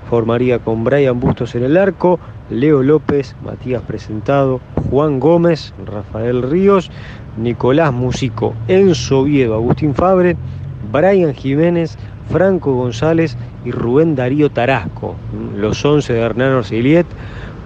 formaría 0.10 0.60
con 0.60 0.84
Brian 0.84 1.20
Bustos 1.20 1.56
en 1.56 1.64
el 1.64 1.78
arco, 1.78 2.20
Leo 2.50 2.84
López, 2.84 3.36
Matías 3.44 3.82
Presentado, 3.82 4.62
Juan 4.90 5.20
Gómez, 5.20 5.74
Rafael 5.86 6.44
Ríos, 6.44 6.92
Nicolás 7.38 7.94
Musico, 7.94 8.54
Enzo 8.68 9.24
Viedo, 9.24 9.56
Agustín 9.56 9.96
Fabre, 9.96 10.36
Brian 10.92 11.34
Jiménez, 11.34 11.98
Franco 12.30 12.74
González 12.74 13.38
y 13.66 13.72
Rubén 13.72 14.16
Darío 14.16 14.50
Tarasco, 14.50 15.16
los 15.56 15.84
11 15.84 16.14
de 16.14 16.20
Hernán 16.20 16.54
Orciliet 16.54 17.06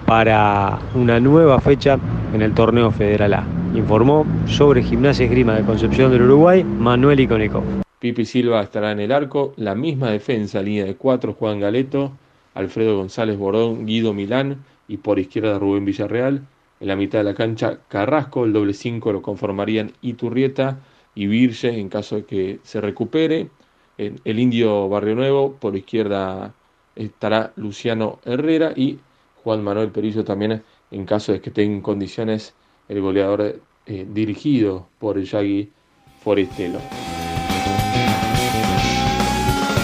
para 0.06 0.80
una 0.94 1.20
nueva 1.20 1.60
fecha 1.60 1.98
en 2.34 2.42
el 2.42 2.54
torneo 2.54 2.92
federal 2.92 3.34
A. 3.34 3.44
Informó 3.74 4.26
sobre 4.46 4.84
Gimnasia 4.84 5.26
Esgrima 5.26 5.56
de 5.56 5.64
Concepción 5.64 6.12
del 6.12 6.24
Uruguay, 6.24 6.64
Manuel 6.64 7.20
Icónico. 7.20 7.64
Pipi 8.00 8.26
Silva 8.26 8.62
estará 8.62 8.92
en 8.92 9.00
el 9.00 9.12
arco, 9.12 9.54
la 9.58 9.74
misma 9.74 10.12
defensa, 10.12 10.62
línea 10.62 10.86
de 10.86 10.96
cuatro, 10.96 11.34
Juan 11.34 11.60
Galeto, 11.60 12.12
Alfredo 12.54 12.98
González 12.98 13.38
Bordón, 13.38 13.86
Guido 13.86 14.14
Milán 14.14 14.64
y 14.88 14.98
por 14.98 15.18
izquierda 15.18 15.58
Rubén 15.58 15.86
Villarreal. 15.86 16.42
En 16.80 16.88
la 16.88 16.96
mitad 16.96 17.20
de 17.20 17.24
la 17.24 17.34
cancha 17.34 17.80
Carrasco, 17.88 18.46
el 18.46 18.54
doble 18.54 18.74
5 18.74 19.14
lo 19.14 19.22
conformarían 19.22 19.94
Iturrieta 20.02 20.80
y 21.14 21.28
Virge 21.28 21.80
en 21.80 21.90
caso 21.90 22.18
de 22.18 22.26
que 22.26 22.60
se 22.64 22.82
recupere. 22.82 23.50
En 23.98 24.20
el 24.26 24.40
indio 24.40 24.90
Barrio 24.90 25.16
Nuevo, 25.16 25.54
por 25.54 25.76
izquierda 25.78 26.54
estará 26.96 27.54
Luciano 27.56 28.20
Herrera 28.26 28.74
y 28.76 29.00
Juan 29.44 29.64
Manuel 29.64 29.92
Perillo 29.92 30.24
también 30.24 30.64
en 30.92 31.06
caso 31.06 31.32
de 31.32 31.40
que 31.40 31.50
esté 31.50 31.64
en 31.64 31.82
condiciones 31.82 32.54
el 32.90 33.02
goleador 33.02 33.62
eh, 33.86 34.08
dirigido 34.12 34.88
por 35.00 35.22
Yagi 35.22 35.70
Forestelo. 36.24 36.80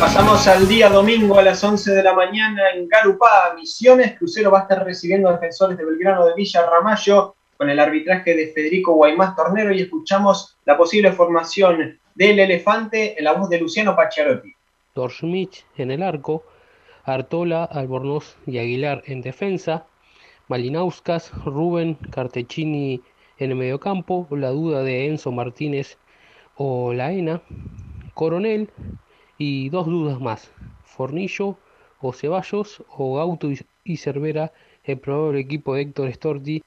Pasamos 0.02 0.48
al 0.48 0.68
día 0.68 0.90
domingo 0.90 1.38
a 1.38 1.44
las 1.44 1.64
11 1.64 1.92
de 1.92 2.02
la 2.02 2.14
mañana 2.14 2.72
en 2.74 2.88
Garupá, 2.88 3.54
Misiones. 3.56 4.18
Crucero 4.18 4.50
va 4.50 4.58
a 4.58 4.62
estar 4.64 4.84
recibiendo 4.84 5.32
defensores 5.32 5.78
de 5.78 5.86
Belgrano 5.86 6.26
de 6.26 6.34
Villa 6.34 6.66
Ramallo 6.66 7.36
con 7.56 7.70
el 7.70 7.80
arbitraje 7.80 8.36
de 8.36 8.48
Federico 8.48 8.94
Guaymás 8.94 9.36
Tornero 9.36 9.72
y 9.72 9.82
escuchamos 9.82 10.58
la 10.66 10.76
posible 10.76 11.12
formación 11.12 12.00
del 12.16 12.40
Elefante 12.40 13.16
en 13.16 13.26
la 13.26 13.34
voz 13.34 13.48
de 13.50 13.60
Luciano 13.60 13.96
Pacharotti. 13.96 14.52
Dorschmidt 14.96 15.58
en 15.78 15.92
el 15.92 16.02
arco, 16.02 16.46
Artola, 17.04 17.66
Albornoz 17.66 18.38
y 18.48 18.58
Aguilar 18.58 19.04
en 19.06 19.22
defensa, 19.22 19.86
Malinauskas, 20.48 21.32
Rubén, 21.46 21.94
Cartecini 22.10 23.04
en 23.38 23.52
el 23.52 23.56
mediocampo, 23.56 24.28
la 24.32 24.50
duda 24.50 24.82
de 24.82 25.06
Enzo 25.06 25.32
Martínez 25.32 26.00
o 26.56 26.92
Laena, 26.92 27.44
Coronel, 28.16 28.72
y 29.42 29.70
dos 29.70 29.88
dudas 29.88 30.20
más, 30.20 30.52
Fornillo 30.86 31.58
o 32.00 32.14
Ceballos 32.14 32.84
o 32.96 33.16
Gauto 33.16 33.50
y 33.84 33.98
Cervera, 33.98 34.52
el 34.84 35.00
probable 35.00 35.40
equipo 35.40 35.74
de 35.74 35.82
Héctor 35.82 36.14
Storti. 36.14 36.62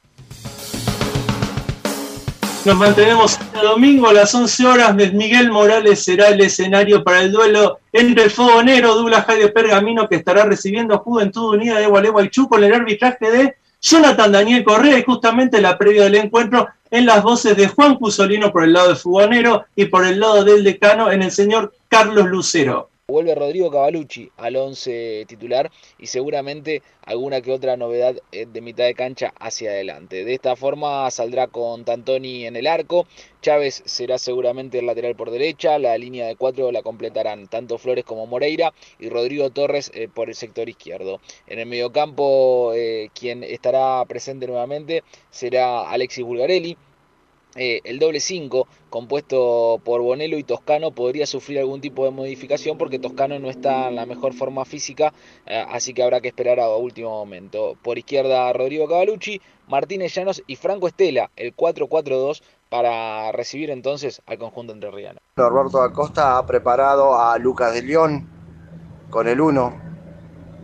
Nos 2.64 2.76
mantenemos 2.76 3.38
este 3.38 3.58
domingo 3.58 4.08
a 4.08 4.12
las 4.12 4.34
11 4.34 4.66
horas. 4.66 4.94
Miguel 4.96 5.52
Morales 5.52 6.02
será 6.02 6.30
el 6.30 6.40
escenario 6.40 7.04
para 7.04 7.20
el 7.20 7.30
duelo 7.30 7.78
entre 7.92 8.24
el 8.24 8.30
fogonero 8.30 8.96
Douglas 8.96 9.24
Jaide 9.26 9.50
Pergamino, 9.50 10.08
que 10.08 10.16
estará 10.16 10.44
recibiendo 10.44 10.98
Juventud 10.98 11.54
Unida 11.54 11.78
de 11.78 11.86
Gualeguaychú 11.86 12.48
con 12.48 12.64
el 12.64 12.74
arbitraje 12.74 13.30
de 13.30 13.54
Jonathan 13.80 14.32
Daniel 14.32 14.64
Correa 14.64 14.98
y 14.98 15.04
justamente 15.04 15.60
la 15.60 15.78
previa 15.78 16.04
del 16.04 16.16
encuentro 16.16 16.68
en 16.90 17.06
las 17.06 17.22
voces 17.22 17.56
de 17.56 17.68
Juan 17.68 17.96
Cusolino 17.96 18.50
por 18.50 18.64
el 18.64 18.72
lado 18.72 18.88
del 18.88 18.96
Fugonero 18.96 19.66
y 19.76 19.84
por 19.84 20.06
el 20.06 20.18
lado 20.18 20.42
del 20.42 20.64
decano 20.64 21.12
en 21.12 21.22
el 21.22 21.30
señor 21.30 21.72
Carlos 21.94 22.26
Lucero. 22.26 22.90
Vuelve 23.06 23.36
Rodrigo 23.36 23.70
Cavalucci 23.70 24.28
al 24.36 24.56
11 24.56 25.26
titular 25.28 25.70
y 25.96 26.08
seguramente 26.08 26.82
alguna 27.06 27.40
que 27.40 27.52
otra 27.52 27.76
novedad 27.76 28.16
eh, 28.32 28.46
de 28.52 28.60
mitad 28.60 28.82
de 28.82 28.96
cancha 28.96 29.32
hacia 29.38 29.70
adelante. 29.70 30.24
De 30.24 30.34
esta 30.34 30.56
forma 30.56 31.08
saldrá 31.12 31.46
con 31.46 31.84
Tantoni 31.84 32.46
en 32.46 32.56
el 32.56 32.66
arco, 32.66 33.06
Chávez 33.42 33.80
será 33.84 34.18
seguramente 34.18 34.80
el 34.80 34.86
lateral 34.86 35.14
por 35.14 35.30
derecha, 35.30 35.78
la 35.78 35.96
línea 35.96 36.26
de 36.26 36.34
cuatro 36.34 36.72
la 36.72 36.82
completarán 36.82 37.46
tanto 37.46 37.78
Flores 37.78 38.04
como 38.04 38.26
Moreira 38.26 38.74
y 38.98 39.08
Rodrigo 39.08 39.50
Torres 39.50 39.92
eh, 39.94 40.08
por 40.12 40.28
el 40.28 40.34
sector 40.34 40.68
izquierdo. 40.68 41.20
En 41.46 41.60
el 41.60 41.66
mediocampo 41.66 42.72
eh, 42.74 43.10
quien 43.14 43.44
estará 43.44 44.04
presente 44.06 44.48
nuevamente 44.48 45.04
será 45.30 45.88
Alexis 45.88 46.24
Bulgarelli, 46.24 46.76
eh, 47.56 47.80
el 47.84 47.98
doble 47.98 48.20
5 48.20 48.66
compuesto 48.90 49.80
por 49.84 50.02
Bonelo 50.02 50.38
y 50.38 50.44
Toscano 50.44 50.92
podría 50.92 51.26
sufrir 51.26 51.58
algún 51.58 51.80
tipo 51.80 52.04
de 52.04 52.10
modificación 52.10 52.78
porque 52.78 52.98
Toscano 52.98 53.38
no 53.38 53.50
está 53.50 53.88
en 53.88 53.96
la 53.96 54.06
mejor 54.06 54.34
forma 54.34 54.64
física, 54.64 55.12
eh, 55.46 55.64
así 55.68 55.94
que 55.94 56.02
habrá 56.02 56.20
que 56.20 56.28
esperar 56.28 56.60
a 56.60 56.68
último 56.76 57.10
momento. 57.10 57.76
Por 57.82 57.98
izquierda 57.98 58.52
Rodrigo 58.52 58.88
Cavalucci, 58.88 59.40
Martínez 59.68 60.14
Llanos 60.14 60.42
y 60.46 60.56
Franco 60.56 60.88
Estela, 60.88 61.30
el 61.36 61.54
4-4-2 61.56 62.42
para 62.68 63.30
recibir 63.32 63.70
entonces 63.70 64.20
al 64.26 64.38
conjunto 64.38 64.72
entrerriano. 64.72 65.20
Norberto 65.36 65.80
Acosta 65.80 66.38
ha 66.38 66.46
preparado 66.46 67.20
a 67.20 67.38
Lucas 67.38 67.72
de 67.74 67.82
León 67.82 68.28
con 69.10 69.28
el 69.28 69.40
1. 69.40 69.82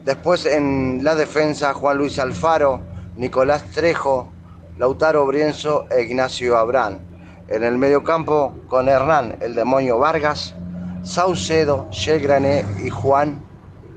Después 0.05 0.47
en 0.47 1.05
la 1.05 1.14
defensa 1.14 1.72
Juan 1.74 1.99
Luis 1.99 2.18
Alfaro, 2.18 2.80
Nicolás 3.16 3.64
Trejo, 3.70 4.32
Lautaro 4.80 5.26
Brienzo 5.26 5.84
e 5.90 6.00
Ignacio 6.00 6.56
Abrán. 6.56 7.00
En 7.48 7.64
el 7.64 7.76
mediocampo 7.76 8.54
con 8.66 8.88
Hernán, 8.88 9.36
el 9.42 9.54
demonio 9.54 9.98
Vargas, 9.98 10.54
Saucedo, 11.02 11.90
Yelgrané 11.90 12.64
y 12.82 12.88
Juan 12.88 13.44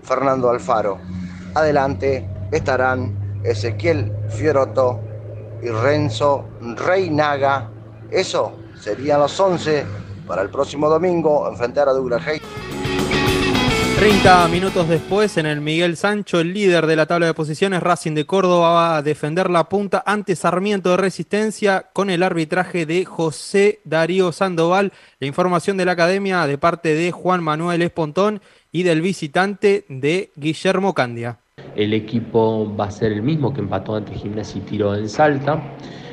Fernando 0.01 0.49
Alfaro. 0.49 0.99
Adelante 1.55 2.27
estarán 2.51 3.39
Ezequiel 3.45 4.11
Fioroto 4.27 4.99
y 5.61 5.69
Renzo 5.69 6.43
Reinaga. 6.59 7.69
Eso 8.11 8.51
serían 8.77 9.21
los 9.21 9.39
11 9.39 9.85
para 10.27 10.41
el 10.41 10.49
próximo 10.49 10.89
domingo 10.89 11.47
enfrentar 11.47 11.87
a 11.87 11.93
Douglas 11.93 12.27
Hay. 12.27 12.41
30 13.95 14.47
minutos 14.47 14.89
después, 14.89 15.37
en 15.37 15.45
el 15.45 15.61
Miguel 15.61 15.95
Sancho, 15.97 16.39
el 16.39 16.51
líder 16.51 16.87
de 16.87 16.95
la 16.95 17.05
tabla 17.05 17.27
de 17.27 17.33
posiciones, 17.33 17.83
Racing 17.83 18.15
de 18.15 18.25
Córdoba 18.25 18.71
va 18.71 18.97
a 18.97 19.01
defender 19.03 19.49
la 19.49 19.69
punta 19.69 20.03
ante 20.05 20.35
Sarmiento 20.35 20.89
de 20.89 20.97
Resistencia 20.97 21.85
con 21.93 22.09
el 22.09 22.23
arbitraje 22.23 22.85
de 22.87 23.05
José 23.05 23.79
Darío 23.85 24.31
Sandoval. 24.31 24.91
La 25.19 25.27
información 25.27 25.77
de 25.77 25.85
la 25.85 25.91
academia 25.91 26.47
de 26.47 26.57
parte 26.57 26.95
de 26.95 27.11
Juan 27.11 27.43
Manuel 27.43 27.83
Espontón 27.83 28.41
y 28.71 28.83
del 28.83 29.01
visitante 29.01 29.85
de 29.87 30.31
Guillermo 30.35 30.93
Candia. 30.93 31.37
El 31.75 31.93
equipo 31.93 32.75
va 32.75 32.85
a 32.85 32.91
ser 32.91 33.11
el 33.11 33.21
mismo 33.21 33.53
que 33.53 33.61
empató 33.61 33.95
ante 33.95 34.15
Gimnasia 34.15 34.59
y 34.59 34.65
Tiro 34.65 34.95
en 34.95 35.07
Salta. 35.07 35.61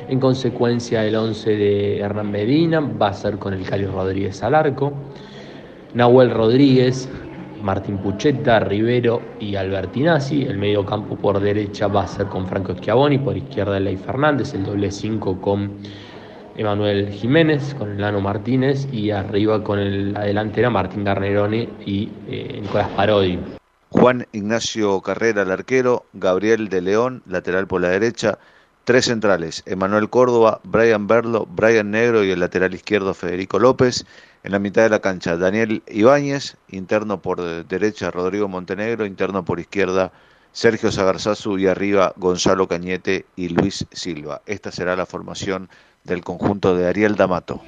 En 0.07 0.19
consecuencia, 0.19 1.03
el 1.03 1.15
11 1.15 1.49
de 1.49 1.99
Hernán 1.99 2.31
Medina 2.31 2.79
va 2.79 3.07
a 3.07 3.13
ser 3.13 3.37
con 3.37 3.53
el 3.53 3.63
Cali 3.63 3.85
Rodríguez 3.85 4.43
al 4.43 4.53
arco. 4.55 4.93
Nahuel 5.93 6.31
Rodríguez, 6.31 7.09
Martín 7.61 7.97
Pucheta, 7.97 8.59
Rivero 8.59 9.21
y 9.39 9.55
Albertinazzi. 9.55 10.43
El 10.43 10.57
medio 10.57 10.85
campo 10.85 11.15
por 11.15 11.39
derecha 11.39 11.87
va 11.87 12.03
a 12.03 12.07
ser 12.07 12.27
con 12.27 12.47
Franco 12.47 12.75
Schiavoni, 12.75 13.17
por 13.19 13.37
izquierda 13.37 13.79
Ley 13.79 13.97
Fernández, 13.97 14.53
el 14.53 14.63
doble 14.63 14.91
5 14.91 15.41
con 15.41 15.71
Emanuel 16.55 17.09
Jiménez, 17.09 17.73
con 17.75 17.99
Lano 17.99 18.21
Martínez 18.21 18.87
y 18.91 19.11
arriba 19.11 19.63
con 19.63 19.79
el, 19.79 20.13
la 20.13 20.21
delantera 20.21 20.69
Martín 20.69 21.03
Garnerone 21.03 21.69
y 21.85 22.09
eh, 22.27 22.59
Nicolás 22.61 22.89
Parodi. 22.95 23.39
Juan 23.89 24.25
Ignacio 24.31 25.01
Carrera, 25.01 25.41
el 25.41 25.51
arquero, 25.51 26.05
Gabriel 26.13 26.69
de 26.69 26.81
León, 26.81 27.23
lateral 27.25 27.67
por 27.67 27.81
la 27.81 27.89
derecha, 27.89 28.39
tres 28.83 29.05
centrales, 29.05 29.63
Emanuel 29.65 30.09
Córdoba, 30.09 30.61
Brian 30.63 31.07
Berlo, 31.07 31.45
Brian 31.45 31.91
Negro 31.91 32.23
y 32.23 32.31
el 32.31 32.39
lateral 32.39 32.73
izquierdo 32.73 33.13
Federico 33.13 33.59
López. 33.59 34.05
En 34.43 34.51
la 34.51 34.59
mitad 34.59 34.81
de 34.81 34.89
la 34.89 34.99
cancha, 34.99 35.37
Daniel 35.37 35.83
Ibáñez, 35.87 36.57
interno 36.69 37.21
por 37.21 37.65
derecha 37.67 38.09
Rodrigo 38.09 38.47
Montenegro, 38.47 39.05
interno 39.05 39.45
por 39.45 39.59
izquierda 39.59 40.11
Sergio 40.51 40.91
Sagarzazu 40.91 41.57
y 41.59 41.67
arriba 41.67 42.13
Gonzalo 42.17 42.67
Cañete 42.67 43.25
y 43.35 43.49
Luis 43.49 43.85
Silva. 43.91 44.41
Esta 44.47 44.71
será 44.71 44.95
la 44.95 45.05
formación 45.05 45.69
del 46.03 46.23
conjunto 46.23 46.75
de 46.75 46.87
Ariel 46.87 47.15
D'Amato. 47.15 47.61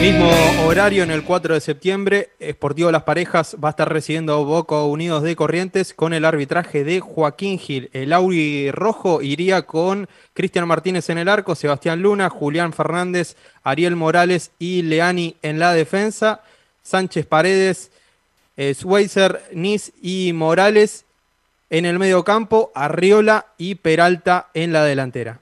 Mismo 0.00 0.30
horario 0.66 1.04
en 1.04 1.10
el 1.10 1.22
4 1.22 1.54
de 1.54 1.60
septiembre, 1.60 2.30
Sportivo 2.40 2.90
Las 2.90 3.04
Parejas 3.04 3.56
va 3.62 3.68
a 3.68 3.70
estar 3.70 3.92
recibiendo 3.92 4.44
Boca 4.44 4.82
Unidos 4.82 5.22
de 5.22 5.36
Corrientes 5.36 5.94
con 5.94 6.12
el 6.12 6.24
arbitraje 6.24 6.82
de 6.82 7.00
Joaquín 7.00 7.58
Gil. 7.58 7.88
El 7.92 8.12
Auri 8.12 8.70
Rojo 8.72 9.22
iría 9.22 9.62
con 9.62 10.08
Cristian 10.34 10.66
Martínez 10.66 11.08
en 11.10 11.18
el 11.18 11.28
arco, 11.28 11.54
Sebastián 11.54 12.02
Luna, 12.02 12.30
Julián 12.30 12.72
Fernández, 12.72 13.36
Ariel 13.62 13.94
Morales 13.94 14.50
y 14.58 14.82
Leani 14.82 15.36
en 15.42 15.58
la 15.58 15.72
defensa, 15.72 16.42
Sánchez 16.82 17.26
Paredes, 17.26 17.92
eh, 18.56 18.74
Schweizer, 18.74 19.42
Nis 19.52 19.92
y 20.02 20.32
Morales 20.32 21.04
en 21.70 21.86
el 21.86 21.98
medio 21.98 22.24
campo, 22.24 22.72
Arriola 22.74 23.46
y 23.56 23.76
Peralta 23.76 24.48
en 24.52 24.72
la 24.72 24.84
delantera. 24.84 25.41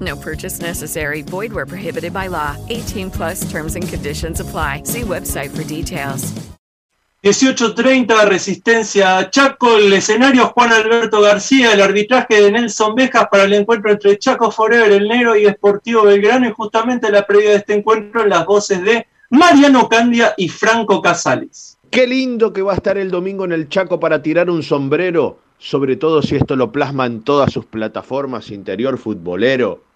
No 0.00 0.16
purchase 0.16 0.60
necessary. 0.60 1.22
Void 1.22 1.52
where 1.52 1.66
prohibited 1.66 2.12
by 2.12 2.28
law. 2.28 2.56
18 2.68 3.10
plus 3.10 3.50
terms 3.50 3.74
and 3.74 3.88
conditions 3.88 4.40
apply. 4.40 4.82
See 4.84 5.02
website 5.02 5.56
for 5.56 5.64
details. 5.64 6.34
18.30, 7.24 8.28
Resistencia 8.28 9.28
Chaco, 9.28 9.76
el 9.76 9.92
escenario 9.92 10.46
Juan 10.46 10.72
Alberto 10.72 11.20
García, 11.20 11.72
el 11.72 11.80
arbitraje 11.80 12.40
de 12.40 12.52
Nelson 12.52 12.94
Bejas 12.94 13.26
para 13.28 13.42
el 13.42 13.54
encuentro 13.54 13.90
entre 13.90 14.16
Chaco 14.18 14.52
Forever, 14.52 14.92
el 14.92 15.08
Negro 15.08 15.34
y 15.34 15.44
Esportivo 15.44 16.04
Belgrano, 16.04 16.48
y 16.48 16.52
justamente 16.52 17.10
la 17.10 17.26
previa 17.26 17.50
de 17.50 17.56
este 17.56 17.74
encuentro, 17.74 18.24
las 18.24 18.46
voces 18.46 18.84
de 18.84 19.08
Mariano 19.30 19.88
Candia 19.88 20.32
y 20.36 20.48
Franco 20.48 21.02
Casales. 21.02 21.76
Qué 21.90 22.06
lindo 22.06 22.52
que 22.52 22.62
va 22.62 22.72
a 22.72 22.76
estar 22.76 22.96
el 22.96 23.10
domingo 23.10 23.44
en 23.44 23.50
el 23.50 23.68
Chaco 23.68 23.98
para 23.98 24.22
tirar 24.22 24.48
un 24.48 24.62
sombrero, 24.62 25.40
sobre 25.58 25.96
todo 25.96 26.22
si 26.22 26.36
esto 26.36 26.54
lo 26.54 26.70
plasma 26.70 27.06
en 27.06 27.22
todas 27.22 27.52
sus 27.52 27.66
plataformas 27.66 28.52
interior 28.52 28.96
futbolero. 28.96 29.87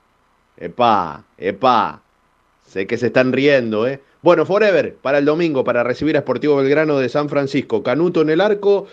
Epa, 0.57 1.25
epa, 1.39 2.03
sé 2.67 2.87
que 2.87 2.99
se 2.99 3.07
están 3.07 3.33
riendo, 3.33 3.87
¿eh? 3.87 4.01
Bueno, 4.23 4.47
Forever, 4.47 4.95
para 4.95 5.19
el 5.19 5.25
domingo, 5.25 5.65
para 5.65 5.83
recibir 5.83 6.17
a 6.17 6.21
Sportivo 6.21 6.57
Belgrano 6.57 6.99
de 6.99 7.09
San 7.09 7.29
Francisco. 7.29 7.83
Canuto 7.83 8.23
en 8.23 8.31
el 8.31 8.41
arco, 8.41 8.87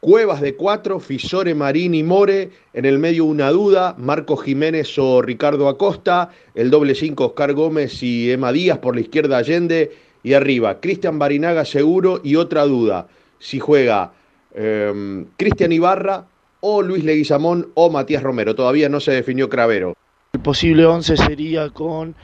Cuevas 0.00 0.40
de 0.40 0.54
cuatro, 0.54 1.00
Fisore, 1.00 1.54
Marín 1.54 1.94
y 1.94 2.02
More. 2.02 2.50
En 2.74 2.84
el 2.84 2.98
medio 2.98 3.24
una 3.24 3.50
duda, 3.50 3.94
Marco 3.98 4.36
Jiménez 4.36 4.96
o 4.98 5.20
Ricardo 5.20 5.68
Acosta. 5.68 6.30
El 6.54 6.70
doble 6.70 6.94
cinco, 6.94 7.26
Oscar 7.26 7.54
Gómez 7.54 8.02
y 8.02 8.30
Emma 8.30 8.52
Díaz 8.52 8.78
por 8.78 8.94
la 8.94 9.00
izquierda 9.00 9.38
Allende. 9.38 9.92
Y 10.22 10.34
arriba, 10.34 10.80
Cristian 10.80 11.18
Barinaga 11.18 11.64
seguro 11.64 12.20
y 12.22 12.36
otra 12.36 12.64
duda. 12.66 13.08
Si 13.38 13.58
juega 13.58 14.12
eh, 14.54 15.24
Cristian 15.36 15.72
Ibarra 15.72 16.26
o 16.60 16.82
Luis 16.82 17.02
Leguizamón 17.02 17.70
o 17.74 17.90
Matías 17.90 18.22
Romero. 18.22 18.54
Todavía 18.54 18.88
no 18.88 19.00
se 19.00 19.12
definió 19.12 19.48
Cravero. 19.48 19.96
El 20.36 20.42
posible 20.42 20.84
11 20.84 21.16
sería 21.16 21.70
con 21.70 22.14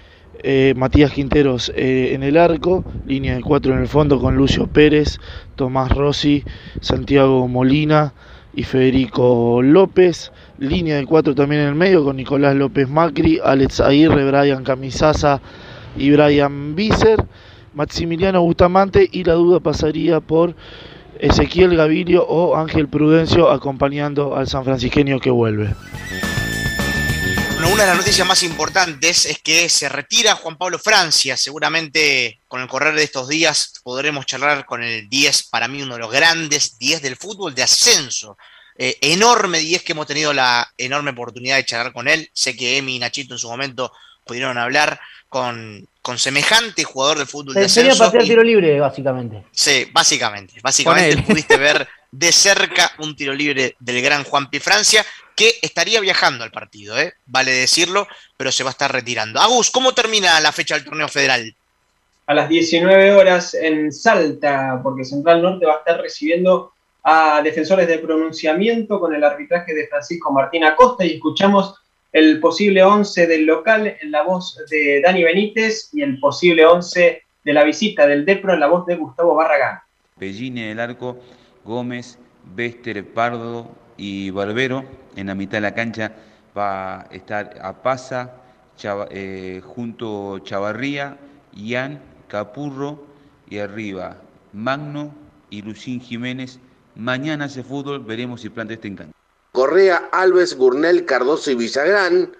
eh, 0.43 0.75
Matías 0.77 1.13
Quinteros 1.13 1.73
eh, 1.75 2.11
en 2.13 2.23
el 2.23 2.37
arco, 2.37 2.85
línea 3.07 3.35
de 3.35 3.41
cuatro 3.41 3.73
en 3.73 3.79
el 3.79 3.89
fondo 3.89 4.21
con 4.21 4.37
Lucio 4.37 4.67
Pérez, 4.67 5.19
Tomás 5.57 5.91
Rossi, 5.93 6.45
Santiago 6.83 7.49
Molina 7.49 8.13
y 8.55 8.65
Federico 8.65 9.63
López, 9.63 10.31
línea 10.59 10.97
de 10.97 11.07
cuatro 11.07 11.35
también 11.35 11.63
en 11.63 11.69
el 11.69 11.75
medio 11.75 12.05
con 12.05 12.17
Nicolás 12.17 12.55
López 12.55 12.87
Macri, 12.87 13.41
Alex 13.43 13.81
Aguirre, 13.81 14.31
Brian 14.31 14.63
Camisasa 14.63 15.41
y 15.97 16.11
Brian 16.11 16.75
Visser, 16.75 17.25
Maximiliano 17.73 18.43
Bustamante 18.43 19.09
y 19.11 19.25
la 19.25 19.33
duda 19.33 19.59
pasaría 19.59 20.21
por 20.21 20.55
Ezequiel 21.19 21.77
Gavirio 21.77 22.27
o 22.27 22.57
Ángel 22.57 22.89
Prudencio 22.89 23.51
acompañando 23.51 24.37
al 24.37 24.49
San 24.49 24.65
Francisqueño 24.65 25.19
que 25.19 25.31
vuelve. 25.31 25.71
Bueno, 27.63 27.75
una 27.77 27.85
de 27.85 27.91
las 27.91 27.99
noticias 27.99 28.27
más 28.27 28.43
importantes 28.43 29.25
es 29.25 29.39
que 29.39 29.69
se 29.69 29.89
retira 29.89 30.35
Juan 30.35 30.57
Pablo 30.59 30.81
Francia. 30.81 31.37
Seguramente 31.37 32.41
con 32.49 32.61
el 32.61 32.67
correr 32.67 32.93
de 32.93 33.05
estos 33.05 33.29
días 33.29 33.75
podremos 33.85 34.27
charlar 34.27 34.67
con 34.67 34.83
el 34.83 35.09
10, 35.09 35.45
para 35.45 35.69
mí 35.69 35.81
uno 35.81 35.95
de 35.95 36.01
los 36.01 36.11
grandes 36.11 36.77
10 36.81 37.03
del 37.03 37.15
fútbol 37.15 37.55
de 37.55 37.63
ascenso. 37.63 38.37
Eh, 38.77 38.99
enorme 39.01 39.61
10 39.61 39.85
que 39.85 39.93
hemos 39.93 40.09
tenido 40.09 40.33
la 40.33 40.69
enorme 40.77 41.13
oportunidad 41.13 41.55
de 41.55 41.65
charlar 41.65 41.93
con 41.93 42.09
él. 42.09 42.29
Sé 42.33 42.57
que 42.57 42.79
Emi 42.79 42.97
y 42.97 42.99
Nachito 42.99 43.35
en 43.35 43.39
su 43.39 43.49
momento 43.49 43.93
pudieron 44.27 44.59
hablar 44.59 44.99
con, 45.29 45.87
con 46.03 46.19
semejante 46.19 46.83
jugador 46.83 47.19
de 47.19 47.27
fútbol 47.27 47.55
de 47.55 47.69
Sería 47.69 47.93
ascenso. 47.93 48.07
patear 48.11 48.25
y- 48.25 48.29
tiro 48.29 48.43
libre, 48.43 48.81
básicamente. 48.81 49.45
Sí, 49.53 49.89
básicamente. 49.93 50.55
Básicamente 50.65 51.23
pudiste 51.23 51.57
ver 51.59 51.89
de 52.13 52.31
cerca 52.31 52.93
un 52.99 53.17
tiro 53.17 53.35
libre 53.35 53.75
del 53.81 54.01
gran 54.01 54.23
Juanpi 54.23 54.61
Francia, 54.61 55.05
que 55.35 55.55
estaría 55.63 56.01
viajando 56.01 56.45
al 56.45 56.53
partido, 56.53 56.97
¿eh? 56.99 57.15
vale 57.27 57.53
decirlo, 57.53 58.07
pero 58.37 58.53
se 58.53 58.63
va 58.63 58.71
a 58.71 58.73
estar 58.73 58.93
retirando. 58.93 59.41
Agus, 59.41 59.71
¿cómo 59.71 59.93
termina 59.93 60.39
la 60.41 60.53
fecha 60.53 60.77
del 60.77 60.85
torneo 60.85 61.09
federal? 61.09 61.55
a 62.27 62.35
las 62.35 62.49
19 62.49 63.13
horas 63.13 63.55
en 63.55 63.93
Salta, 63.93 64.81
porque 64.83 65.05
Central 65.05 65.43
Norte 65.43 65.67
va 65.67 65.75
a 65.75 65.79
estar 65.79 66.01
recibiendo 66.01 66.73
a 67.03 67.43
defensores 67.43 67.89
de 67.89 67.99
pronunciamiento 67.99 69.01
con 69.01 69.15
el 69.15 69.25
arbitraje 69.25 69.75
de 69.75 69.89
Francisco 69.89 70.33
Martín 70.33 70.65
Acosta 70.65 71.05
y 71.05 71.15
escuchamos 71.15 71.75
el 72.13 72.41
posible 72.41 72.83
11 72.83 73.27
del 73.27 73.45
local 73.45 73.97
en 74.01 74.11
la 74.11 74.23
voz 74.23 74.59
de 74.71 75.01
Dani 75.01 75.25
Benítez 75.25 75.91
y 75.93 76.03
el 76.03 76.21
posible 76.21 76.65
11 76.65 77.23
de 77.45 77.53
la 77.53 77.65
visita 77.65 78.07
del 78.07 78.25
Depro 78.25 78.55
en 78.55 78.61
la 78.61 78.69
voz 78.69 78.87
de 78.87 78.97
Gustavo 78.97 79.35
Barragán. 79.35 79.81
Bellini 80.17 80.63
en 80.63 80.69
el 80.69 80.81
arco, 80.81 81.19
Gómez, 81.65 82.19
Bester, 82.55 83.07
Pardo 83.13 83.71
y 83.97 84.31
Barbero. 84.31 84.85
En 85.17 85.27
la 85.29 85.35
mitad 85.35 85.59
de 85.59 85.61
la 85.63 85.75
cancha 85.75 86.13
va 86.57 87.03
a 87.03 87.09
estar 87.11 87.59
Apaza, 87.63 88.33
Chava- 88.79 89.09
eh, 89.11 89.61
junto 89.65 90.39
Chavarría, 90.41 91.19
Ian, 91.55 92.01
Capurro 92.29 93.05
y 93.49 93.59
arriba 93.59 94.17
Magno 94.53 95.15
y 95.51 95.63
Lucín 95.63 96.01
Jiménez. 96.01 96.59
Mañana 96.95 97.45
hace 97.47 97.63
fútbol, 97.63 98.01
veremos 98.01 98.41
si 98.41 98.49
planta 98.49 98.75
este 98.75 98.89
encanto. 98.89 99.15
Correa, 99.53 100.09
Alves, 100.13 100.57
Gurnel, 100.57 101.05
Cardoso 101.05 101.51
y 101.51 101.55
Villagrán, 101.55 102.35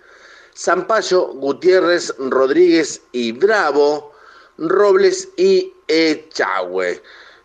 Zampayo, 0.57 1.29
Gutiérrez, 1.35 2.15
Rodríguez 2.19 3.03
y 3.13 3.33
Bravo, 3.33 4.13
Robles 4.59 5.29
y 5.37 5.73
Echagüe. 5.89 7.03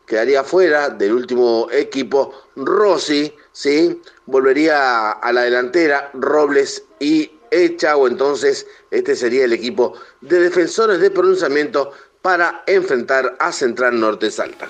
Quedaría 0.07 0.41
fuera 0.45 0.89
del 0.89 1.11
último 1.11 1.67
equipo 1.69 2.33
Rossi, 2.55 3.33
¿sí? 3.51 4.01
Volvería 4.25 5.11
a 5.11 5.33
la 5.33 5.41
delantera 5.41 6.09
Robles 6.13 6.85
y 6.97 7.29
Echagüe. 7.51 8.09
Entonces, 8.09 8.65
este 8.89 9.17
sería 9.17 9.43
el 9.43 9.51
equipo 9.51 9.95
de 10.21 10.39
defensores 10.39 11.01
de 11.01 11.11
pronunciamiento 11.11 11.91
para 12.21 12.63
enfrentar 12.67 13.35
a 13.37 13.51
Central 13.51 13.99
Norte 13.99 14.31
Salta. 14.31 14.69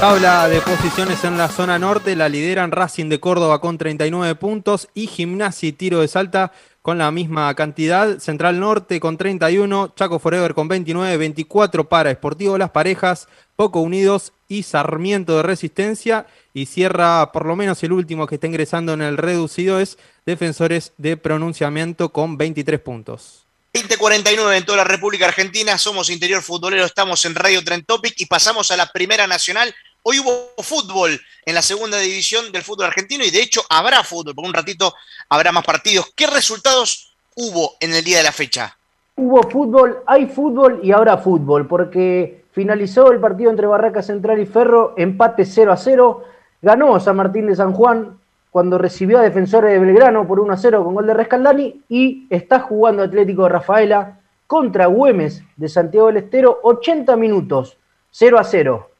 Tabla 0.00 0.48
de 0.48 0.60
posiciones 0.62 1.22
en 1.24 1.38
la 1.38 1.48
zona 1.48 1.78
norte, 1.78 2.14
la 2.14 2.28
lideran 2.28 2.72
Racing 2.72 3.08
de 3.08 3.20
Córdoba 3.20 3.60
con 3.60 3.78
39 3.78 4.34
puntos 4.34 4.88
y 4.94 5.06
Gimnasia 5.06 5.68
y 5.68 5.72
Tiro 5.72 6.00
de 6.00 6.08
Salta 6.08 6.52
con 6.82 6.98
la 6.98 7.10
misma 7.10 7.52
cantidad. 7.54 8.18
Central 8.18 8.60
Norte 8.60 9.00
con 9.00 9.16
31, 9.16 9.92
Chaco 9.96 10.18
Forever 10.20 10.54
con 10.54 10.68
29, 10.68 11.16
24 11.16 11.88
para 11.88 12.12
Sportivo 12.12 12.56
Las 12.56 12.70
Parejas, 12.70 13.28
Poco 13.58 13.80
Unidos 13.80 14.32
y 14.46 14.62
Sarmiento 14.62 15.36
de 15.36 15.42
Resistencia. 15.42 16.26
Y 16.54 16.66
cierra, 16.66 17.32
por 17.32 17.44
lo 17.44 17.56
menos 17.56 17.82
el 17.82 17.90
último 17.90 18.28
que 18.28 18.36
está 18.36 18.46
ingresando 18.46 18.92
en 18.92 19.02
el 19.02 19.16
reducido, 19.16 19.80
es 19.80 19.98
Defensores 20.24 20.92
de 20.96 21.16
Pronunciamiento 21.16 22.10
con 22.10 22.38
23 22.38 22.78
puntos. 22.78 23.42
2049 23.74 24.58
en 24.58 24.64
toda 24.64 24.78
la 24.78 24.84
República 24.84 25.26
Argentina, 25.26 25.76
somos 25.76 26.08
Interior 26.08 26.40
Futbolero, 26.40 26.84
estamos 26.84 27.24
en 27.24 27.34
Radio 27.34 27.64
Trend 27.64 27.84
Topic 27.84 28.14
y 28.18 28.26
pasamos 28.26 28.70
a 28.70 28.76
la 28.76 28.92
Primera 28.92 29.26
Nacional. 29.26 29.74
Hoy 30.04 30.20
hubo 30.20 30.52
fútbol 30.62 31.20
en 31.44 31.54
la 31.54 31.62
segunda 31.62 31.98
división 31.98 32.52
del 32.52 32.62
fútbol 32.62 32.86
argentino 32.86 33.24
y 33.24 33.30
de 33.32 33.42
hecho 33.42 33.62
habrá 33.68 34.04
fútbol, 34.04 34.36
por 34.36 34.44
un 34.44 34.54
ratito 34.54 34.94
habrá 35.28 35.50
más 35.50 35.64
partidos. 35.64 36.12
¿Qué 36.14 36.28
resultados 36.28 37.12
hubo 37.34 37.74
en 37.80 37.92
el 37.92 38.04
día 38.04 38.18
de 38.18 38.24
la 38.24 38.32
fecha? 38.32 38.78
Hubo 39.16 39.50
fútbol, 39.50 39.98
hay 40.06 40.26
fútbol 40.26 40.78
y 40.80 40.92
habrá 40.92 41.18
fútbol, 41.18 41.66
porque 41.66 42.44
finalizó 42.58 43.12
el 43.12 43.20
partido 43.20 43.50
entre 43.50 43.68
Barraca 43.68 44.02
Central 44.02 44.40
y 44.40 44.44
Ferro, 44.44 44.94
empate 44.96 45.44
0 45.44 45.70
a 45.70 45.76
0. 45.76 46.24
Ganó 46.60 46.98
San 46.98 47.14
Martín 47.14 47.46
de 47.46 47.54
San 47.54 47.72
Juan 47.72 48.18
cuando 48.50 48.78
recibió 48.78 49.20
a 49.20 49.22
Defensores 49.22 49.70
de 49.70 49.78
Belgrano 49.78 50.26
por 50.26 50.40
1 50.40 50.54
a 50.54 50.56
0 50.56 50.82
con 50.82 50.94
gol 50.94 51.06
de 51.06 51.14
Rescaldani 51.14 51.82
y 51.88 52.26
está 52.30 52.58
jugando 52.58 53.04
Atlético 53.04 53.44
de 53.44 53.50
Rafaela 53.50 54.18
contra 54.48 54.86
Güemes 54.86 55.44
de 55.56 55.68
Santiago 55.68 56.08
del 56.08 56.16
Estero, 56.16 56.58
80 56.64 57.16
minutos, 57.16 57.78
0 58.10 58.40
a 58.40 58.42
0. 58.42 58.90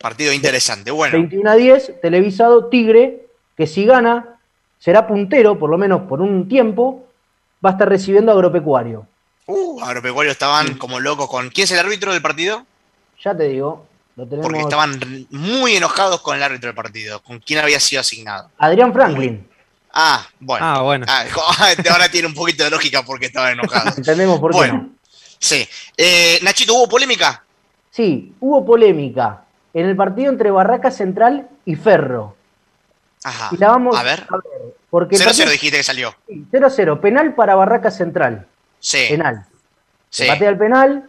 Partido 0.00 0.32
interesante, 0.32 0.90
bueno. 0.90 1.12
21 1.12 1.48
a 1.48 1.54
10, 1.54 2.00
televisado 2.00 2.66
Tigre, 2.66 3.28
que 3.56 3.68
si 3.68 3.86
gana 3.86 4.40
será 4.80 5.06
puntero, 5.06 5.56
por 5.56 5.70
lo 5.70 5.78
menos 5.78 6.00
por 6.08 6.20
un 6.20 6.48
tiempo, 6.48 7.04
va 7.64 7.70
a 7.70 7.72
estar 7.74 7.88
recibiendo 7.88 8.32
Agropecuario. 8.32 9.06
Uh, 9.46 9.80
Agropecuario 9.82 10.32
estaban 10.32 10.76
como 10.76 10.98
locos 11.00 11.28
con. 11.28 11.50
¿Quién 11.50 11.64
es 11.64 11.70
el 11.72 11.78
árbitro 11.78 12.12
del 12.12 12.22
partido? 12.22 12.66
Ya 13.24 13.36
te 13.36 13.44
digo, 13.44 13.86
lo 14.16 14.24
tenemos. 14.24 14.46
Porque 14.46 14.60
estaban 14.60 15.26
muy 15.30 15.76
enojados 15.76 16.20
con 16.20 16.36
el 16.36 16.42
árbitro 16.42 16.68
del 16.68 16.74
partido, 16.74 17.22
con 17.22 17.38
quién 17.38 17.60
había 17.60 17.78
sido 17.80 18.00
asignado. 18.00 18.50
Adrián 18.58 18.92
Franklin. 18.92 19.46
Ah, 19.92 20.26
bueno. 20.40 20.66
Ah, 20.66 20.82
bueno. 20.82 21.06
Ah, 21.08 21.24
ahora 21.90 22.08
tiene 22.10 22.26
un 22.28 22.34
poquito 22.34 22.64
de 22.64 22.70
lógica 22.70 23.02
porque 23.02 23.26
estaban 23.26 23.52
enojados. 23.52 23.96
Entendemos 23.98 24.38
por 24.40 24.50
qué. 24.50 24.56
Bueno, 24.58 24.74
no. 24.74 24.88
sí. 25.38 25.66
Eh, 25.96 26.38
Nachito, 26.42 26.74
¿hubo 26.74 26.88
polémica? 26.88 27.42
Sí, 27.90 28.34
hubo 28.40 28.66
polémica 28.66 29.44
en 29.72 29.86
el 29.86 29.96
partido 29.96 30.30
entre 30.30 30.50
Barraca 30.50 30.90
Central 30.90 31.48
y 31.64 31.76
Ferro. 31.76 32.36
Ajá. 33.24 33.48
Y 33.52 33.56
la 33.56 33.68
vamos 33.68 33.96
a 33.96 34.02
ver. 34.02 34.26
Porque 34.90 35.16
el 35.16 35.22
0-0 35.22 35.24
partido- 35.24 35.50
dijiste 35.50 35.76
que 35.78 35.82
salió. 35.82 36.14
Sí, 36.28 36.44
0-0, 36.52 37.00
penal 37.00 37.34
para 37.34 37.54
Barraca 37.54 37.90
Central. 37.90 38.46
Sí. 38.80 39.06
Penal. 39.10 39.44
Sí. 40.10 40.24
Se 40.24 40.28
patea 40.28 40.48
el 40.50 40.58
penal, 40.58 41.08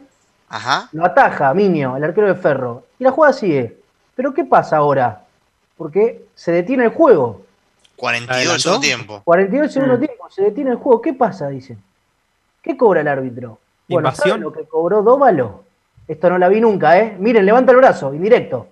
Ajá. 0.50 0.90
lo 0.92 1.06
ataja 1.06 1.54
Miño, 1.54 1.96
el 1.98 2.04
arquero 2.04 2.28
de 2.28 2.36
Ferro. 2.36 2.84
Y 3.00 3.04
la 3.04 3.12
jugada 3.12 3.34
sigue. 3.34 3.78
Pero 4.16 4.34
¿qué 4.34 4.44
pasa 4.44 4.78
ahora? 4.78 5.24
Porque 5.78 6.26
se 6.36 6.52
detiene 6.52 6.86
el 6.86 6.90
juego. 6.92 7.44
42 7.96 8.56
el 8.56 8.62
segundo 8.62 8.82
tiempo. 8.82 9.22
42 9.24 9.64
el 9.66 9.70
Mm. 9.70 9.74
segundo 9.86 10.06
tiempo, 10.06 10.30
se 10.30 10.42
detiene 10.44 10.72
el 10.72 10.78
juego. 10.78 11.02
¿Qué 11.02 11.14
pasa? 11.14 11.48
Dicen. 11.50 11.82
¿Qué 12.62 12.76
cobra 12.76 13.02
el 13.02 13.08
árbitro? 13.08 13.60
Bueno, 13.88 14.08
¿Invasión? 14.10 14.30
¿saben 14.30 14.42
lo 14.44 14.52
que 14.52 14.66
cobró 14.66 15.02
Dóvalo? 15.02 15.64
Esto 16.08 16.30
no 16.30 16.38
la 16.38 16.50
vi 16.50 16.60
nunca, 16.62 16.98
¿eh? 17.00 17.16
Miren, 17.20 17.46
levanta 17.46 17.72
el 17.72 17.78
brazo, 17.78 18.14
indirecto. 18.14 18.68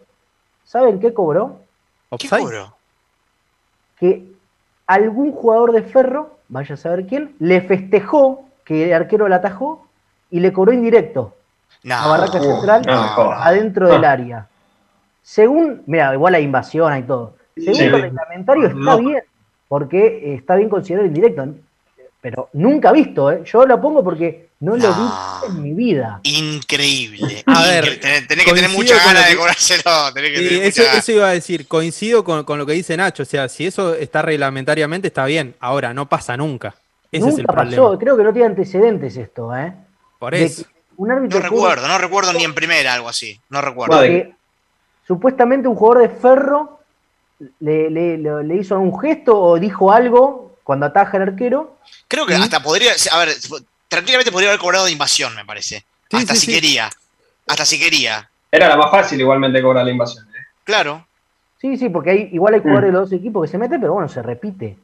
¿Saben 0.65 0.99
qué 0.99 1.13
cobró? 1.13 1.59
¿Qué 2.17 2.29
cobró? 2.29 2.75
Que 3.99 4.25
algún 4.87 5.31
jugador 5.31 5.71
de 5.73 5.83
Ferro, 5.83 6.37
vaya 6.47 6.75
a 6.75 6.77
saber 6.77 7.05
quién, 7.07 7.35
le 7.39 7.61
festejó 7.61 8.44
que 8.65 8.85
el 8.85 8.93
arquero 8.93 9.27
la 9.29 9.37
atajó 9.37 9.87
y 10.31 10.39
le 10.41 10.51
cobró 10.51 10.73
indirecto 10.73 11.33
No. 11.83 11.95
a 11.95 12.07
Barraca 12.07 12.41
Central 12.41 12.81
no 12.85 13.31
adentro 13.31 13.87
del 13.87 14.03
área. 14.03 14.47
Según, 15.21 15.83
mira, 15.85 16.13
igual 16.13 16.35
hay 16.35 16.43
invasión, 16.43 16.91
hay 16.91 17.03
todo. 17.03 17.35
Según 17.55 17.75
Sí. 17.75 17.87
lo 17.87 17.97
reglamentario 17.99 18.63
está 18.67 18.75
No. 18.77 18.97
bien, 18.99 19.23
porque 19.67 20.33
está 20.35 20.55
bien 20.55 20.69
considerado 20.69 21.07
indirecto. 21.07 21.47
Pero 22.21 22.49
nunca 22.53 22.91
visto, 22.91 23.31
¿eh? 23.31 23.43
Yo 23.45 23.65
lo 23.67 23.79
pongo 23.79 24.03
porque 24.03 24.49
no 24.59 24.75
lo 24.75 24.87
vi 24.93 25.47
en 25.47 25.61
mi 25.61 25.73
vida. 25.73 26.19
Increíble. 26.23 27.43
A 27.45 27.61
ver, 27.63 27.99
tenés, 27.99 28.27
tenés 28.27 28.45
que 28.45 28.53
tener 28.53 28.69
mucha 28.71 28.95
con 28.95 29.05
ganas 29.05 29.21
lo 29.21 29.21
de 29.21 29.29
que- 29.31 29.37
cobrárselo. 29.37 30.13
Tenés 30.13 30.31
que 30.31 30.37
Sí, 30.39 30.49
tener 30.49 30.63
eso, 30.65 30.81
mucha- 30.81 30.97
eso 30.97 31.11
iba 31.11 31.27
a 31.27 31.31
decir, 31.31 31.67
coincido 31.67 32.23
con, 32.23 32.43
con 32.43 32.57
lo 32.57 32.65
que 32.65 32.73
dice 32.73 32.97
Nacho, 32.97 33.23
o 33.23 33.25
sea, 33.27 33.47
si 33.47 33.67
eso 33.67 33.93
está 33.93 34.23
reglamentariamente 34.23 35.07
está 35.07 35.25
bien, 35.25 35.53
ahora 35.59 35.93
no 35.93 36.07
pasa 36.09 36.35
nunca. 36.35 36.73
Ese 37.17 37.27
es 37.29 37.35
el 37.35 37.41
nunca 37.41 37.53
problema. 37.53 37.83
pasó, 37.83 37.99
creo 37.99 38.17
que 38.17 38.23
no 38.23 38.33
tiene 38.33 38.47
antecedentes 38.47 39.17
esto, 39.17 39.55
¿eh? 39.55 39.73
Por 40.19 40.33
eso. 40.35 40.63
Un 40.97 41.11
árbitro 41.11 41.39
No 41.39 41.43
recuerdo, 41.45 41.87
no 41.87 41.97
recuerdo 41.97 42.33
ni 42.33 42.43
en 42.43 42.53
primera 42.55 42.93
algo 42.93 43.09
así. 43.09 43.39
No 43.49 43.61
recuerdo. 43.61 43.95
porque 43.97 44.33
supuestamente 45.07 45.67
un 45.67 45.75
jugador 45.75 46.03
de 46.03 46.09
Ferro 46.15 46.79
le, 47.59 47.89
le- 47.89 48.17
le- 48.17 48.43
le 48.43 48.55
hizo 48.55 48.75
algún 48.75 48.97
gesto 48.99 49.37
o 49.39 49.59
dijo 49.59 49.91
algo 49.91 50.57
cuando 50.63 50.85
ataja 50.85 51.17
al 51.17 51.23
arquero. 51.23 51.77
Creo 52.07 52.25
que 52.25 52.33
hasta 52.35 52.61
podría. 52.63 52.93
A 53.11 53.19
ver, 53.19 53.29
tranquilamente 53.87 54.31
podría 54.31 54.49
haber 54.49 54.59
cobrado 54.59 54.85
de 54.85 54.91
invasión, 54.91 55.35
me 55.35 55.45
parece. 55.45 55.83
hasta 56.11 56.33
sí, 56.33 56.39
si 56.41 56.45
sí. 56.47 56.53
quería. 56.53 56.89
Hasta 57.47 57.65
si 57.65 57.77
quería. 57.79 58.29
Era 58.51 58.69
la 58.69 58.77
más 58.77 58.89
fácil 58.89 59.19
igualmente 59.19 59.61
cobrar 59.61 59.83
la 59.83 59.91
invasión. 59.91 60.25
¿eh? 60.29 60.39
Claro. 60.63 61.05
Sí, 61.59 61.77
sí, 61.77 61.89
porque 61.89 62.11
hay, 62.11 62.29
igual 62.31 62.53
hay 62.53 62.61
jugadores 62.61 62.89
Mm. 62.89 62.93
de 62.93 62.99
los 62.99 63.09
dos 63.09 63.19
equipos 63.19 63.45
que 63.45 63.51
se 63.51 63.57
meten, 63.57 63.81
pero 63.81 63.93
bueno, 63.93 64.07
se 64.07 64.21
repite. 64.21 64.77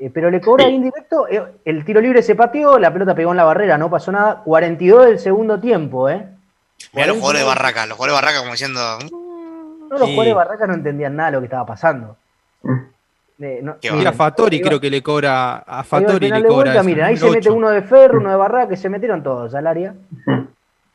Eh, 0.00 0.10
pero 0.14 0.30
le 0.30 0.40
cobra 0.40 0.68
indirecto, 0.68 1.26
eh, 1.28 1.42
el 1.64 1.84
tiro 1.84 2.00
libre 2.00 2.22
se 2.22 2.36
pateó, 2.36 2.78
la 2.78 2.92
pelota 2.92 3.14
pegó 3.16 3.32
en 3.32 3.36
la 3.36 3.44
barrera, 3.44 3.76
no 3.76 3.90
pasó 3.90 4.12
nada. 4.12 4.42
42 4.44 5.06
del 5.06 5.18
segundo 5.18 5.58
tiempo, 5.58 6.08
¿eh? 6.08 6.26
Mirá 6.92 7.08
los 7.08 7.16
42. 7.16 7.18
jugadores 7.18 7.40
de 7.40 7.46
Barraca. 7.46 7.86
Los 7.86 7.96
jugadores 7.96 8.12
de 8.12 8.26
Barraca 8.26 8.38
como 8.40 8.52
diciendo. 8.52 8.80
No, 9.90 9.98
los 9.98 10.00
Sí. 10.08 10.14
jugadores 10.14 10.26
de 10.26 10.34
Barraca 10.34 10.66
no 10.68 10.74
entendían 10.74 11.16
nada 11.16 11.30
de 11.30 11.32
lo 11.36 11.40
que 11.40 11.46
estaba 11.46 11.66
pasando. 11.66 12.16
Eh, 13.40 13.60
no- 13.62 13.76
Y 13.80 14.06
a 14.06 14.12
Fatori 14.12 14.60
creo 14.60 14.80
que 14.80 14.90
le 14.90 15.02
cobra, 15.02 15.56
a 15.58 15.82
Fatori 15.84 16.28
le 16.28 16.42
cobra 16.42 16.54
vuelta, 16.54 16.74
eso, 16.74 16.84
miren, 16.84 17.04
ahí 17.04 17.16
se 17.16 17.30
mete 17.30 17.50
uno 17.50 17.70
de 17.70 17.82
Ferro, 17.82 18.18
uno 18.20 18.30
de 18.30 18.36
Barraca, 18.36 18.68
que 18.70 18.76
se 18.76 18.88
metieron 18.88 19.22
todos 19.22 19.54
al 19.54 19.66
área. 19.66 19.94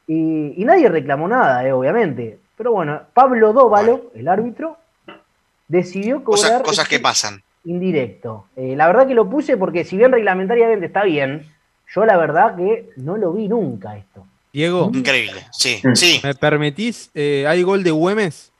Y, 0.07 0.53
y 0.61 0.65
nadie 0.65 0.89
reclamó 0.89 1.27
nada, 1.27 1.65
eh, 1.65 1.71
obviamente. 1.71 2.39
Pero 2.57 2.73
bueno, 2.73 3.01
Pablo 3.13 3.53
Dóvalo, 3.53 4.11
el 4.13 4.27
árbitro, 4.27 4.77
decidió 5.67 6.23
Cosas, 6.23 6.49
cobrar 6.51 6.65
cosas 6.65 6.87
que 6.87 6.95
este 6.95 7.03
pasan. 7.03 7.41
Indirecto. 7.65 8.45
Eh, 8.55 8.75
la 8.75 8.87
verdad 8.87 9.07
que 9.07 9.13
lo 9.15 9.29
puse 9.29 9.57
porque 9.57 9.85
si 9.85 9.97
bien 9.97 10.11
reglamentariamente 10.11 10.85
está 10.85 11.03
bien, 11.03 11.47
yo 11.93 12.05
la 12.05 12.17
verdad 12.17 12.55
que 12.55 12.89
no 12.97 13.17
lo 13.17 13.33
vi 13.33 13.47
nunca 13.47 13.95
esto. 13.97 14.25
Diego, 14.51 14.91
Increíble. 14.93 15.45
Sí, 15.51 15.79
Mm. 15.83 15.95
sí. 15.95 16.19
¿me 16.23 16.35
permitís? 16.35 17.09
Eh, 17.15 17.45
hay 17.47 17.63
gol 17.63 17.83
de 17.83 17.91
Güemes. 17.91 18.51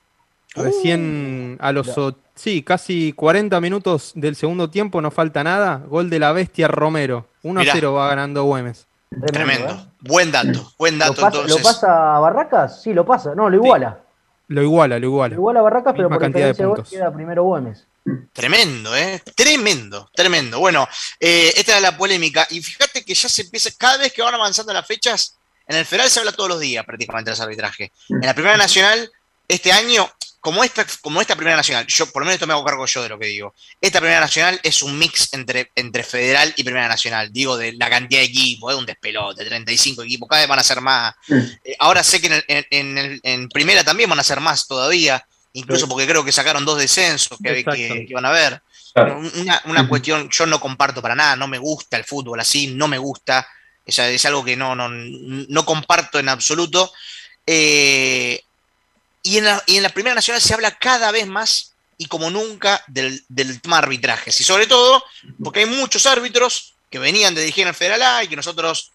Recién 0.56 1.58
a 1.60 1.72
los 1.72 1.92
sí, 2.36 2.62
casi 2.64 3.12
40 3.14 3.60
minutos 3.60 4.12
del 4.16 4.36
segundo 4.36 4.70
tiempo, 4.70 5.02
no 5.02 5.10
falta 5.12 5.44
nada. 5.44 5.82
Gol 5.88 6.10
de 6.10 6.20
la 6.20 6.32
bestia 6.32 6.68
Romero. 6.68 7.26
1 7.44 7.60
a 7.60 7.64
Mirá. 7.64 7.74
0 7.76 7.94
va 7.94 8.08
ganando 8.10 8.44
Güemes. 8.44 8.88
Tremendo. 9.28 9.88
Buen 10.02 10.32
dato. 10.32 10.72
Buen 10.78 10.98
¿Lo 11.00 11.06
dato, 11.06 11.22
pasa, 11.22 11.28
entonces. 11.38 11.58
¿Lo 11.58 11.64
pasa 11.64 12.16
a 12.16 12.20
Barracas? 12.20 12.82
Sí, 12.82 12.94
lo 12.94 13.06
pasa. 13.06 13.34
No, 13.36 13.50
lo 13.50 13.56
iguala. 13.58 14.00
Lo 14.48 14.62
iguala, 14.62 15.00
lo 15.00 15.06
iguala. 15.08 15.36
Lo 15.36 15.42
iguala 15.42 15.60
a 15.60 15.64
Barracas, 15.64 15.94
pero 15.96 16.10
Misma 16.10 16.16
por 16.18 16.22
cantidad 16.24 16.48
de 16.48 16.64
puntos. 16.64 16.90
queda 16.90 17.12
primero 17.14 17.44
Güemes. 17.44 17.88
Tremendo, 18.34 18.96
¿eh? 18.96 19.22
Tremendo, 19.36 20.10
tremendo. 20.14 20.60
Bueno, 20.60 20.88
eh, 21.20 21.54
esta 21.56 21.74
era 21.74 21.82
la 21.82 21.98
polémica. 21.98 22.46
Y 22.50 22.62
fíjate 22.62 23.04
que 23.06 23.14
ya 23.14 23.30
se 23.30 23.44
empieza, 23.44 23.70
cada 23.78 23.98
vez 23.98 24.12
que 24.12 24.22
van 24.22 24.34
avanzando 24.34 24.74
las 24.74 24.86
fechas, 24.86 25.38
en 25.68 25.78
el 25.78 25.86
Federal 25.86 26.10
se 26.10 26.20
habla 26.20 26.32
todos 26.34 26.50
los 26.50 26.60
días 26.60 26.86
prácticamente 26.86 27.30
de 27.30 27.38
los 27.38 27.40
arbitrajes. 27.42 27.92
En 28.10 28.22
la 28.22 28.34
Primera 28.34 28.58
Nacional, 28.58 29.10
este 29.48 29.72
año, 29.72 30.12
como 30.42 30.62
esta, 30.66 30.86
como 31.02 31.22
esta 31.22 31.36
Primera 31.38 31.56
Nacional, 31.56 31.86
yo 31.88 32.06
por 32.12 32.22
lo 32.22 32.26
menos 32.26 32.36
esto 32.36 32.48
me 32.48 32.52
hago 32.52 32.66
cargo 32.66 32.86
yo 32.86 33.02
de 33.04 33.08
lo 33.10 33.18
que 33.18 33.28
digo. 33.28 33.56
Esta 33.80 34.00
Primera 34.02 34.20
Nacional 34.20 34.60
es 34.62 34.84
un 34.84 34.98
mix 35.00 35.30
entre, 35.32 35.72
entre 35.76 36.04
Federal 36.04 36.54
y 36.58 36.64
Primera 36.66 36.90
Nacional. 36.90 37.32
Digo, 37.32 37.56
de 37.56 37.72
la 37.74 37.90
cantidad 37.90 38.20
de 38.20 38.26
equipos, 38.26 38.74
es 38.74 38.78
un 38.80 38.86
despelote, 38.86 39.46
35 39.46 40.04
equipos, 40.04 40.28
cada 40.28 40.42
vez 40.42 40.50
van 40.50 40.60
a 40.60 40.64
ser 40.64 40.82
más. 40.82 41.14
Eh, 41.64 41.76
ahora 41.80 42.04
sé 42.04 42.20
que 42.20 42.28
en, 42.28 42.34
el- 42.34 42.46
en- 42.50 42.66
en 42.72 42.98
el- 42.98 43.20
en 43.24 43.48
Primera 43.48 43.86
también 43.86 44.10
van 44.10 44.20
a 44.20 44.24
ser 44.24 44.42
más 44.42 44.68
todavía, 44.68 45.26
incluso 45.54 45.88
porque 45.88 46.08
creo 46.08 46.26
que 46.26 46.32
sacaron 46.32 46.66
dos 46.66 46.78
descensos 46.78 47.38
que, 47.42 47.64
que, 47.64 48.06
que 48.08 48.14
van 48.14 48.26
a 48.26 48.32
ver. 48.32 48.62
Claro. 48.94 49.20
Una, 49.20 49.62
una 49.66 49.88
cuestión, 49.88 50.30
yo 50.30 50.46
no 50.46 50.60
comparto 50.60 51.02
para 51.02 51.16
nada, 51.16 51.36
no 51.36 51.48
me 51.48 51.58
gusta 51.58 51.98
el 51.98 52.04
fútbol 52.04 52.40
así, 52.40 52.68
no 52.68 52.88
me 52.88 53.00
gusta, 53.00 53.48
es, 53.86 53.98
es 53.98 54.26
algo 54.26 54.44
que 54.44 54.56
no, 54.56 54.76
no, 54.76 54.88
no 54.90 55.66
comparto 55.66 56.20
en 56.20 56.30
absoluto. 56.30 56.92
Eh, 57.46 58.42
y, 59.24 59.38
en 59.38 59.46
la, 59.46 59.64
y 59.66 59.78
en 59.78 59.84
la 59.84 59.90
Primera 59.90 60.16
Nacional 60.16 60.42
se 60.42 60.54
habla 60.54 60.78
cada 60.78 61.12
vez 61.12 61.26
más 61.28 61.74
y 61.98 62.06
como 62.06 62.30
nunca 62.30 62.84
del, 62.88 63.24
del 63.30 63.62
tema 63.62 63.80
arbitrajes. 63.80 64.40
Y 64.40 64.44
sobre 64.44 64.68
todo 64.68 65.04
porque 65.44 65.62
hay 65.62 65.66
muchos 65.66 66.06
árbitros 66.06 66.74
que 66.90 67.00
venían 67.00 67.34
de 67.34 67.42
dirigir 67.42 67.66
en 67.66 67.74
Federal 67.74 68.02
A 68.04 68.24
y 68.24 68.28
que 68.28 68.36
nosotros 68.36 68.92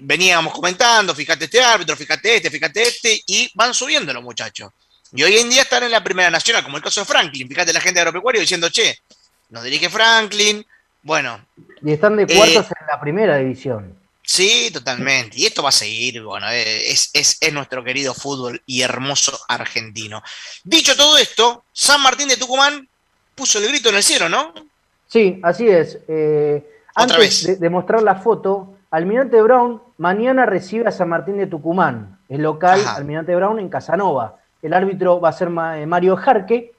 veníamos 0.00 0.52
comentando, 0.52 1.14
fíjate 1.14 1.46
este 1.46 1.62
árbitro, 1.62 1.96
fíjate 1.96 2.36
este, 2.36 2.50
fíjate 2.50 2.82
este, 2.82 3.22
y 3.26 3.50
van 3.54 3.74
subiendo 3.74 4.12
los 4.12 4.22
muchachos. 4.22 4.72
Y 5.12 5.22
hoy 5.22 5.36
en 5.38 5.48
día 5.50 5.62
están 5.62 5.82
en 5.84 5.90
la 5.90 6.02
Primera 6.04 6.30
Nacional, 6.30 6.62
como 6.62 6.76
el 6.76 6.82
caso 6.82 7.00
de 7.00 7.06
Franklin. 7.06 7.48
Fíjate 7.48 7.72
la 7.72 7.80
gente 7.80 7.94
de 7.96 8.00
agropecuario 8.02 8.40
diciendo, 8.40 8.68
che, 8.68 8.98
nos 9.50 9.62
dirige 9.64 9.88
Franklin. 9.88 10.64
Bueno, 11.02 11.40
Y 11.82 11.92
están 11.92 12.16
de 12.16 12.24
Eh, 12.24 12.36
cuartos 12.36 12.66
en 12.80 12.86
la 12.86 13.00
primera 13.00 13.36
división. 13.38 13.96
Sí, 14.22 14.70
totalmente. 14.72 15.38
Y 15.38 15.46
esto 15.46 15.62
va 15.62 15.70
a 15.70 15.72
seguir, 15.72 16.22
bueno, 16.22 16.50
eh, 16.50 16.90
es, 16.90 17.08
es, 17.14 17.38
es 17.40 17.52
nuestro 17.52 17.82
querido 17.82 18.12
fútbol 18.12 18.60
y 18.66 18.82
hermoso 18.82 19.38
argentino. 19.48 20.22
Dicho 20.64 20.94
todo 20.96 21.16
esto, 21.16 21.64
San 21.72 22.02
Martín 22.02 22.28
de 22.28 22.36
Tucumán 22.36 22.86
puso 23.34 23.58
el 23.58 23.68
grito 23.68 23.88
en 23.88 23.94
el 23.96 24.02
cielo, 24.02 24.28
¿no? 24.28 24.52
Sí, 25.06 25.40
así 25.42 25.66
es. 25.66 25.98
Eh, 26.08 26.62
Otra 26.90 27.02
antes 27.04 27.18
vez. 27.18 27.46
de, 27.46 27.56
de 27.56 27.70
mostrar 27.70 28.02
la 28.02 28.16
foto, 28.16 28.74
Almirante 28.90 29.40
Brown 29.40 29.80
mañana 29.96 30.44
recibe 30.44 30.86
a 30.88 30.92
San 30.92 31.08
Martín 31.08 31.38
de 31.38 31.46
Tucumán. 31.46 32.18
Es 32.28 32.38
local 32.38 32.80
Ajá. 32.80 32.96
Almirante 32.96 33.34
Brown 33.34 33.58
en 33.58 33.70
Casanova. 33.70 34.38
El 34.62 34.72
árbitro 34.74 35.20
va 35.20 35.28
a 35.30 35.32
ser 35.32 35.48
eh, 35.48 35.86
Mario 35.86 36.16
Jarque. 36.16 36.72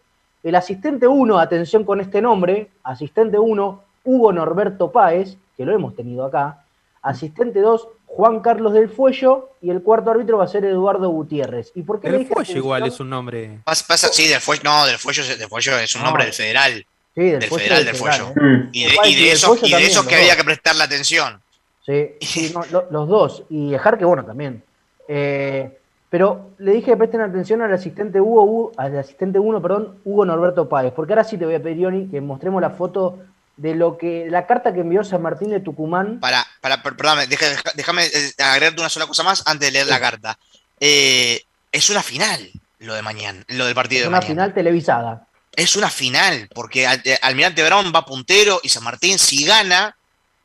El 0.43 0.55
asistente 0.55 1.07
1, 1.07 1.37
atención 1.39 1.83
con 1.83 1.99
este 1.99 2.21
nombre, 2.21 2.69
asistente 2.83 3.37
1, 3.37 3.83
Hugo 4.05 4.31
Norberto 4.33 4.91
Páez, 4.91 5.35
que 5.57 5.65
lo 5.65 5.73
hemos 5.75 5.95
tenido 5.95 6.25
acá. 6.25 6.63
Asistente 7.01 7.59
2, 7.59 7.87
Juan 8.05 8.39
Carlos 8.41 8.73
del 8.73 8.89
Fuello. 8.89 9.49
Y 9.61 9.69
el 9.69 9.81
cuarto 9.81 10.11
árbitro 10.11 10.37
va 10.37 10.45
a 10.45 10.47
ser 10.47 10.63
Eduardo 10.65 11.09
Gutiérrez. 11.09 11.71
¿Y 11.75 11.83
por 11.83 11.99
qué 11.99 12.09
le 12.09 12.15
El 12.17 12.19
dije 12.23 12.33
Fuelle 12.33 12.53
igual 12.57 12.87
es 12.87 12.99
un 13.01 13.09
nombre. 13.09 13.59
Pasa, 13.65 13.85
pasa- 13.87 14.07
sí, 14.13 14.27
del 14.29 14.39
fuello, 14.39 14.61
no, 14.63 14.85
del 14.85 14.97
fuello, 14.97 15.21
es- 15.23 15.37
del 15.37 15.49
fuello 15.49 15.77
es 15.77 15.93
un 15.95 16.01
No. 16.01 16.07
nombre 16.07 16.23
del 16.25 16.33
federal. 16.33 16.85
Sí, 17.15 17.21
del, 17.23 17.39
del 17.39 17.49
Fuello 17.49 17.63
federal, 17.65 17.81
y 17.81 17.85
del 17.85 17.95
Federal, 17.95 18.19
Fuello. 18.33 18.47
¿eh? 18.63 18.69
Y 18.71 18.83
de, 18.85 18.89
y 19.09 19.15
de 19.15 19.21
del 19.23 19.29
esos, 19.33 19.49
Fuello 19.49 19.65
y 19.65 19.69
de 19.69 19.71
también, 19.71 19.91
esos 19.91 20.05
los 20.05 20.07
que 20.13 20.15
había 20.21 20.35
que 20.37 20.43
prestarle 20.45 20.83
atención. 20.83 21.41
Sí, 21.85 22.09
sí, 22.21 22.51
no, 22.53 22.61
lo- 22.71 22.87
los 22.91 23.07
dos. 23.09 23.43
Y 23.49 23.75
Jarque, 23.77 24.05
bueno, 24.05 24.23
también. 24.23 24.63
Eh, 25.07 25.78
pero 26.09 26.51
le 26.57 26.71
dije 26.73 26.91
que 26.91 26.97
presten 26.97 27.21
atención 27.21 27.61
al 27.61 27.73
asistente 27.73 28.19
Hugo, 28.19 28.43
Hugo- 28.43 28.71
al 28.77 28.97
asistente 28.97 29.37
1, 29.39 29.61
perdón, 29.61 29.99
Hugo 30.05 30.25
Norberto 30.25 30.67
Páez, 30.67 30.91
porque 30.93 31.13
ahora 31.13 31.23
sí 31.23 31.37
te 31.37 31.45
voy 31.45 31.55
a 31.55 31.61
pedir, 31.63 31.85
Oni, 31.87 32.07
que 32.09 32.19
mostremos 32.21 32.61
la 32.61 32.71
foto 32.71 33.19
de 33.57 33.75
lo 33.75 33.97
que, 33.97 34.27
la 34.29 34.47
carta 34.47 34.73
que 34.73 34.79
envió 34.79 35.03
San 35.03 35.21
Martín 35.21 35.49
de 35.49 35.59
Tucumán. 35.59 36.19
Para, 36.19 36.45
para, 36.61 36.81
per- 36.81 36.95
perdóname, 36.95 37.27
déjame 37.75 38.05
eh, 38.05 38.31
agregarte 38.39 38.79
una 38.79 38.89
sola 38.89 39.05
cosa 39.05 39.23
más 39.23 39.43
antes 39.45 39.67
de 39.67 39.71
leer 39.71 39.87
la 39.87 39.99
carta. 39.99 40.39
Eh, 40.79 41.43
es 41.71 41.89
una 41.89 42.01
final 42.01 42.49
lo 42.79 42.93
de 42.93 43.01
mañana, 43.01 43.43
lo 43.49 43.65
del 43.65 43.75
partido 43.75 43.99
Es 43.99 44.03
de 44.05 44.07
una 44.09 44.17
mañana. 44.19 44.33
final 44.33 44.53
televisada. 44.53 45.27
Es 45.55 45.75
una 45.75 45.89
final, 45.89 46.47
porque 46.55 46.85
eh, 46.85 47.19
Almirante 47.21 47.63
Brown 47.65 47.91
va 47.93 48.05
puntero 48.05 48.61
y 48.63 48.69
San 48.69 48.83
Martín, 48.83 49.19
si 49.19 49.43
gana, 49.45 49.95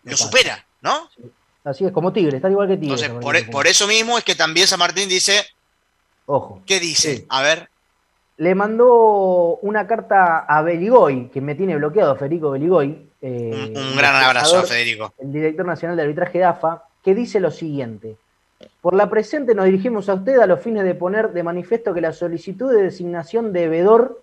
lo 0.02 0.16
supera, 0.16 0.64
¿no? 0.80 1.08
Así 1.62 1.84
es, 1.84 1.92
como 1.92 2.12
Tigre, 2.12 2.36
está 2.36 2.50
igual 2.50 2.66
que 2.68 2.76
Tigre. 2.76 3.06
Entonces, 3.06 3.44
por 3.48 3.66
eso 3.68 3.86
mismo 3.86 4.18
es 4.18 4.24
que 4.24 4.34
también 4.34 4.66
San 4.66 4.78
Martín 4.80 5.08
dice, 5.08 5.46
Ojo. 6.26 6.62
¿qué 6.66 6.80
dice? 6.80 7.26
A 7.28 7.42
ver, 7.42 7.68
Le 8.36 8.54
mandó 8.54 9.58
una 9.62 9.86
carta 9.86 10.38
a 10.38 10.62
Beligoy, 10.62 11.28
que 11.28 11.40
me 11.40 11.54
tiene 11.54 11.76
bloqueado, 11.76 12.16
Federico 12.16 12.50
Beligoy. 12.50 13.10
eh, 13.22 13.72
un 13.76 13.96
gran 13.96 14.16
abrazo 14.16 14.58
a 14.58 14.62
Federico. 14.64 15.12
el 15.18 15.32
director 15.32 15.64
nacional 15.66 15.96
de 15.96 16.02
arbitraje 16.02 16.38
de 16.38 16.44
AFA, 16.44 16.84
que 17.02 17.14
dice 17.14 17.38
lo 17.40 17.50
siguiente. 17.50 18.16
Por 18.80 18.94
la 18.94 19.10
presente 19.10 19.54
nos 19.54 19.66
dirigimos 19.66 20.08
a 20.08 20.14
usted 20.14 20.38
a 20.38 20.46
los 20.46 20.60
fines 20.60 20.84
de 20.84 20.94
poner 20.94 21.32
de 21.32 21.42
manifiesto 21.42 21.92
que 21.92 22.00
la 22.00 22.12
solicitud 22.12 22.74
de 22.74 22.82
designación 22.82 23.52
de 23.52 23.68
veedor 23.68 24.22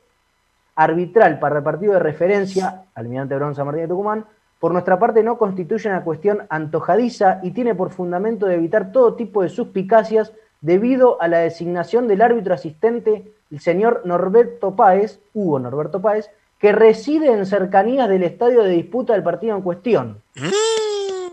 arbitral 0.75 1.39
para 1.39 1.57
el 1.57 1.63
partido 1.63 1.93
de 1.93 1.99
referencia, 1.99 2.85
Almirante 2.95 3.35
Brown 3.35 3.55
San 3.55 3.65
Martín 3.65 3.83
de 3.83 3.87
Tucumán, 3.89 4.25
por 4.59 4.71
nuestra 4.71 4.99
parte 4.99 5.23
no 5.23 5.37
constituye 5.37 5.89
una 5.89 6.03
cuestión 6.03 6.45
antojadiza 6.49 7.39
y 7.43 7.51
tiene 7.51 7.75
por 7.75 7.91
fundamento 7.91 8.45
de 8.45 8.55
evitar 8.55 8.91
todo 8.91 9.15
tipo 9.15 9.41
de 9.43 9.49
suspicacias 9.49 10.31
debido 10.61 11.21
a 11.21 11.27
la 11.27 11.39
designación 11.39 12.07
del 12.07 12.21
árbitro 12.21 12.53
asistente, 12.53 13.31
el 13.51 13.59
señor 13.59 14.03
Norberto 14.05 14.75
Páez, 14.75 15.19
Hugo 15.33 15.59
Norberto 15.59 16.01
Páez, 16.01 16.29
que 16.59 16.71
reside 16.71 17.33
en 17.33 17.45
cercanías 17.45 18.07
del 18.07 18.23
estadio 18.23 18.61
de 18.61 18.69
disputa 18.69 19.13
del 19.13 19.23
partido 19.23 19.55
en 19.55 19.63
cuestión. 19.63 20.21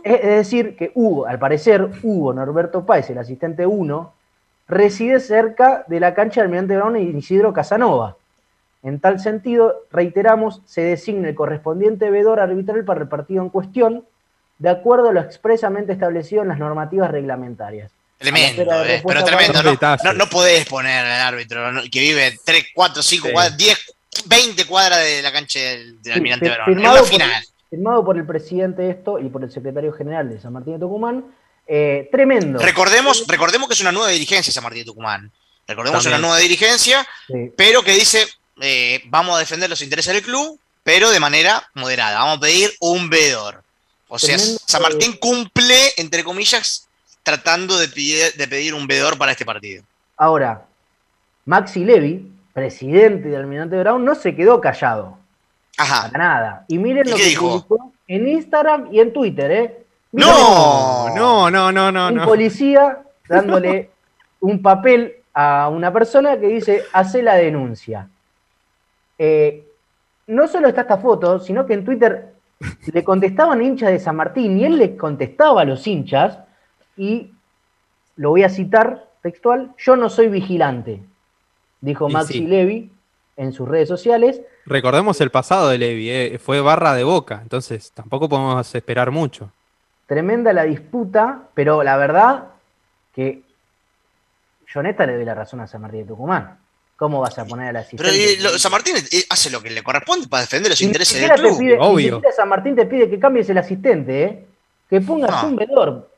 Es 0.02 0.20
es 0.20 0.22
decir, 0.22 0.74
que 0.74 0.90
Hugo, 0.94 1.26
al 1.26 1.38
parecer, 1.38 1.90
Hugo 2.02 2.32
Norberto 2.32 2.86
Páez, 2.86 3.10
el 3.10 3.18
asistente 3.18 3.66
1, 3.66 4.12
reside 4.66 5.20
cerca 5.20 5.84
de 5.86 6.00
la 6.00 6.14
cancha 6.14 6.40
del 6.40 6.46
Almirante 6.46 6.76
Brown 6.76 6.96
y 6.96 7.18
Isidro 7.18 7.52
Casanova. 7.52 8.16
En 8.82 9.00
tal 9.00 9.20
sentido, 9.20 9.82
reiteramos, 9.90 10.62
se 10.64 10.82
designa 10.82 11.28
el 11.28 11.34
correspondiente 11.34 12.10
veedor 12.10 12.40
arbitral 12.40 12.84
para 12.84 13.02
el 13.02 13.08
partido 13.08 13.42
en 13.42 13.50
cuestión, 13.50 14.04
de 14.58 14.70
acuerdo 14.70 15.10
a 15.10 15.12
lo 15.12 15.20
expresamente 15.20 15.92
establecido 15.92 16.42
en 16.42 16.48
las 16.48 16.58
normativas 16.58 17.10
reglamentarias. 17.10 17.97
Tremendo, 18.18 18.62
eh, 18.62 18.66
pero 18.66 18.82
respuesta 18.84 19.24
tremendo, 19.24 19.62
¿no? 19.62 19.96
No, 20.04 20.12
no 20.12 20.28
podés 20.28 20.66
poner 20.66 21.04
al 21.06 21.20
árbitro 21.34 21.70
¿no? 21.72 21.82
que 21.82 22.00
vive 22.00 22.36
3, 22.44 22.66
4, 22.74 23.02
5 23.02 23.26
Sí. 23.28 23.32
cuadras, 23.32 23.56
10, 23.56 23.78
20 24.26 24.64
cuadras 24.66 24.98
de 25.04 25.22
la 25.22 25.30
cancha 25.32 25.60
del, 25.60 26.02
del 26.02 26.12
Almirante. 26.14 26.46
Es 26.48 26.52
firmado 26.64 26.90
una 26.94 27.00
por- 27.00 27.08
final. 27.08 27.44
Firmado 27.70 28.04
por 28.04 28.16
el 28.16 28.26
presidente 28.26 28.90
esto 28.90 29.18
y 29.20 29.28
por 29.28 29.44
el 29.44 29.52
secretario 29.52 29.92
general 29.92 30.28
de 30.30 30.40
San 30.40 30.52
Martín 30.52 30.74
de 30.74 30.80
Tucumán. 30.80 31.24
Eh, 31.66 32.08
tremendo. 32.10 32.58
Recordemos, 32.58 33.24
recordemos 33.28 33.68
que 33.68 33.74
es 33.74 33.80
una 33.82 33.92
nueva 33.92 34.08
dirigencia 34.08 34.52
San 34.52 34.64
Martín 34.64 34.80
de 34.80 34.86
Tucumán. 34.86 35.30
Recordemos 35.66 36.02
También. 36.02 36.18
una 36.20 36.28
nueva 36.28 36.40
dirigencia, 36.42 37.06
Sí. 37.26 37.52
pero 37.56 37.82
que 37.82 37.92
dice, 37.92 38.26
eh, 38.62 39.02
vamos 39.06 39.36
a 39.36 39.38
defender 39.40 39.68
los 39.68 39.82
intereses 39.82 40.14
del 40.14 40.22
club, 40.22 40.58
pero 40.82 41.10
de 41.10 41.20
manera 41.20 41.68
moderada. 41.74 42.18
Vamos 42.20 42.38
a 42.38 42.40
pedir 42.40 42.72
un 42.80 43.10
veedor. 43.10 43.62
O 44.08 44.18
sea, 44.18 44.36
Tremendo. 44.38 44.60
San 44.66 44.82
Martín 44.82 45.12
cumple, 45.20 45.92
entre 45.98 46.24
comillas, 46.24 46.87
tratando 47.28 47.78
de 47.78 47.88
pedir, 47.88 48.32
de 48.36 48.48
pedir 48.48 48.72
un 48.74 48.86
veedor 48.86 49.18
para 49.18 49.32
este 49.32 49.44
partido. 49.44 49.82
Ahora, 50.16 50.64
Maxi 51.44 51.84
Levy, 51.84 52.32
presidente 52.54 53.28
de 53.28 53.36
Almirante 53.36 53.78
Brown, 53.78 54.02
no 54.02 54.14
se 54.14 54.34
quedó 54.34 54.60
callado. 54.60 55.18
Ajá. 55.76 56.10
Para 56.10 56.18
nada. 56.18 56.64
Y 56.68 56.78
miren 56.78 57.06
¿Y 57.06 57.10
lo 57.10 57.16
qué 57.16 57.22
que 57.22 57.28
dijo? 57.28 57.66
publicó 57.66 57.92
en 58.06 58.28
Instagram 58.28 58.88
y 58.90 59.00
en 59.00 59.12
Twitter, 59.12 59.50
¿eh? 59.50 59.84
Miren 60.12 60.30
No, 60.30 61.14
no, 61.14 61.50
no, 61.50 61.70
no, 61.70 61.92
no, 61.92 62.08
un 62.08 62.14
no. 62.14 62.24
policía 62.24 62.98
dándole 63.28 63.90
un 64.40 64.62
papel 64.62 65.16
a 65.34 65.68
una 65.68 65.92
persona 65.92 66.38
que 66.40 66.46
dice, 66.48 66.84
hace 66.92 67.22
la 67.22 67.34
denuncia. 67.34 68.08
Eh, 69.18 69.66
no 70.28 70.48
solo 70.48 70.68
está 70.68 70.80
esta 70.80 70.96
foto, 70.98 71.38
sino 71.40 71.66
que 71.66 71.74
en 71.74 71.84
Twitter 71.84 72.32
le 72.92 73.04
contestaban 73.04 73.62
hinchas 73.62 73.90
de 73.90 73.98
San 74.00 74.16
Martín 74.16 74.58
y 74.58 74.64
él 74.64 74.78
les 74.78 74.96
contestaba 74.98 75.60
a 75.62 75.64
los 75.64 75.86
hinchas 75.86 76.38
y 76.98 77.32
lo 78.16 78.30
voy 78.30 78.42
a 78.42 78.48
citar 78.50 79.06
textual, 79.22 79.72
yo 79.78 79.96
no 79.96 80.10
soy 80.10 80.28
vigilante, 80.28 81.00
dijo 81.80 82.08
Maxi 82.08 82.32
sí. 82.34 82.40
Levy 82.46 82.90
en 83.36 83.52
sus 83.52 83.68
redes 83.68 83.88
sociales. 83.88 84.40
Recordemos 84.66 85.20
el 85.20 85.30
pasado 85.30 85.68
de 85.68 85.78
Levi, 85.78 86.10
eh, 86.10 86.38
fue 86.44 86.60
barra 86.60 86.94
de 86.94 87.04
boca, 87.04 87.38
entonces 87.42 87.92
tampoco 87.92 88.28
podemos 88.28 88.74
esperar 88.74 89.10
mucho. 89.10 89.50
Tremenda 90.06 90.52
la 90.52 90.64
disputa, 90.64 91.44
pero 91.54 91.82
la 91.82 91.96
verdad 91.96 92.48
que 93.14 93.42
yo 94.72 94.82
neta 94.82 95.06
le 95.06 95.14
doy 95.16 95.24
la 95.24 95.34
razón 95.34 95.60
a 95.60 95.66
San 95.66 95.80
Martín 95.82 96.00
de 96.00 96.06
Tucumán. 96.06 96.58
¿Cómo 96.96 97.20
vas 97.20 97.38
a 97.38 97.44
poner 97.44 97.68
a 97.68 97.72
la 97.72 97.84
Pero 97.96 98.08
eh, 98.08 98.36
lo- 98.40 98.58
San 98.58 98.72
Martín 98.72 98.96
eh, 98.96 99.22
hace 99.30 99.50
lo 99.50 99.62
que 99.62 99.70
le 99.70 99.82
corresponde 99.84 100.26
para 100.26 100.40
defender 100.42 100.70
los 100.72 100.82
intereses 100.82 101.20
del 101.20 101.30
club. 101.30 101.56
pide, 101.56 101.78
siquiera 101.78 102.32
San 102.34 102.48
Martín 102.48 102.74
te 102.74 102.86
pide 102.86 103.08
que 103.08 103.20
cambies 103.20 103.48
el 103.50 103.58
asistente, 103.58 104.24
¿eh? 104.24 104.44
que 104.90 105.00
pongas 105.00 105.30
No. 105.42 105.48
un 105.48 105.56
vedor. 105.56 106.10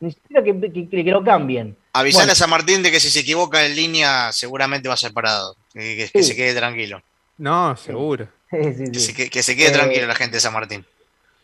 Ni 0.00 0.12
siquiera 0.12 0.42
que, 0.42 0.60
que- 0.72 0.88
que 1.04 1.10
lo 1.10 1.22
cambien. 1.24 1.76
Avisale 1.92 2.22
Bueno, 2.24 2.32
a 2.32 2.34
San 2.34 2.50
Martín 2.50 2.82
de 2.82 2.90
que 2.90 3.00
si 3.00 3.10
se 3.10 3.20
equivoca 3.20 3.64
en 3.64 3.74
línea 3.76 4.32
seguramente 4.32 4.88
va 4.88 4.94
a 4.94 4.98
ser 4.98 5.12
parado. 5.12 5.56
Que, 5.72 5.96
que- 5.96 6.10
que 6.12 6.22
se 6.22 6.34
quede 6.36 6.54
tranquilo. 6.54 7.00
No, 7.38 7.76
seguro. 7.76 8.28
sí, 8.50 8.56
sí, 8.74 8.86
sí. 8.86 8.92
Que 8.92 8.98
se, 9.00 9.14
que- 9.14 9.30
que 9.30 9.42
se 9.42 9.56
quede 9.56 9.68
Eh, 9.68 9.72
tranquilo 9.72 10.06
la 10.06 10.14
gente 10.14 10.36
de 10.36 10.40
San 10.40 10.52
Martín. 10.52 10.84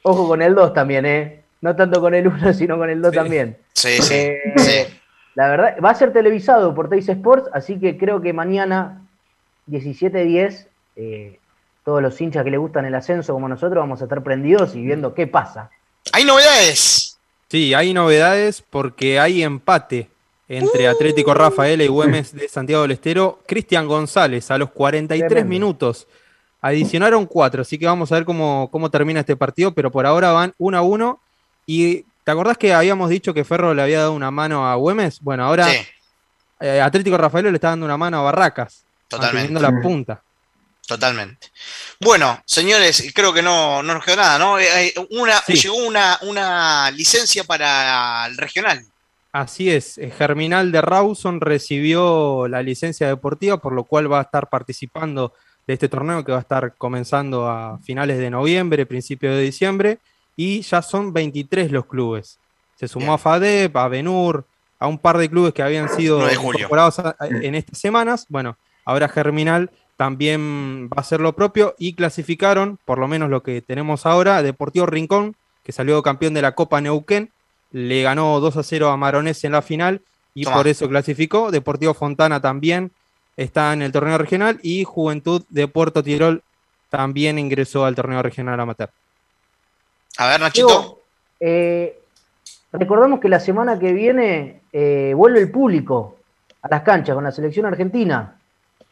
Ojo 0.03 0.27
con 0.29 0.43
el 0.43 0.55
2 0.55 0.75
también, 0.75 1.07
¿eh? 1.07 1.43
No 1.61 1.75
tanto 1.77 2.01
con 2.01 2.15
el 2.15 2.27
1, 2.29 2.53
sino 2.55 2.77
con 2.77 2.91
el 2.91 3.01
2 3.01 3.13
también. 3.15 3.57
Sí, 3.73 3.97
sí, 4.03 4.15
Eh, 4.15 4.39
sí. 4.57 4.99
La 5.35 5.49
verdad, 5.49 5.77
va 5.85 5.91
a 5.91 5.95
ser 5.95 6.13
televisado 6.13 6.75
por 6.75 6.89
Teis 6.89 7.09
Sports, 7.09 7.49
así 7.53 7.79
que 7.81 7.97
creo 7.99 8.21
que 8.21 8.33
mañana, 8.33 9.03
17-10, 9.69 10.67
eh, 10.97 11.39
todos 11.85 12.01
los 12.03 12.21
hinchas 12.21 12.45
que 12.45 12.51
le 12.51 12.57
gustan 12.59 12.85
el 12.85 12.95
ascenso 12.95 13.33
como 13.33 13.49
nosotros 13.49 13.81
vamos 13.81 14.01
a 14.01 14.05
estar 14.05 14.23
prendidos 14.23 14.75
y 14.75 14.83
viendo 14.83 15.15
qué 15.15 15.27
pasa. 15.27 15.71
Hay 16.13 16.25
novedades. 16.25 17.14
Sí, 17.49 17.75
hay 17.75 17.93
novedades 17.95 18.63
porque 18.69 19.21
hay 19.21 19.43
empate 19.43 20.11
entre 20.49 20.89
Atlético 20.89 21.35
Rafaela 21.35 21.85
y 21.85 21.89
Güemes 21.89 22.35
de 22.35 22.49
Santiago 22.49 22.83
del 22.83 22.93
Estero. 22.93 23.41
Cristian 23.47 23.87
González 23.87 24.51
a 24.51 24.59
los 24.59 24.71
43 24.71 25.29
Tremendo. 25.29 25.49
minutos. 25.51 26.07
Adicionaron 26.61 27.27
cuatro, 27.27 27.63
así 27.63 27.79
que 27.79 27.87
vamos 27.87 28.11
a 28.11 28.15
ver 28.15 28.25
cómo, 28.25 28.69
cómo 28.73 28.91
termina 28.91 29.21
este 29.21 29.37
partido, 29.37 29.73
pero 29.75 29.91
por 29.91 30.07
ahora 30.07 30.33
van 30.33 30.55
1 30.59 30.79
a 30.79 30.83
1. 30.83 31.21
Y 31.67 32.05
¿te 32.25 32.31
acordás 32.31 32.57
que 32.57 32.73
habíamos 32.73 33.11
dicho 33.11 33.35
que 33.35 33.45
Ferro 33.45 33.75
le 33.75 33.83
había 33.83 33.99
dado 34.01 34.13
una 34.15 34.31
mano 34.31 34.67
a 34.67 34.75
Güemes? 34.77 35.21
Bueno, 35.21 35.45
ahora 35.45 35.69
Sí. 35.69 35.77
eh, 36.61 36.81
Atlético 36.81 37.19
Rafaela 37.19 37.51
le 37.51 37.57
está 37.57 37.69
dando 37.69 37.85
una 37.85 37.99
mano 37.99 38.19
a 38.19 38.23
Barracas, 38.23 38.85
Totalmente. 39.09 39.53
manteniendo 39.53 39.61
la 39.61 39.83
punta. 39.83 40.23
Totalmente. 40.87 41.49
Bueno, 42.01 42.43
señores, 42.45 43.11
creo 43.15 43.33
que 43.33 43.43
no, 43.43 43.83
no 43.83 43.95
nos 43.95 44.05
quedó 44.05 44.17
nada, 44.17 44.39
¿no? 44.39 44.59
Eh, 44.59 44.89
eh, 44.89 44.95
Una, 45.11 45.41
Sí. 45.41 45.55
Llegó 45.55 45.77
una, 45.77 46.19
una 46.23 46.91
licencia 46.91 47.45
para 47.45 48.27
el 48.27 48.37
regional. 48.37 48.85
Así 49.33 49.71
es, 49.71 49.99
eh, 49.99 50.13
Germinal 50.17 50.71
de 50.71 50.81
Rawson 50.81 51.41
recibió 51.41 52.47
la 52.49 52.63
licencia 52.63 53.09
deportiva, 53.09 53.57
por 53.57 53.73
lo 53.73 53.85
cual 53.85 54.13
va 54.13 54.21
a 54.21 54.23
estar 54.23 54.49
participando 54.49 55.33
de 55.67 55.75
este 55.75 55.89
torneo 55.89 56.25
que 56.25 56.33
va 56.33 56.39
a 56.39 56.43
estar 56.43 56.75
comenzando 56.77 57.49
a 57.49 57.79
finales 57.79 58.19
de 58.19 58.31
noviembre, 58.31 58.87
principio 58.87 59.35
de 59.35 59.43
diciembre, 59.43 59.99
y 60.37 60.61
ya 60.63 60.83
son 60.83 61.13
23 61.13 61.73
los 61.73 61.87
clubes. 61.87 62.39
Se 62.77 62.87
sumó 62.87 63.15
a 63.15 63.19
FADEP, 63.19 63.75
a 63.77 63.89
Benur, 63.89 64.47
a 64.79 64.87
un 64.87 64.99
par 64.99 65.17
de 65.19 65.29
clubes 65.31 65.55
que 65.55 65.63
habían 65.63 65.89
sido 65.89 66.19
9 66.19 66.31
de 66.31 66.37
julio. 66.37 66.59
incorporados 66.61 67.03
en 67.21 67.55
estas 67.55 67.79
semanas. 67.79 68.27
Bueno, 68.29 68.59
ahora 68.85 69.09
Germinal 69.09 69.71
también 69.97 70.89
va 70.89 70.97
a 70.97 71.01
hacer 71.01 71.21
lo 71.21 71.35
propio 71.35 71.75
y 71.79 71.95
clasificaron, 71.95 72.79
por 72.85 72.99
lo 72.99 73.09
menos 73.09 73.31
lo 73.31 73.43
que 73.43 73.63
tenemos 73.63 74.07
ahora, 74.07 74.43
Deportivo 74.43 74.87
Rincón, 74.87 75.37
que 75.63 75.73
salió 75.73 76.03
campeón 76.03 76.35
de 76.35 76.43
la 76.43 76.55
Copa 76.55 76.81
Neuquén, 76.81 77.31
le 77.71 78.03
ganó 78.03 78.39
2 78.41 78.57
a 78.57 78.63
0 78.63 78.91
a 78.91 78.97
Maronés 78.97 79.43
en 79.45 79.53
la 79.53 79.63
final 79.63 80.03
y 80.35 80.45
por 80.45 80.69
eso 80.69 80.89
clasificó. 80.89 81.51
Deportivo 81.51 81.95
Fontana 81.95 82.41
también 82.41 82.91
está 83.37 83.73
en 83.73 83.83
el 83.83 83.93
torneo 83.93 84.19
regional 84.19 84.61
y 84.63 84.85
Juventud 84.85 85.45
de 85.49 85.69
Puerto 85.69 86.03
Tirol 86.03 86.43
también 86.91 87.39
ingresó 87.39 87.85
al 87.85 87.95
torneo 87.95 88.23
regional 88.23 88.61
amateur. 88.61 88.91
A 90.19 90.29
ver, 90.29 90.41
Nachito. 90.41 90.69
Diego, 90.69 91.01
eh, 91.41 91.99
recordamos 92.73 93.19
que 93.21 93.29
la 93.29 93.41
semana 93.41 93.79
que 93.79 93.93
viene 93.93 94.61
eh, 94.73 95.13
vuelve 95.17 95.41
el 95.41 95.51
público 95.51 96.19
a 96.63 96.69
las 96.69 96.83
canchas 96.83 97.15
con 97.15 97.25
la 97.25 97.33
selección 97.33 97.67
argentina. 97.67 98.37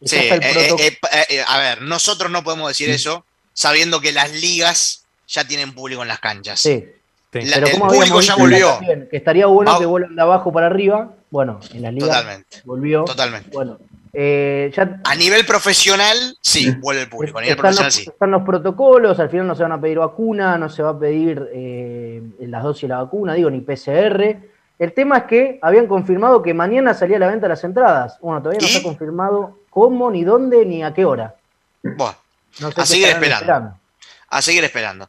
Y 0.02 0.08
Sí, 0.08 0.16
eh, 0.16 0.40
eh, 0.42 0.98
eh, 1.30 1.44
a 1.46 1.58
ver, 1.58 1.82
nosotros 1.82 2.30
no 2.30 2.42
podemos 2.42 2.68
decir 2.68 2.90
eso 2.90 3.24
sabiendo 3.54 4.00
que 4.00 4.12
las 4.12 4.32
ligas 4.32 5.04
ya 5.28 5.44
tienen 5.46 5.74
público 5.74 6.02
en 6.02 6.08
las 6.08 6.18
canchas. 6.20 6.60
Sí. 6.60 6.84
La- 7.32 7.54
Pero 7.56 7.66
el 7.68 7.72
como 7.78 7.88
público 7.88 8.20
ya 8.20 8.34
volvió. 8.36 8.78
que 9.10 9.16
estaría 9.16 9.46
bueno 9.46 9.72
Ah. 9.72 9.78
que 9.78 9.86
vuelvan 9.86 10.14
de 10.16 10.20
abajo 10.22 10.52
para 10.52 10.66
arriba. 10.66 11.14
Bueno, 11.30 11.60
en 11.72 11.82
las 11.82 11.94
ligas 11.94 12.08
Totalmente. 12.10 12.60
volvió. 12.64 13.04
Totalmente. 13.04 13.50
Bueno, 13.52 13.78
eh, 14.12 14.70
ya 14.76 15.00
A 15.04 15.14
nivel 15.14 15.46
profesional, 15.46 16.36
sí, 16.42 16.70
vuelve 16.80 17.02
el 17.02 17.08
público. 17.08 17.38
A 17.38 17.40
nivel 17.40 17.52
están 17.56 17.62
profesional, 17.62 17.86
los, 17.86 17.94
sí. 17.94 18.02
están 18.10 18.30
los 18.32 18.42
protocolos, 18.42 19.18
al 19.18 19.30
final 19.30 19.46
no 19.46 19.54
se 19.54 19.62
van 19.62 19.72
a 19.72 19.80
pedir 19.80 19.98
vacuna, 19.98 20.58
no 20.58 20.68
se 20.68 20.82
va 20.82 20.90
a 20.90 20.98
pedir 20.98 21.48
eh, 21.54 22.22
las 22.40 22.62
dosis 22.62 22.82
de 22.82 22.88
la 22.88 23.02
vacuna, 23.04 23.32
digo, 23.34 23.48
ni 23.50 23.60
PCR. 23.60 24.40
El 24.78 24.92
tema 24.92 25.18
es 25.18 25.24
que 25.24 25.58
habían 25.62 25.86
confirmado 25.86 26.42
que 26.42 26.52
mañana 26.52 26.92
salía 26.92 27.16
a 27.16 27.20
la 27.20 27.28
venta 27.28 27.48
las 27.48 27.64
entradas. 27.64 28.18
Bueno, 28.20 28.40
todavía 28.42 28.60
no 28.60 28.66
está 28.66 28.82
confirmado 28.82 29.58
cómo, 29.72 30.10
ni 30.10 30.22
dónde, 30.22 30.66
ni 30.66 30.82
a 30.84 30.92
qué 30.92 31.04
hora. 31.04 31.34
Bueno, 31.82 32.16
No 32.60 32.70
sé 32.70 32.80
a 32.80 32.86
seguir 32.86 33.08
esperando. 33.08 33.78
A 34.28 34.42
seguir 34.42 34.64
esperando. 34.64 35.08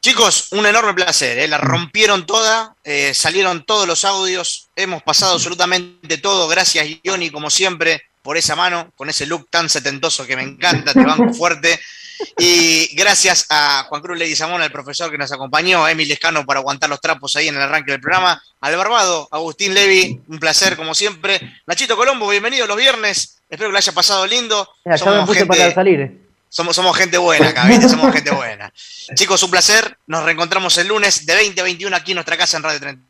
Chicos, 0.00 0.52
un 0.52 0.64
enorme 0.64 0.94
placer, 0.94 1.38
¿eh? 1.38 1.48
la 1.48 1.58
rompieron 1.58 2.24
toda, 2.24 2.76
eh, 2.84 3.12
salieron 3.14 3.64
todos 3.64 3.86
los 3.88 4.04
audios, 4.04 4.68
hemos 4.76 5.02
pasado 5.02 5.32
absolutamente 5.32 6.18
todo, 6.18 6.46
gracias 6.46 6.86
Ioni 7.02 7.30
como 7.30 7.50
siempre 7.50 8.02
por 8.22 8.36
esa 8.36 8.54
mano, 8.54 8.92
con 8.94 9.10
ese 9.10 9.26
look 9.26 9.48
tan 9.50 9.68
setentoso 9.68 10.24
que 10.24 10.36
me 10.36 10.42
encanta, 10.42 10.92
te 10.92 11.02
banco 11.02 11.34
fuerte, 11.34 11.80
y 12.38 12.94
gracias 12.94 13.46
a 13.50 13.86
Juan 13.88 14.00
Cruz 14.00 14.18
Leguizamón, 14.18 14.62
el 14.62 14.70
profesor 14.70 15.10
que 15.10 15.18
nos 15.18 15.32
acompañó, 15.32 15.84
a 15.84 15.90
Emil 15.90 16.10
Escano 16.12 16.46
por 16.46 16.56
aguantar 16.56 16.88
los 16.88 17.00
trapos 17.00 17.34
ahí 17.34 17.48
en 17.48 17.56
el 17.56 17.62
arranque 17.62 17.90
del 17.90 18.00
programa, 18.00 18.40
al 18.60 18.76
barbado, 18.76 19.28
Agustín 19.32 19.74
Levi, 19.74 20.20
un 20.28 20.38
placer 20.38 20.76
como 20.76 20.94
siempre, 20.94 21.60
Nachito 21.66 21.96
Colombo, 21.96 22.28
bienvenido 22.28 22.68
los 22.68 22.76
viernes, 22.76 23.37
espero 23.48 23.68
que 23.68 23.72
lo 23.72 23.78
haya 23.78 23.92
pasado 23.92 24.26
lindo, 24.26 24.68
Mira, 24.84 24.96
ya 24.96 25.10
me 25.10 25.26
puse 25.26 25.46
para 25.46 25.72
salir. 25.72 26.00
eh. 26.00 26.18
somos, 26.48 26.74
somos 26.76 26.96
gente 26.96 27.18
buena 27.18 27.48
acá, 27.48 27.64
¿viste? 27.66 27.88
Somos 27.88 28.12
gente 28.12 28.30
buena. 28.30 28.72
Chicos, 29.14 29.42
un 29.42 29.50
placer. 29.50 29.98
Nos 30.06 30.22
reencontramos 30.24 30.76
el 30.78 30.88
lunes 30.88 31.26
de 31.26 31.34
20 31.34 31.60
a 31.60 31.64
21 31.64 31.96
aquí 31.96 32.12
en 32.12 32.16
nuestra 32.16 32.36
casa 32.36 32.56
en 32.56 32.62
Radio 32.62 32.80
30. 32.80 33.02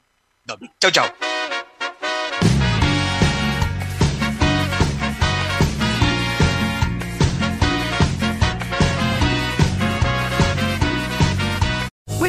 Chau, 0.80 0.90
chau. 0.90 1.37